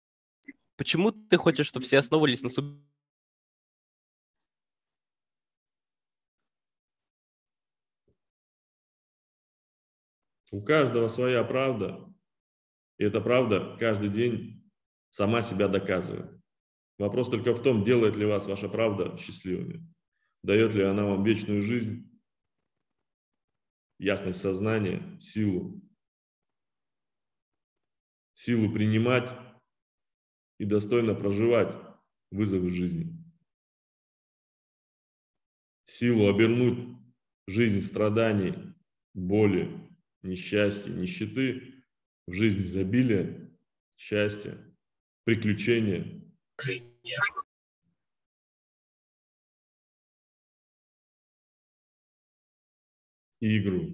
почему 0.76 1.12
ты 1.12 1.38
хочешь, 1.38 1.68
чтобы 1.68 1.86
все 1.86 2.00
основывались 2.00 2.44
на 2.44 2.50
суб 2.50 2.82
У 10.52 10.62
каждого 10.62 11.08
своя 11.08 11.44
правда, 11.44 12.14
и 12.98 13.06
эта 13.06 13.22
правда 13.22 13.78
каждый 13.80 14.10
день 14.10 14.70
сама 15.10 15.42
себя 15.42 15.70
доказывает. 15.70 16.30
Вопрос 16.98 17.30
только 17.30 17.54
в 17.54 17.64
том, 17.64 17.86
делает 17.86 18.18
ли 18.18 18.26
вас 18.26 18.48
ваша 18.48 18.68
правда 18.68 19.18
счастливыми, 19.18 19.88
дает 20.44 20.74
ли 20.74 20.84
она 20.84 21.06
вам 21.06 21.24
вечную 21.24 21.62
жизнь, 21.62 22.12
ясность 23.98 24.42
сознания, 24.42 25.18
силу, 25.20 25.82
силу 28.34 28.72
принимать 28.74 29.32
и 30.60 30.66
достойно 30.66 31.16
проживать 31.16 31.74
вызовы 32.30 32.72
жизни, 32.72 33.18
силу 35.86 36.28
обернуть 36.30 36.98
жизнь 37.48 37.82
страданий, 37.82 38.76
боли, 39.14 39.91
несчастья, 40.24 40.92
нищеты, 40.92 41.84
в 42.28 42.34
жизнь 42.34 42.60
изобилия, 42.60 43.50
счастья, 43.98 44.58
приключения. 45.24 46.22
И 53.40 53.58
игру. 53.58 53.94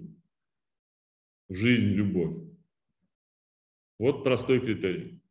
Жизнь, 1.48 1.88
любовь. 1.88 2.48
Вот 3.98 4.22
простой 4.22 4.60
критерий. 4.60 5.22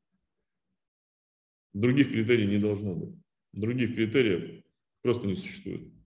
Других 1.73 2.09
критерий 2.09 2.47
не 2.47 2.57
должно 2.57 2.95
быть. 2.95 3.15
Других 3.53 3.93
критериев 3.93 4.63
просто 5.03 5.27
не 5.27 5.35
существует. 5.35 5.96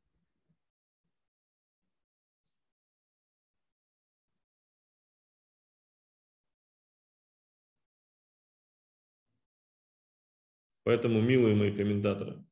Поэтому, 10.83 11.21
милые 11.21 11.55
мои 11.55 11.75
комментаторы, 11.75 12.43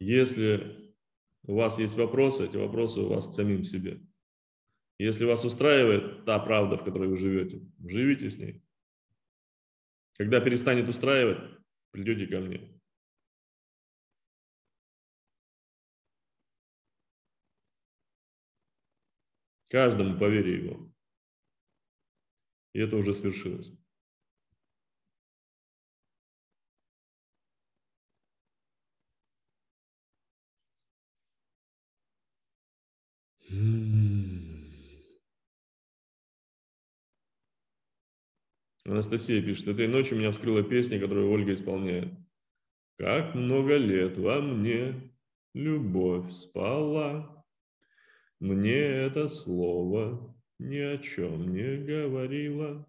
если 0.00 0.94
у 1.44 1.54
вас 1.54 1.78
есть 1.78 1.96
вопросы, 1.96 2.46
эти 2.46 2.56
вопросы 2.56 3.00
у 3.00 3.08
вас 3.08 3.28
к 3.28 3.32
самим 3.32 3.64
себе. 3.64 4.00
Если 4.98 5.24
вас 5.24 5.44
устраивает 5.44 6.24
та 6.24 6.38
правда, 6.40 6.76
в 6.76 6.84
которой 6.84 7.08
вы 7.08 7.16
живете, 7.16 7.60
живите 7.78 8.30
с 8.30 8.36
ней. 8.36 8.62
Когда 10.16 10.40
перестанет 10.40 10.88
устраивать, 10.88 11.38
придете 11.92 12.26
ко 12.26 12.40
мне. 12.40 12.80
Каждому 19.68 20.18
по 20.18 20.28
вере 20.28 20.64
его. 20.64 20.92
И 22.72 22.80
это 22.80 22.96
уже 22.96 23.14
свершилось. 23.14 23.72
Анастасия 38.84 39.40
пишет, 39.42 39.68
этой 39.68 39.88
ночью 39.88 40.18
меня 40.18 40.32
вскрыла 40.32 40.62
песня, 40.62 41.00
которую 41.00 41.30
Ольга 41.30 41.54
исполняет. 41.54 42.12
Как 42.98 43.34
много 43.34 43.76
лет 43.76 44.18
во 44.18 44.40
мне 44.40 45.14
любовь 45.54 46.30
спала, 46.32 47.44
Мне 48.40 48.78
это 48.78 49.26
слово 49.28 50.36
ни 50.58 50.78
о 50.78 50.98
чем 50.98 51.52
не 51.52 51.76
говорило. 51.76 52.86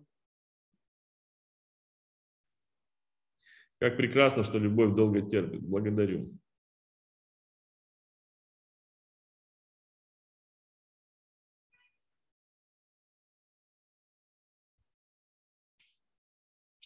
Как 3.79 3.97
прекрасно, 3.97 4.43
что 4.43 4.59
любовь 4.59 4.95
долго 4.95 5.21
терпит. 5.21 5.61
Благодарю. 5.61 6.37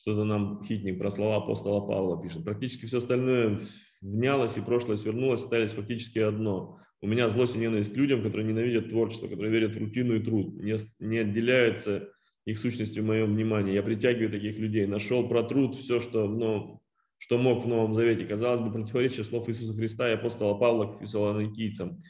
Что-то 0.04 0.26
нам 0.26 0.62
хитник 0.66 1.00
про 1.00 1.10
слова 1.12 1.38
апостола 1.38 1.80
Павла 1.80 2.22
пишет. 2.22 2.44
Практически 2.44 2.88
все 2.88 2.98
остальное 2.98 3.58
внялось 4.02 4.58
и 4.58 4.62
прошлое 4.62 4.98
свернулось, 4.98 5.46
остались 5.46 5.72
фактически 5.72 6.20
одно. 6.20 6.78
У 7.00 7.08
меня 7.08 7.30
злость 7.30 7.56
и 7.56 7.60
ненависть 7.60 7.94
к 7.94 7.96
людям, 7.96 8.22
которые 8.22 8.46
ненавидят 8.46 8.90
творчество, 8.90 9.30
которые 9.30 9.50
верят 9.50 9.76
в 9.76 9.80
рутину 9.80 10.16
и 10.16 10.20
труд, 10.20 10.62
не, 10.62 10.76
не 11.00 11.20
отделяются 11.20 12.10
их 12.44 12.58
сущностью 12.58 13.02
в 13.02 13.06
моем 13.06 13.34
внимании. 13.34 13.74
Я 13.74 13.82
притягиваю 13.82 14.30
таких 14.30 14.58
людей. 14.58 14.86
Нашел 14.88 15.26
про 15.30 15.42
труд 15.42 15.78
все, 15.78 16.02
что, 16.02 16.28
ну, 16.28 16.82
что 17.18 17.38
мог 17.38 17.64
в 17.64 17.68
Новом 17.70 17.94
Завете. 17.94 18.26
Казалось 18.26 18.60
бы, 18.60 18.74
противоречие 18.74 19.24
слов 19.24 19.48
Иисуса 19.48 19.74
Христа 19.74 20.10
и 20.10 20.16
апостола 20.16 20.56
Павла 20.56 20.98
к 20.98 21.00
фессалоникийцам. 21.00 22.04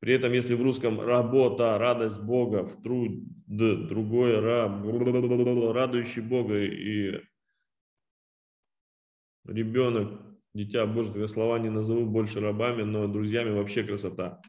При 0.00 0.14
этом, 0.14 0.32
если 0.32 0.54
в 0.54 0.62
русском 0.62 0.98
работа, 0.98 1.76
радость 1.76 2.22
Бога, 2.22 2.64
в 2.64 2.80
труд, 2.80 3.22
другое, 3.46 4.40
раб, 4.40 4.82
радующий 5.74 6.22
Бога 6.22 6.58
и 6.62 7.20
ребенок, 9.46 10.20
дитя 10.54 10.86
Божье, 10.86 11.12
тогда 11.12 11.26
слова 11.26 11.58
не 11.58 11.70
назову 11.70 12.06
больше 12.06 12.40
рабами, 12.40 12.82
но 12.82 13.06
друзьями 13.06 13.50
вообще 13.50 13.84
красота. 13.84 14.40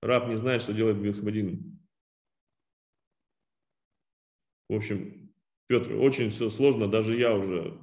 Раб 0.00 0.28
не 0.28 0.36
знает, 0.36 0.62
что 0.62 0.72
делает 0.72 1.00
господин. 1.00 1.80
В 4.68 4.74
общем, 4.74 5.32
Петр, 5.66 5.94
очень 5.94 6.30
все 6.30 6.48
сложно, 6.50 6.88
даже 6.88 7.16
я 7.16 7.34
уже 7.34 7.78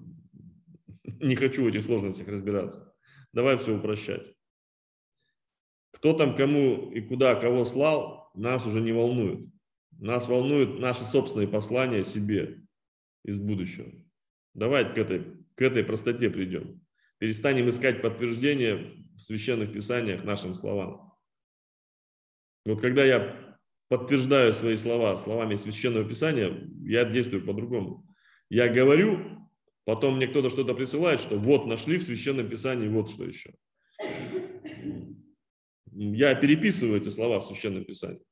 не 1.20 1.36
хочу 1.36 1.64
в 1.64 1.68
этих 1.68 1.84
сложностях 1.84 2.28
разбираться. 2.28 2.96
Давай 3.34 3.58
все 3.58 3.76
упрощать. 3.76 4.36
Кто 5.92 6.14
там 6.14 6.36
кому 6.36 6.92
и 6.92 7.02
куда 7.02 7.36
кого 7.36 7.64
слал, 7.64 8.32
нас 8.34 8.66
уже 8.66 8.82
не 8.82 8.92
волнует. 8.92 9.48
Нас 9.92 10.28
волнуют 10.28 10.80
наши 10.80 11.04
собственные 11.04 11.48
послания 11.48 12.04
себе 12.04 12.62
из 13.24 13.40
будущего. 13.40 13.92
Давайте 14.54 14.94
к 14.94 14.98
этой, 14.98 15.41
к 15.56 15.62
этой 15.62 15.84
простоте 15.84 16.30
придем. 16.30 16.82
Перестанем 17.18 17.70
искать 17.70 18.02
подтверждение 18.02 18.94
в 19.16 19.20
священных 19.20 19.72
писаниях 19.72 20.24
нашим 20.24 20.54
словам. 20.54 21.14
Вот 22.66 22.82
когда 22.82 23.04
я 23.04 23.58
подтверждаю 23.88 24.54
свои 24.54 24.76
слова 24.76 25.18
словами 25.18 25.56
священного 25.56 26.08
писания, 26.08 26.70
я 26.84 27.06
действую 27.06 27.46
по-другому. 27.46 28.08
Я 28.50 28.70
говорю, 28.70 29.50
потом 29.86 30.18
мне 30.18 30.28
кто-то 30.28 30.50
что-то 30.50 30.74
присылает, 30.74 31.20
что 31.20 31.38
вот 31.38 31.66
нашли 31.66 31.98
в 31.98 32.04
священном 32.04 32.50
писании 32.50 32.88
вот 32.88 33.10
что 33.10 33.26
еще 33.26 33.54
я 35.92 36.36
переписываю 36.36 37.02
эти 37.02 37.10
слова 37.10 37.40
в 37.40 37.46
Священном 37.46 37.86
Писании 37.86 38.24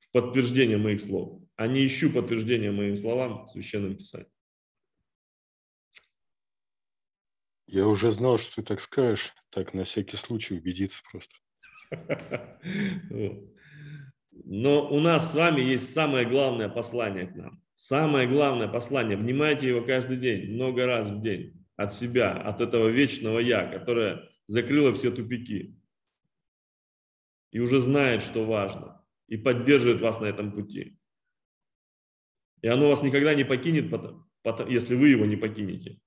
в 0.00 0.10
подтверждение 0.10 0.78
моих 0.78 1.00
слов, 1.00 1.42
а 1.56 1.66
не 1.66 1.86
ищу 1.86 2.10
подтверждения 2.10 2.70
моим 2.70 2.96
словам 2.96 3.44
в 3.44 3.48
Священном 3.48 3.96
Писании. 3.96 4.30
Я 7.70 7.86
уже 7.86 8.10
знал, 8.10 8.38
что 8.38 8.56
ты 8.56 8.62
так 8.62 8.80
скажешь, 8.80 9.34
так 9.50 9.74
на 9.74 9.84
всякий 9.84 10.16
случай 10.16 10.56
убедиться 10.56 11.02
просто. 11.10 11.34
Но 14.44 14.88
у 14.88 15.00
нас 15.00 15.30
с 15.30 15.34
вами 15.34 15.60
есть 15.60 15.92
самое 15.92 16.26
главное 16.26 16.70
послание 16.70 17.26
к 17.26 17.36
нам. 17.36 17.62
Самое 17.74 18.26
главное 18.26 18.68
послание. 18.68 19.18
Внимайте 19.18 19.68
его 19.68 19.84
каждый 19.84 20.16
день, 20.16 20.54
много 20.54 20.86
раз 20.86 21.10
в 21.10 21.20
день. 21.20 21.62
От 21.76 21.92
себя, 21.92 22.32
от 22.32 22.62
этого 22.62 22.88
вечного 22.88 23.38
Я, 23.38 23.66
которое 23.70 24.26
закрыла 24.46 24.94
все 24.94 25.10
тупики 25.10 25.76
и 27.52 27.60
уже 27.60 27.80
знает, 27.80 28.22
что 28.22 28.46
важно, 28.46 29.04
и 29.26 29.36
поддерживает 29.36 30.00
вас 30.00 30.20
на 30.20 30.26
этом 30.26 30.52
пути. 30.52 30.98
И 32.62 32.66
оно 32.66 32.88
вас 32.88 33.02
никогда 33.02 33.34
не 33.34 33.44
покинет, 33.44 33.92
если 34.68 34.94
вы 34.94 35.10
его 35.10 35.26
не 35.26 35.36
покинете. 35.36 36.00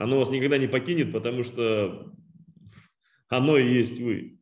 Оно 0.00 0.18
вас 0.18 0.30
никогда 0.30 0.56
не 0.56 0.66
покинет, 0.66 1.12
потому 1.12 1.42
что 1.42 2.10
оно 3.28 3.58
и 3.58 3.74
есть 3.74 4.00
вы. 4.00 4.40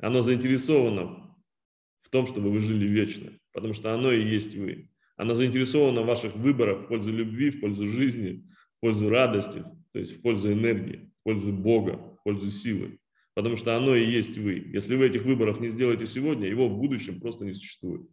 Оно 0.00 0.20
заинтересовано 0.20 1.36
в 1.94 2.10
том, 2.10 2.26
чтобы 2.26 2.50
вы 2.50 2.58
жили 2.58 2.84
вечно, 2.84 3.30
потому 3.52 3.72
что 3.72 3.94
оно 3.94 4.10
и 4.10 4.28
есть 4.28 4.56
вы. 4.56 4.90
Оно 5.16 5.34
заинтересовано 5.34 6.02
в 6.02 6.06
ваших 6.06 6.34
выборах 6.34 6.82
в 6.82 6.88
пользу 6.88 7.12
любви, 7.12 7.50
в 7.50 7.60
пользу 7.60 7.86
жизни, 7.86 8.50
в 8.76 8.80
пользу 8.80 9.08
радости, 9.08 9.64
то 9.92 10.00
есть 10.00 10.18
в 10.18 10.22
пользу 10.22 10.52
энергии, 10.52 11.12
в 11.20 11.22
пользу 11.22 11.52
Бога 11.52 12.14
пользу 12.24 12.50
силы. 12.50 12.98
Потому 13.34 13.54
что 13.54 13.76
оно 13.76 13.94
и 13.94 14.04
есть 14.04 14.38
вы. 14.38 14.54
Если 14.72 14.96
вы 14.96 15.06
этих 15.06 15.22
выборов 15.22 15.60
не 15.60 15.68
сделаете 15.68 16.04
сегодня, 16.04 16.48
его 16.48 16.68
в 16.68 16.76
будущем 16.76 17.20
просто 17.20 17.44
не 17.44 17.52
существует. 17.52 18.08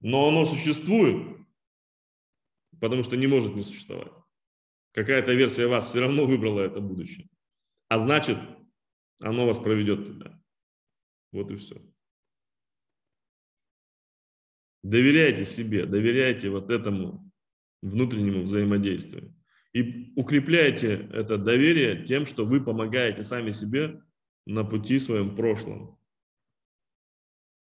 Но 0.00 0.28
оно 0.28 0.46
существует, 0.46 1.37
потому 2.80 3.02
что 3.02 3.16
не 3.16 3.26
может 3.26 3.54
не 3.54 3.62
существовать. 3.62 4.12
Какая-то 4.92 5.34
версия 5.34 5.66
вас 5.66 5.88
все 5.88 6.00
равно 6.00 6.26
выбрала 6.26 6.60
это 6.60 6.80
будущее. 6.80 7.28
А 7.88 7.98
значит, 7.98 8.38
оно 9.20 9.46
вас 9.46 9.58
проведет 9.58 10.06
туда. 10.06 10.40
Вот 11.32 11.50
и 11.50 11.56
все. 11.56 11.80
Доверяйте 14.82 15.44
себе, 15.44 15.86
доверяйте 15.86 16.50
вот 16.50 16.70
этому 16.70 17.30
внутреннему 17.82 18.42
взаимодействию. 18.42 19.34
И 19.72 20.12
укрепляйте 20.16 21.08
это 21.12 21.36
доверие 21.36 22.04
тем, 22.04 22.26
что 22.26 22.44
вы 22.44 22.64
помогаете 22.64 23.22
сами 23.22 23.50
себе 23.50 24.00
на 24.46 24.64
пути 24.64 24.98
своем 24.98 25.36
прошлом. 25.36 25.98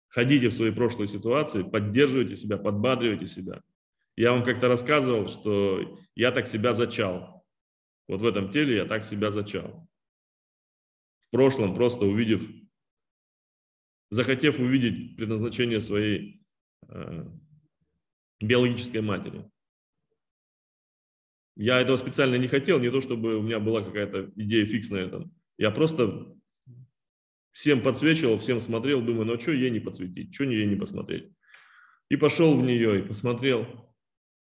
Ходите 0.08 0.48
в 0.48 0.54
свои 0.54 0.72
прошлые 0.72 1.06
ситуации, 1.06 1.62
поддерживайте 1.62 2.36
себя, 2.36 2.58
подбадривайте 2.58 3.26
себя. 3.26 3.62
Я 4.16 4.32
вам 4.32 4.44
как-то 4.44 4.68
рассказывал, 4.68 5.28
что 5.28 5.98
я 6.14 6.32
так 6.32 6.46
себя 6.46 6.74
зачал. 6.74 7.44
Вот 8.08 8.20
в 8.20 8.26
этом 8.26 8.50
теле 8.50 8.76
я 8.76 8.84
так 8.84 9.04
себя 9.04 9.30
зачал. 9.30 9.88
В 11.28 11.30
прошлом 11.30 11.74
просто 11.74 12.04
увидев, 12.04 12.42
захотев 14.10 14.58
увидеть 14.58 15.16
предназначение 15.16 15.80
своей 15.80 16.44
э, 16.88 17.26
биологической 18.42 19.00
матери. 19.00 19.50
Я 21.56 21.80
этого 21.80 21.96
специально 21.96 22.36
не 22.36 22.48
хотел, 22.48 22.80
не 22.80 22.90
то 22.90 23.00
чтобы 23.00 23.36
у 23.36 23.42
меня 23.42 23.60
была 23.60 23.82
какая-то 23.82 24.30
идея 24.36 24.66
фикс 24.66 24.90
на 24.90 24.96
этом. 24.96 25.34
Я 25.58 25.70
просто 25.70 26.34
всем 27.52 27.82
подсвечивал, 27.82 28.38
всем 28.38 28.60
смотрел, 28.60 29.02
думаю, 29.02 29.26
ну 29.26 29.34
а 29.34 29.40
что 29.40 29.52
ей 29.52 29.70
не 29.70 29.80
подсветить, 29.80 30.34
что 30.34 30.44
ей 30.44 30.66
не 30.66 30.76
посмотреть. 30.76 31.30
И 32.08 32.16
пошел 32.16 32.56
в 32.56 32.62
нее 32.62 33.00
и 33.00 33.02
посмотрел. 33.02 33.91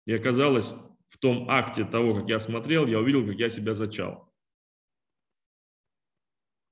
И 0.06 0.14
оказалось, 0.14 0.74
в 1.08 1.18
том 1.18 1.50
акте 1.50 1.84
того, 1.86 2.16
как 2.16 2.30
я 2.30 2.40
смотрел, 2.40 2.88
я 2.88 3.00
увидел, 3.00 3.26
как 3.26 3.36
я 3.36 3.50
себя 3.50 3.74
зачал. 3.74 4.34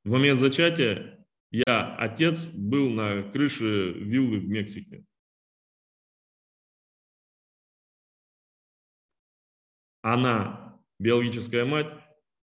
В 0.03 0.09
момент 0.09 0.39
зачатия 0.39 1.25
я, 1.49 1.95
отец, 1.95 2.45
был 2.47 2.89
на 2.89 3.23
крыше 3.31 3.91
виллы 3.93 4.39
в 4.39 4.47
Мексике. 4.47 5.05
она, 10.03 10.77
биологическая 10.99 11.65
мать, 11.65 11.91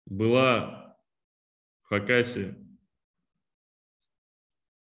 была 0.05 0.99
в 1.83 1.87
Хакасии, 1.87 2.57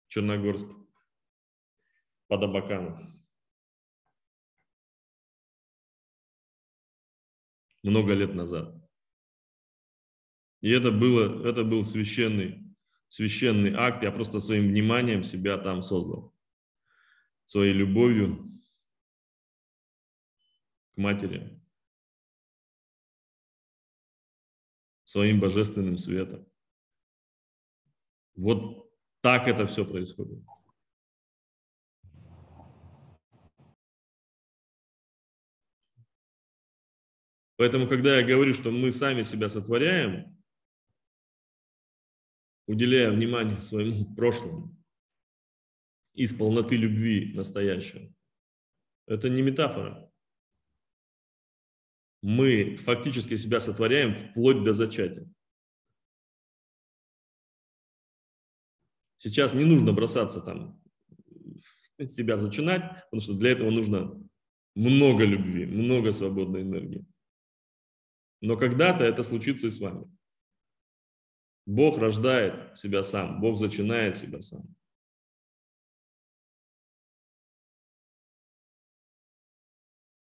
Черногорск, 0.08 0.68
под 2.28 2.44
Абаканом. 2.44 3.17
Много 7.88 8.14
лет 8.14 8.36
назад. 8.36 8.76
И 10.60 10.70
это, 10.70 10.92
было, 10.92 11.48
это 11.48 11.64
был 11.64 11.86
священный, 11.86 12.76
священный 13.08 13.74
акт. 13.76 14.04
Я 14.04 14.12
просто 14.12 14.42
своим 14.42 14.68
вниманием 14.68 15.24
себя 15.24 15.58
там 15.58 15.82
создал. 15.82 16.36
Своей 17.46 17.72
любовью 17.72 18.62
к 20.96 20.98
матери, 20.98 21.64
своим 25.06 25.40
божественным 25.40 25.96
светом. 25.96 26.46
Вот 28.36 28.92
так 29.22 29.48
это 29.48 29.66
все 29.66 29.86
происходит. 29.86 30.44
Поэтому, 37.58 37.88
когда 37.88 38.18
я 38.18 38.26
говорю, 38.26 38.54
что 38.54 38.72
мы 38.72 38.92
сами 38.92 39.24
себя 39.24 39.50
сотворяем, 39.50 40.38
уделяя 42.68 43.12
внимание 43.12 43.62
своему 43.62 44.16
прошлому 44.16 44.76
из 46.14 46.34
полноты 46.34 46.76
любви 46.76 47.34
настоящего, 47.34 48.12
это 49.08 49.30
не 49.30 49.42
метафора 49.42 50.08
мы 52.22 52.76
фактически 52.78 53.36
себя 53.36 53.60
сотворяем 53.60 54.18
вплоть 54.18 54.64
до 54.64 54.74
зачатия. 54.74 55.30
Сейчас 59.18 59.54
не 59.54 59.66
нужно 59.66 59.94
бросаться 59.94 60.42
там, 60.42 60.82
себя 62.08 62.38
зачинать, 62.38 63.04
потому 63.06 63.22
что 63.22 63.34
для 63.34 63.52
этого 63.52 63.72
нужно 63.72 64.22
много 64.76 65.24
любви, 65.24 65.66
много 65.66 66.12
свободной 66.12 66.62
энергии. 66.62 67.06
Но 68.42 68.56
когда-то 68.56 69.04
это 69.04 69.24
случится 69.24 69.68
и 69.68 69.70
с 69.70 69.80
вами. 69.80 70.06
Бог 71.66 71.98
рождает 71.98 72.78
себя 72.78 73.04
сам, 73.04 73.42
Бог 73.42 73.58
зачинает 73.58 74.16
себя 74.16 74.42
сам. 74.42 74.74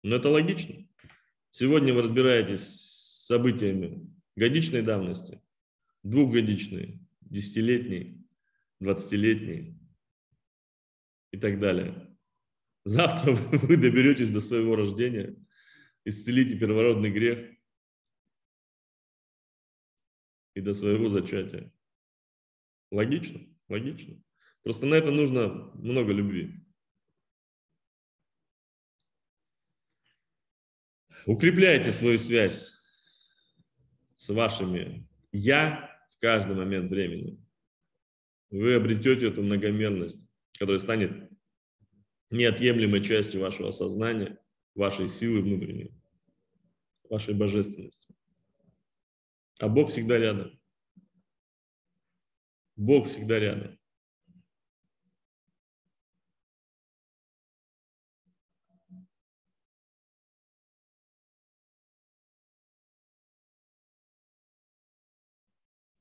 Но 0.01 0.15
это 0.15 0.29
логично. 0.29 0.87
Сегодня 1.49 1.93
вы 1.93 2.01
разбираетесь 2.01 2.61
с 2.61 3.25
событиями 3.27 4.09
годичной 4.35 4.81
давности, 4.81 5.41
двухгодичной, 6.03 6.99
десятилетней, 7.21 8.25
двадцатилетней 8.79 9.77
и 11.31 11.37
так 11.37 11.59
далее. 11.59 12.17
Завтра 12.85 13.31
вы 13.33 13.77
доберетесь 13.77 14.31
до 14.31 14.39
своего 14.41 14.75
рождения, 14.75 15.35
исцелите 16.05 16.57
первородный 16.57 17.11
грех 17.11 17.58
и 20.53 20.61
до 20.61 20.73
своего 20.73 21.09
зачатия. 21.09 21.71
Логично? 22.91 23.41
Логично. 23.67 24.21
Просто 24.63 24.85
на 24.85 24.95
это 24.95 25.11
нужно 25.11 25.71
много 25.75 26.11
любви. 26.11 26.65
Укрепляйте 31.25 31.91
свою 31.91 32.17
связь 32.17 32.71
с 34.15 34.29
вашими 34.29 35.07
«я» 35.31 35.89
в 36.11 36.19
каждый 36.19 36.55
момент 36.55 36.89
времени. 36.89 37.39
Вы 38.49 38.73
обретете 38.73 39.27
эту 39.27 39.43
многомерность, 39.43 40.27
которая 40.57 40.79
станет 40.79 41.29
неотъемлемой 42.31 43.03
частью 43.03 43.41
вашего 43.41 43.69
сознания, 43.71 44.39
вашей 44.75 45.07
силы 45.07 45.41
внутренней, 45.41 45.93
вашей 47.09 47.33
божественности. 47.33 48.13
А 49.59 49.67
Бог 49.67 49.89
всегда 49.89 50.17
рядом. 50.17 50.57
Бог 52.77 53.07
всегда 53.07 53.39
рядом. 53.39 53.77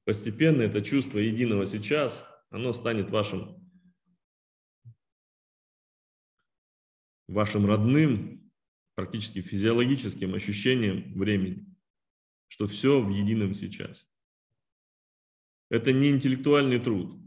Постепенно 0.05 0.63
это 0.63 0.81
чувство 0.81 1.19
единого 1.19 1.67
сейчас, 1.67 2.25
оно 2.49 2.73
станет 2.73 3.11
вашим, 3.11 3.71
вашим 7.27 7.67
родным, 7.67 8.51
практически 8.95 9.43
физиологическим 9.43 10.33
ощущением 10.35 11.13
времени, 11.13 11.67
что 12.49 12.67
все 12.67 13.01
в 13.01 13.11
едином 13.11 13.55
сейчас. 13.55 14.09
Это 15.71 15.93
не 15.93 16.11
интеллектуальный 16.11 16.81
труд, 16.81 17.21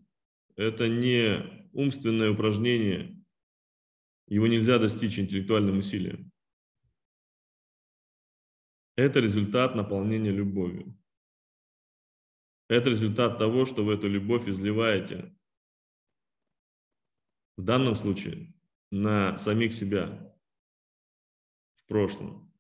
это 0.56 0.88
не 0.88 1.70
умственное 1.74 2.32
упражнение, 2.32 3.24
его 4.28 4.48
нельзя 4.48 4.80
достичь 4.80 5.20
интеллектуальным 5.20 5.80
усилием. 5.80 6.32
Это 8.96 9.20
результат 9.20 9.76
наполнения 9.76 10.32
любовью. 10.32 10.98
Это 12.68 12.90
результат 12.90 13.38
того, 13.38 13.66
что 13.66 13.84
вы 13.84 13.94
эту 13.94 14.08
любовь 14.08 14.48
изливаете. 14.48 15.36
В 17.58 17.64
данном 17.64 17.96
случае 17.96 18.54
на 18.92 19.38
самих 19.38 19.74
себя 19.74 20.36
в 21.76 21.86
прошлом, 21.86 22.51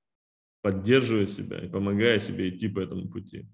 поддерживая 0.61 1.25
себя 1.25 1.59
и 1.59 1.69
помогая 1.69 2.19
себе 2.19 2.49
идти 2.49 2.67
по 2.67 2.79
этому 2.79 3.09
пути. 3.09 3.47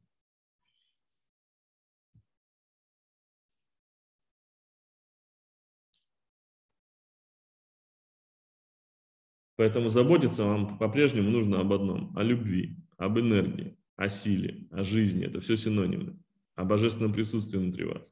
Поэтому 9.56 9.90
заботиться 9.90 10.46
вам 10.46 10.78
по-прежнему 10.78 11.32
нужно 11.32 11.60
об 11.60 11.74
одном– 11.74 12.12
о 12.16 12.22
любви, 12.22 12.78
об 12.98 13.18
энергии, 13.18 13.76
о 13.96 14.08
силе, 14.08 14.68
о 14.70 14.84
жизни. 14.84 15.26
Это 15.26 15.42
все 15.42 15.58
синонимы 15.58 16.20
о 16.58 16.66
божественном 16.66 17.14
присутствии 17.14 17.60
внутри 17.60 17.86
вас. 17.86 18.12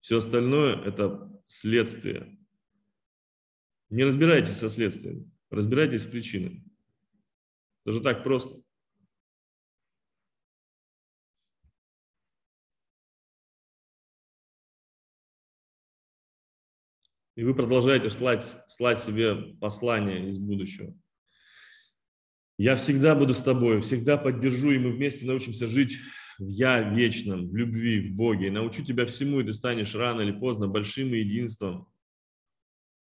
Все 0.00 0.16
остальное– 0.16 0.82
это 0.84 1.30
следствие. 1.46 2.38
Не 3.90 4.04
разбирайтесь 4.04 4.56
со 4.56 4.68
следствием, 4.70 5.30
разбирайтесь 5.50 6.02
с 6.02 6.06
причиной. 6.06 6.64
Даже 7.84 8.00
так 8.00 8.24
просто. 8.24 8.60
И 17.36 17.42
вы 17.42 17.54
продолжаете 17.54 18.10
слать, 18.10 18.56
слать 18.68 18.98
себе 18.98 19.34
послание 19.60 20.28
из 20.28 20.38
будущего. 20.38 20.94
Я 22.56 22.76
всегда 22.76 23.16
буду 23.16 23.34
с 23.34 23.42
тобой, 23.42 23.80
всегда 23.80 24.16
поддержу, 24.16 24.70
и 24.70 24.78
мы 24.78 24.92
вместе 24.92 25.26
научимся 25.26 25.66
жить 25.66 25.98
в 26.38 26.46
Я 26.46 26.80
вечном, 26.80 27.48
в 27.48 27.56
любви, 27.56 28.08
в 28.08 28.14
Боге. 28.14 28.46
И 28.46 28.50
научу 28.50 28.84
тебя 28.84 29.06
всему, 29.06 29.40
и 29.40 29.44
ты 29.44 29.52
станешь 29.52 29.94
рано 29.94 30.20
или 30.20 30.32
поздно 30.32 30.68
большим 30.68 31.12
единством 31.12 31.88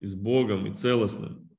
и 0.01 0.07
с 0.07 0.15
Богом, 0.15 0.67
и 0.69 0.75
целостным. 0.75 1.50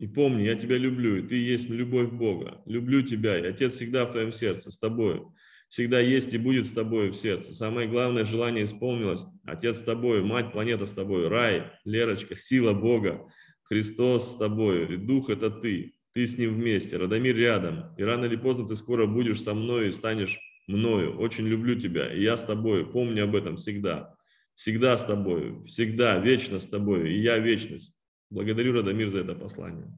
И 0.00 0.06
помни, 0.06 0.44
я 0.44 0.54
тебя 0.54 0.78
люблю, 0.78 1.18
и 1.18 1.22
ты 1.22 1.34
есть 1.34 1.68
любовь 1.68 2.10
Бога. 2.10 2.62
Люблю 2.64 3.02
тебя, 3.02 3.38
и 3.38 3.46
Отец 3.46 3.74
всегда 3.74 4.06
в 4.06 4.12
твоем 4.12 4.32
сердце, 4.32 4.70
с 4.70 4.78
тобой. 4.78 5.20
Всегда 5.68 6.00
есть 6.00 6.32
и 6.32 6.38
будет 6.38 6.66
с 6.66 6.72
тобой 6.72 7.10
в 7.10 7.14
сердце. 7.14 7.52
Самое 7.52 7.86
главное 7.86 8.24
желание 8.24 8.64
исполнилось. 8.64 9.26
Отец 9.44 9.80
с 9.80 9.82
тобой, 9.84 10.22
Мать, 10.22 10.52
планета 10.52 10.86
с 10.86 10.94
тобой, 10.94 11.28
рай, 11.28 11.70
Лерочка, 11.84 12.34
сила 12.34 12.72
Бога, 12.72 13.30
Христос 13.64 14.32
с 14.32 14.36
тобой, 14.36 14.94
и 14.94 14.96
Дух– 14.96 15.28
это 15.28 15.50
ты. 15.50 15.92
Ты 16.14 16.26
с 16.26 16.38
Ним 16.38 16.54
вместе, 16.54 16.96
Радомир 16.96 17.36
рядом. 17.36 17.94
И 17.98 18.02
рано 18.02 18.24
или 18.24 18.36
поздно 18.36 18.66
ты 18.66 18.76
скоро 18.76 19.04
будешь 19.06 19.42
со 19.42 19.52
мной 19.52 19.88
и 19.88 19.92
станешь 19.92 20.40
мною, 20.66 21.18
очень 21.18 21.46
люблю 21.46 21.78
тебя, 21.78 22.10
и 22.10 22.22
я 22.22 22.38
с 22.38 22.42
тобой, 22.44 22.86
помни 22.86 23.20
об 23.20 23.36
этом 23.36 23.56
всегда. 23.56 24.14
Всегда 24.54 24.96
с 24.96 25.04
тобой, 25.04 25.62
всегда, 25.66 26.18
вечно 26.18 26.58
с 26.58 26.66
тобой, 26.66 27.12
и 27.12 27.20
я 27.20 27.38
вечность. 27.38 27.92
Благодарю, 28.30 28.72
Радомир, 28.72 29.10
за 29.10 29.20
это 29.20 29.34
послание. 29.34 29.92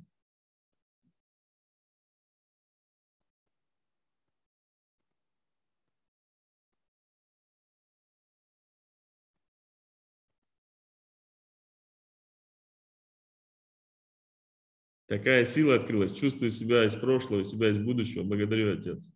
Такая 15.13 15.45
сила 15.45 15.75
открылась. 15.75 16.15
Чувствую 16.15 16.51
себя 16.51 16.87
из 16.87 16.95
прошлого, 16.95 17.45
себя 17.45 17.69
из 17.69 17.79
будущего. 17.79 18.23
Благодарю, 18.23 18.73
Отец. 18.73 19.13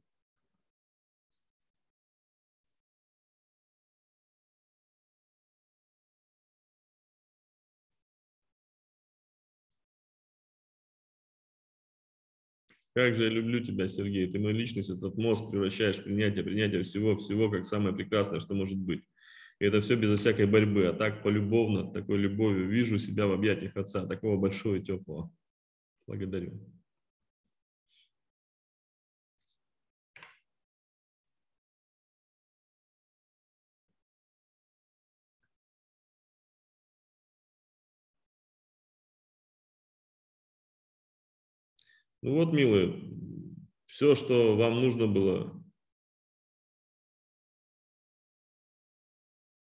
Как 12.97 13.15
же 13.15 13.25
я 13.25 13.29
люблю 13.29 13.61
тебя, 13.61 13.89
Сергей. 13.89 14.27
Ты 14.27 14.39
мою 14.39 14.57
личность, 14.57 14.89
этот 14.89 15.19
мозг 15.19 15.51
превращаешь 15.51 15.99
в 15.99 16.05
принятие, 16.05 16.43
принятие 16.43 16.83
всего, 16.83 17.15
всего, 17.19 17.51
как 17.51 17.67
самое 17.67 17.95
прекрасное, 17.95 18.41
что 18.41 18.55
может 18.55 18.79
быть. 18.79 19.03
И 19.61 19.67
это 19.67 19.83
все 19.83 19.97
безо 19.97 20.17
всякой 20.17 20.47
борьбы, 20.47 20.87
а 20.87 20.95
так 20.95 21.23
полюбовно, 21.23 21.93
такой 21.93 22.17
любовью. 22.17 22.71
Вижу 22.71 22.97
себя 22.97 23.27
в 23.27 23.33
объятиях 23.33 23.77
Отца, 23.77 24.07
такого 24.07 24.39
большого 24.39 24.77
и 24.77 24.83
теплого. 24.83 25.31
Благодарю. 26.07 26.59
Ну 42.27 42.35
вот, 42.35 42.53
милые, 42.53 42.93
все, 43.87 44.17
что 44.17 44.57
вам 44.57 44.81
нужно 44.81 45.07
было 45.07 45.65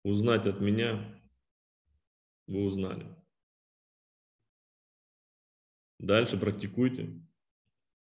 узнать 0.04 0.46
от 0.46 0.60
меня, 0.60 1.24
вы 2.48 2.66
узнали. 2.66 3.16
Дальше 6.00 6.38
практикуйте, 6.38 7.26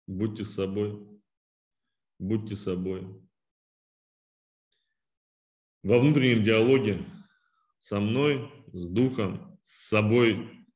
будьте 0.06 0.46
собой, 0.46 1.20
будьте 2.20 2.56
собой. 2.56 3.08
Во 5.82 5.98
внутреннем 5.98 6.44
диалоге 6.44 7.04
со 7.80 8.00
мной, 8.00 8.52
с 8.72 8.88
духом, 8.88 9.60
с 9.64 9.88
собой, 9.88 10.68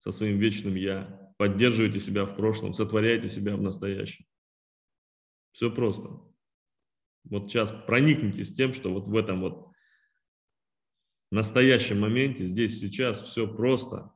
со 0.00 0.12
своим 0.12 0.38
вечным 0.38 0.76
«я», 0.76 1.21
поддерживайте 1.42 1.98
себя 1.98 2.24
в 2.24 2.36
прошлом, 2.36 2.72
сотворяйте 2.72 3.26
себя 3.26 3.56
в 3.56 3.60
настоящем. 3.60 4.24
Все 5.50 5.72
просто. 5.72 6.08
Вот 7.24 7.50
сейчас 7.50 7.72
проникнитесь 7.88 8.54
тем, 8.54 8.72
что 8.72 8.94
вот 8.94 9.08
в 9.08 9.16
этом 9.16 9.40
вот 9.40 9.72
настоящем 11.32 11.98
моменте, 11.98 12.44
здесь, 12.44 12.78
сейчас 12.78 13.20
все 13.20 13.52
просто. 13.52 14.12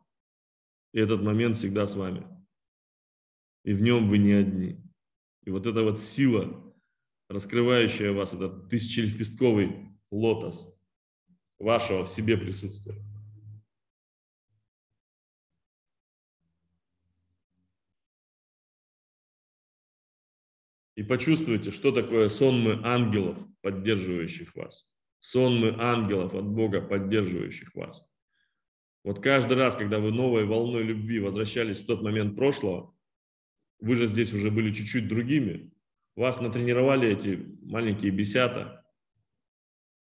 И 0.93 1.01
этот 1.01 1.21
момент 1.21 1.57
всегда 1.57 1.89
с 1.89 1.97
вами. 1.97 2.25
И 3.65 3.73
в 3.73 3.83
нем 3.83 4.09
вы 4.09 4.19
не 4.19 4.31
одни. 4.31 4.81
И 5.43 5.51
вот 5.51 5.67
эта 5.67 5.83
вот 5.83 5.99
сила, 5.99 6.73
раскрывающая 7.29 8.13
вас, 8.13 8.35
этот 8.35 8.69
тысячелепестковый 8.69 9.99
лотос 10.13 10.73
вашего 11.59 12.05
в 12.05 12.09
себе 12.09 12.37
присутствия. 12.37 12.95
И 20.97 21.03
почувствуйте, 21.03 21.71
что 21.71 21.93
такое 21.93 22.31
сонмы 22.31 22.81
ангелов, 22.83 23.39
поддерживающих 23.61 24.57
вас. 24.57 24.91
Сонмы 25.21 25.77
ангелов 25.79 26.35
от 26.35 26.47
Бога, 26.47 26.81
поддерживающих 26.81 27.75
вас. 27.75 28.03
Вот 29.05 29.23
каждый 29.23 29.59
раз, 29.59 29.77
когда 29.77 30.01
вы 30.01 30.11
новой 30.11 30.47
волной 30.47 30.83
любви 30.83 31.21
возвращались 31.21 31.83
в 31.83 31.87
тот 31.87 32.03
момент 32.03 32.35
прошлого, 32.35 32.97
вы 33.79 33.95
же 33.95 34.07
здесь 34.07 34.33
уже 34.33 34.51
были 34.51 34.73
чуть-чуть 34.73 35.07
другими, 35.07 35.71
вас 36.17 36.41
натренировали 36.41 37.11
эти 37.11 37.47
маленькие 37.61 38.11
бесята, 38.11 38.83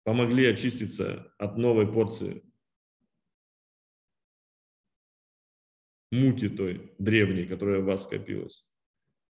помогли 0.02 0.47
очиститься 0.47 1.35
от 1.36 1.59
новой 1.59 1.93
порции 1.93 2.43
мути 6.10 6.48
той 6.48 6.94
древней, 6.98 7.44
которая 7.44 7.81
в 7.81 7.85
вас 7.85 8.05
скопилась 8.05 8.66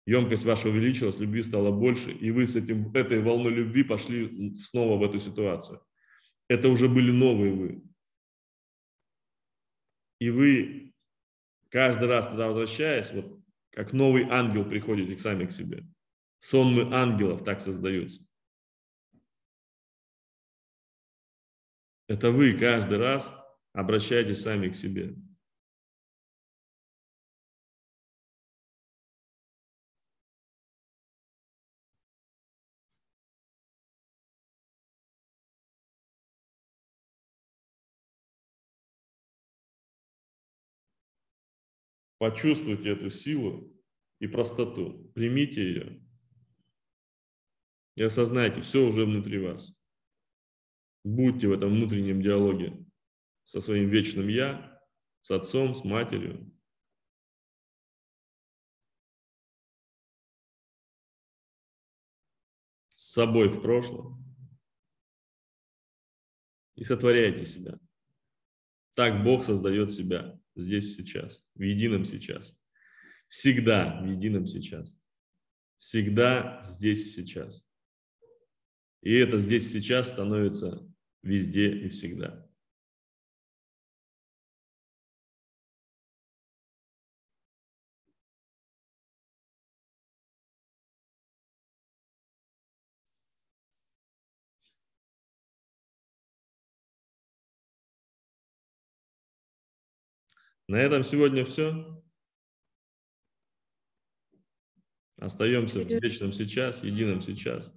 емкость 0.06 0.46
ваша 0.46 0.70
увеличилась, 0.70 1.20
любви 1.20 1.44
стало 1.44 1.72
больше, 1.72 2.12
и 2.12 2.32
вы 2.32 2.48
с 2.48 2.56
этим, 2.56 2.92
этой 2.94 3.22
волной 3.22 3.54
любви 3.54 3.84
пошли 3.84 4.56
снова 4.56 4.98
в 4.98 5.04
эту 5.04 5.20
ситуацию. 5.20 5.82
Это 6.48 6.70
уже 6.70 6.88
были 6.88 7.12
новые 7.12 7.54
вы. 7.54 7.84
И 10.20 10.30
вы 10.30 10.94
каждый 11.70 12.08
раз 12.08 12.28
туда 12.28 12.48
возвращаясь, 12.48 13.12
вот 13.14 13.40
как 13.72 13.94
новый 13.94 14.24
ангел 14.30 14.64
приходите 14.64 15.16
к 15.16 15.20
сами 15.20 15.46
к 15.46 15.52
себе. 15.52 15.86
Сонмы 16.40 16.94
ангелов 16.94 17.44
так 17.44 17.62
создаются. 17.62 18.24
Это 22.08 22.32
вы 22.32 22.54
каждый 22.54 23.00
раз 23.00 23.34
обращаетесь 23.74 24.42
сами 24.42 24.70
к 24.70 24.76
себе. 24.76 25.16
Почувствуйте 42.18 42.90
эту 42.90 43.10
силу 43.10 43.74
и 44.20 44.28
простоту. 44.28 45.12
Примите 45.14 45.62
ее. 45.62 46.02
И 47.96 48.04
осознайте, 48.04 48.62
все 48.62 48.86
уже 48.86 49.06
внутри 49.06 49.40
вас. 49.40 49.78
Будьте 51.04 51.48
в 51.48 51.52
этом 51.52 51.70
внутреннем 51.70 52.22
диалоге 52.22 52.86
со 53.44 53.62
своим 53.62 53.90
вечным 53.90 54.28
«Я», 54.28 54.82
с 55.22 55.32
отцом, 55.32 55.74
с 55.74 55.84
матерью. 55.84 56.52
С 62.90 63.14
собой 63.14 63.50
в 63.50 63.62
прошлом. 63.62 64.24
И 66.76 66.84
сотворяйте 66.84 67.46
себя. 67.46 67.80
Так 68.96 69.24
Бог 69.24 69.44
создает 69.44 69.92
себя 69.92 70.40
здесь 70.56 70.96
сейчас, 70.96 71.46
в 71.54 71.62
едином 71.62 72.06
сейчас. 72.06 72.58
Всегда 73.28 74.02
в 74.02 74.06
едином 74.06 74.46
сейчас. 74.46 74.98
Всегда 75.78 76.62
здесь 76.64 77.14
сейчас. 77.14 77.66
И 79.02 79.14
это 79.14 79.38
здесь 79.38 79.72
сейчас 79.72 80.10
становится 80.10 80.88
везде 81.22 81.70
и 81.78 81.90
всегда. 81.90 82.45
На 100.68 100.78
этом 100.78 101.04
сегодня 101.04 101.46
все. 101.46 102.02
Остаемся 105.18 105.80
в 105.80 105.88
вечном 105.88 106.32
сейчас, 106.32 106.84
едином 106.84 107.22
сейчас. 107.22 107.72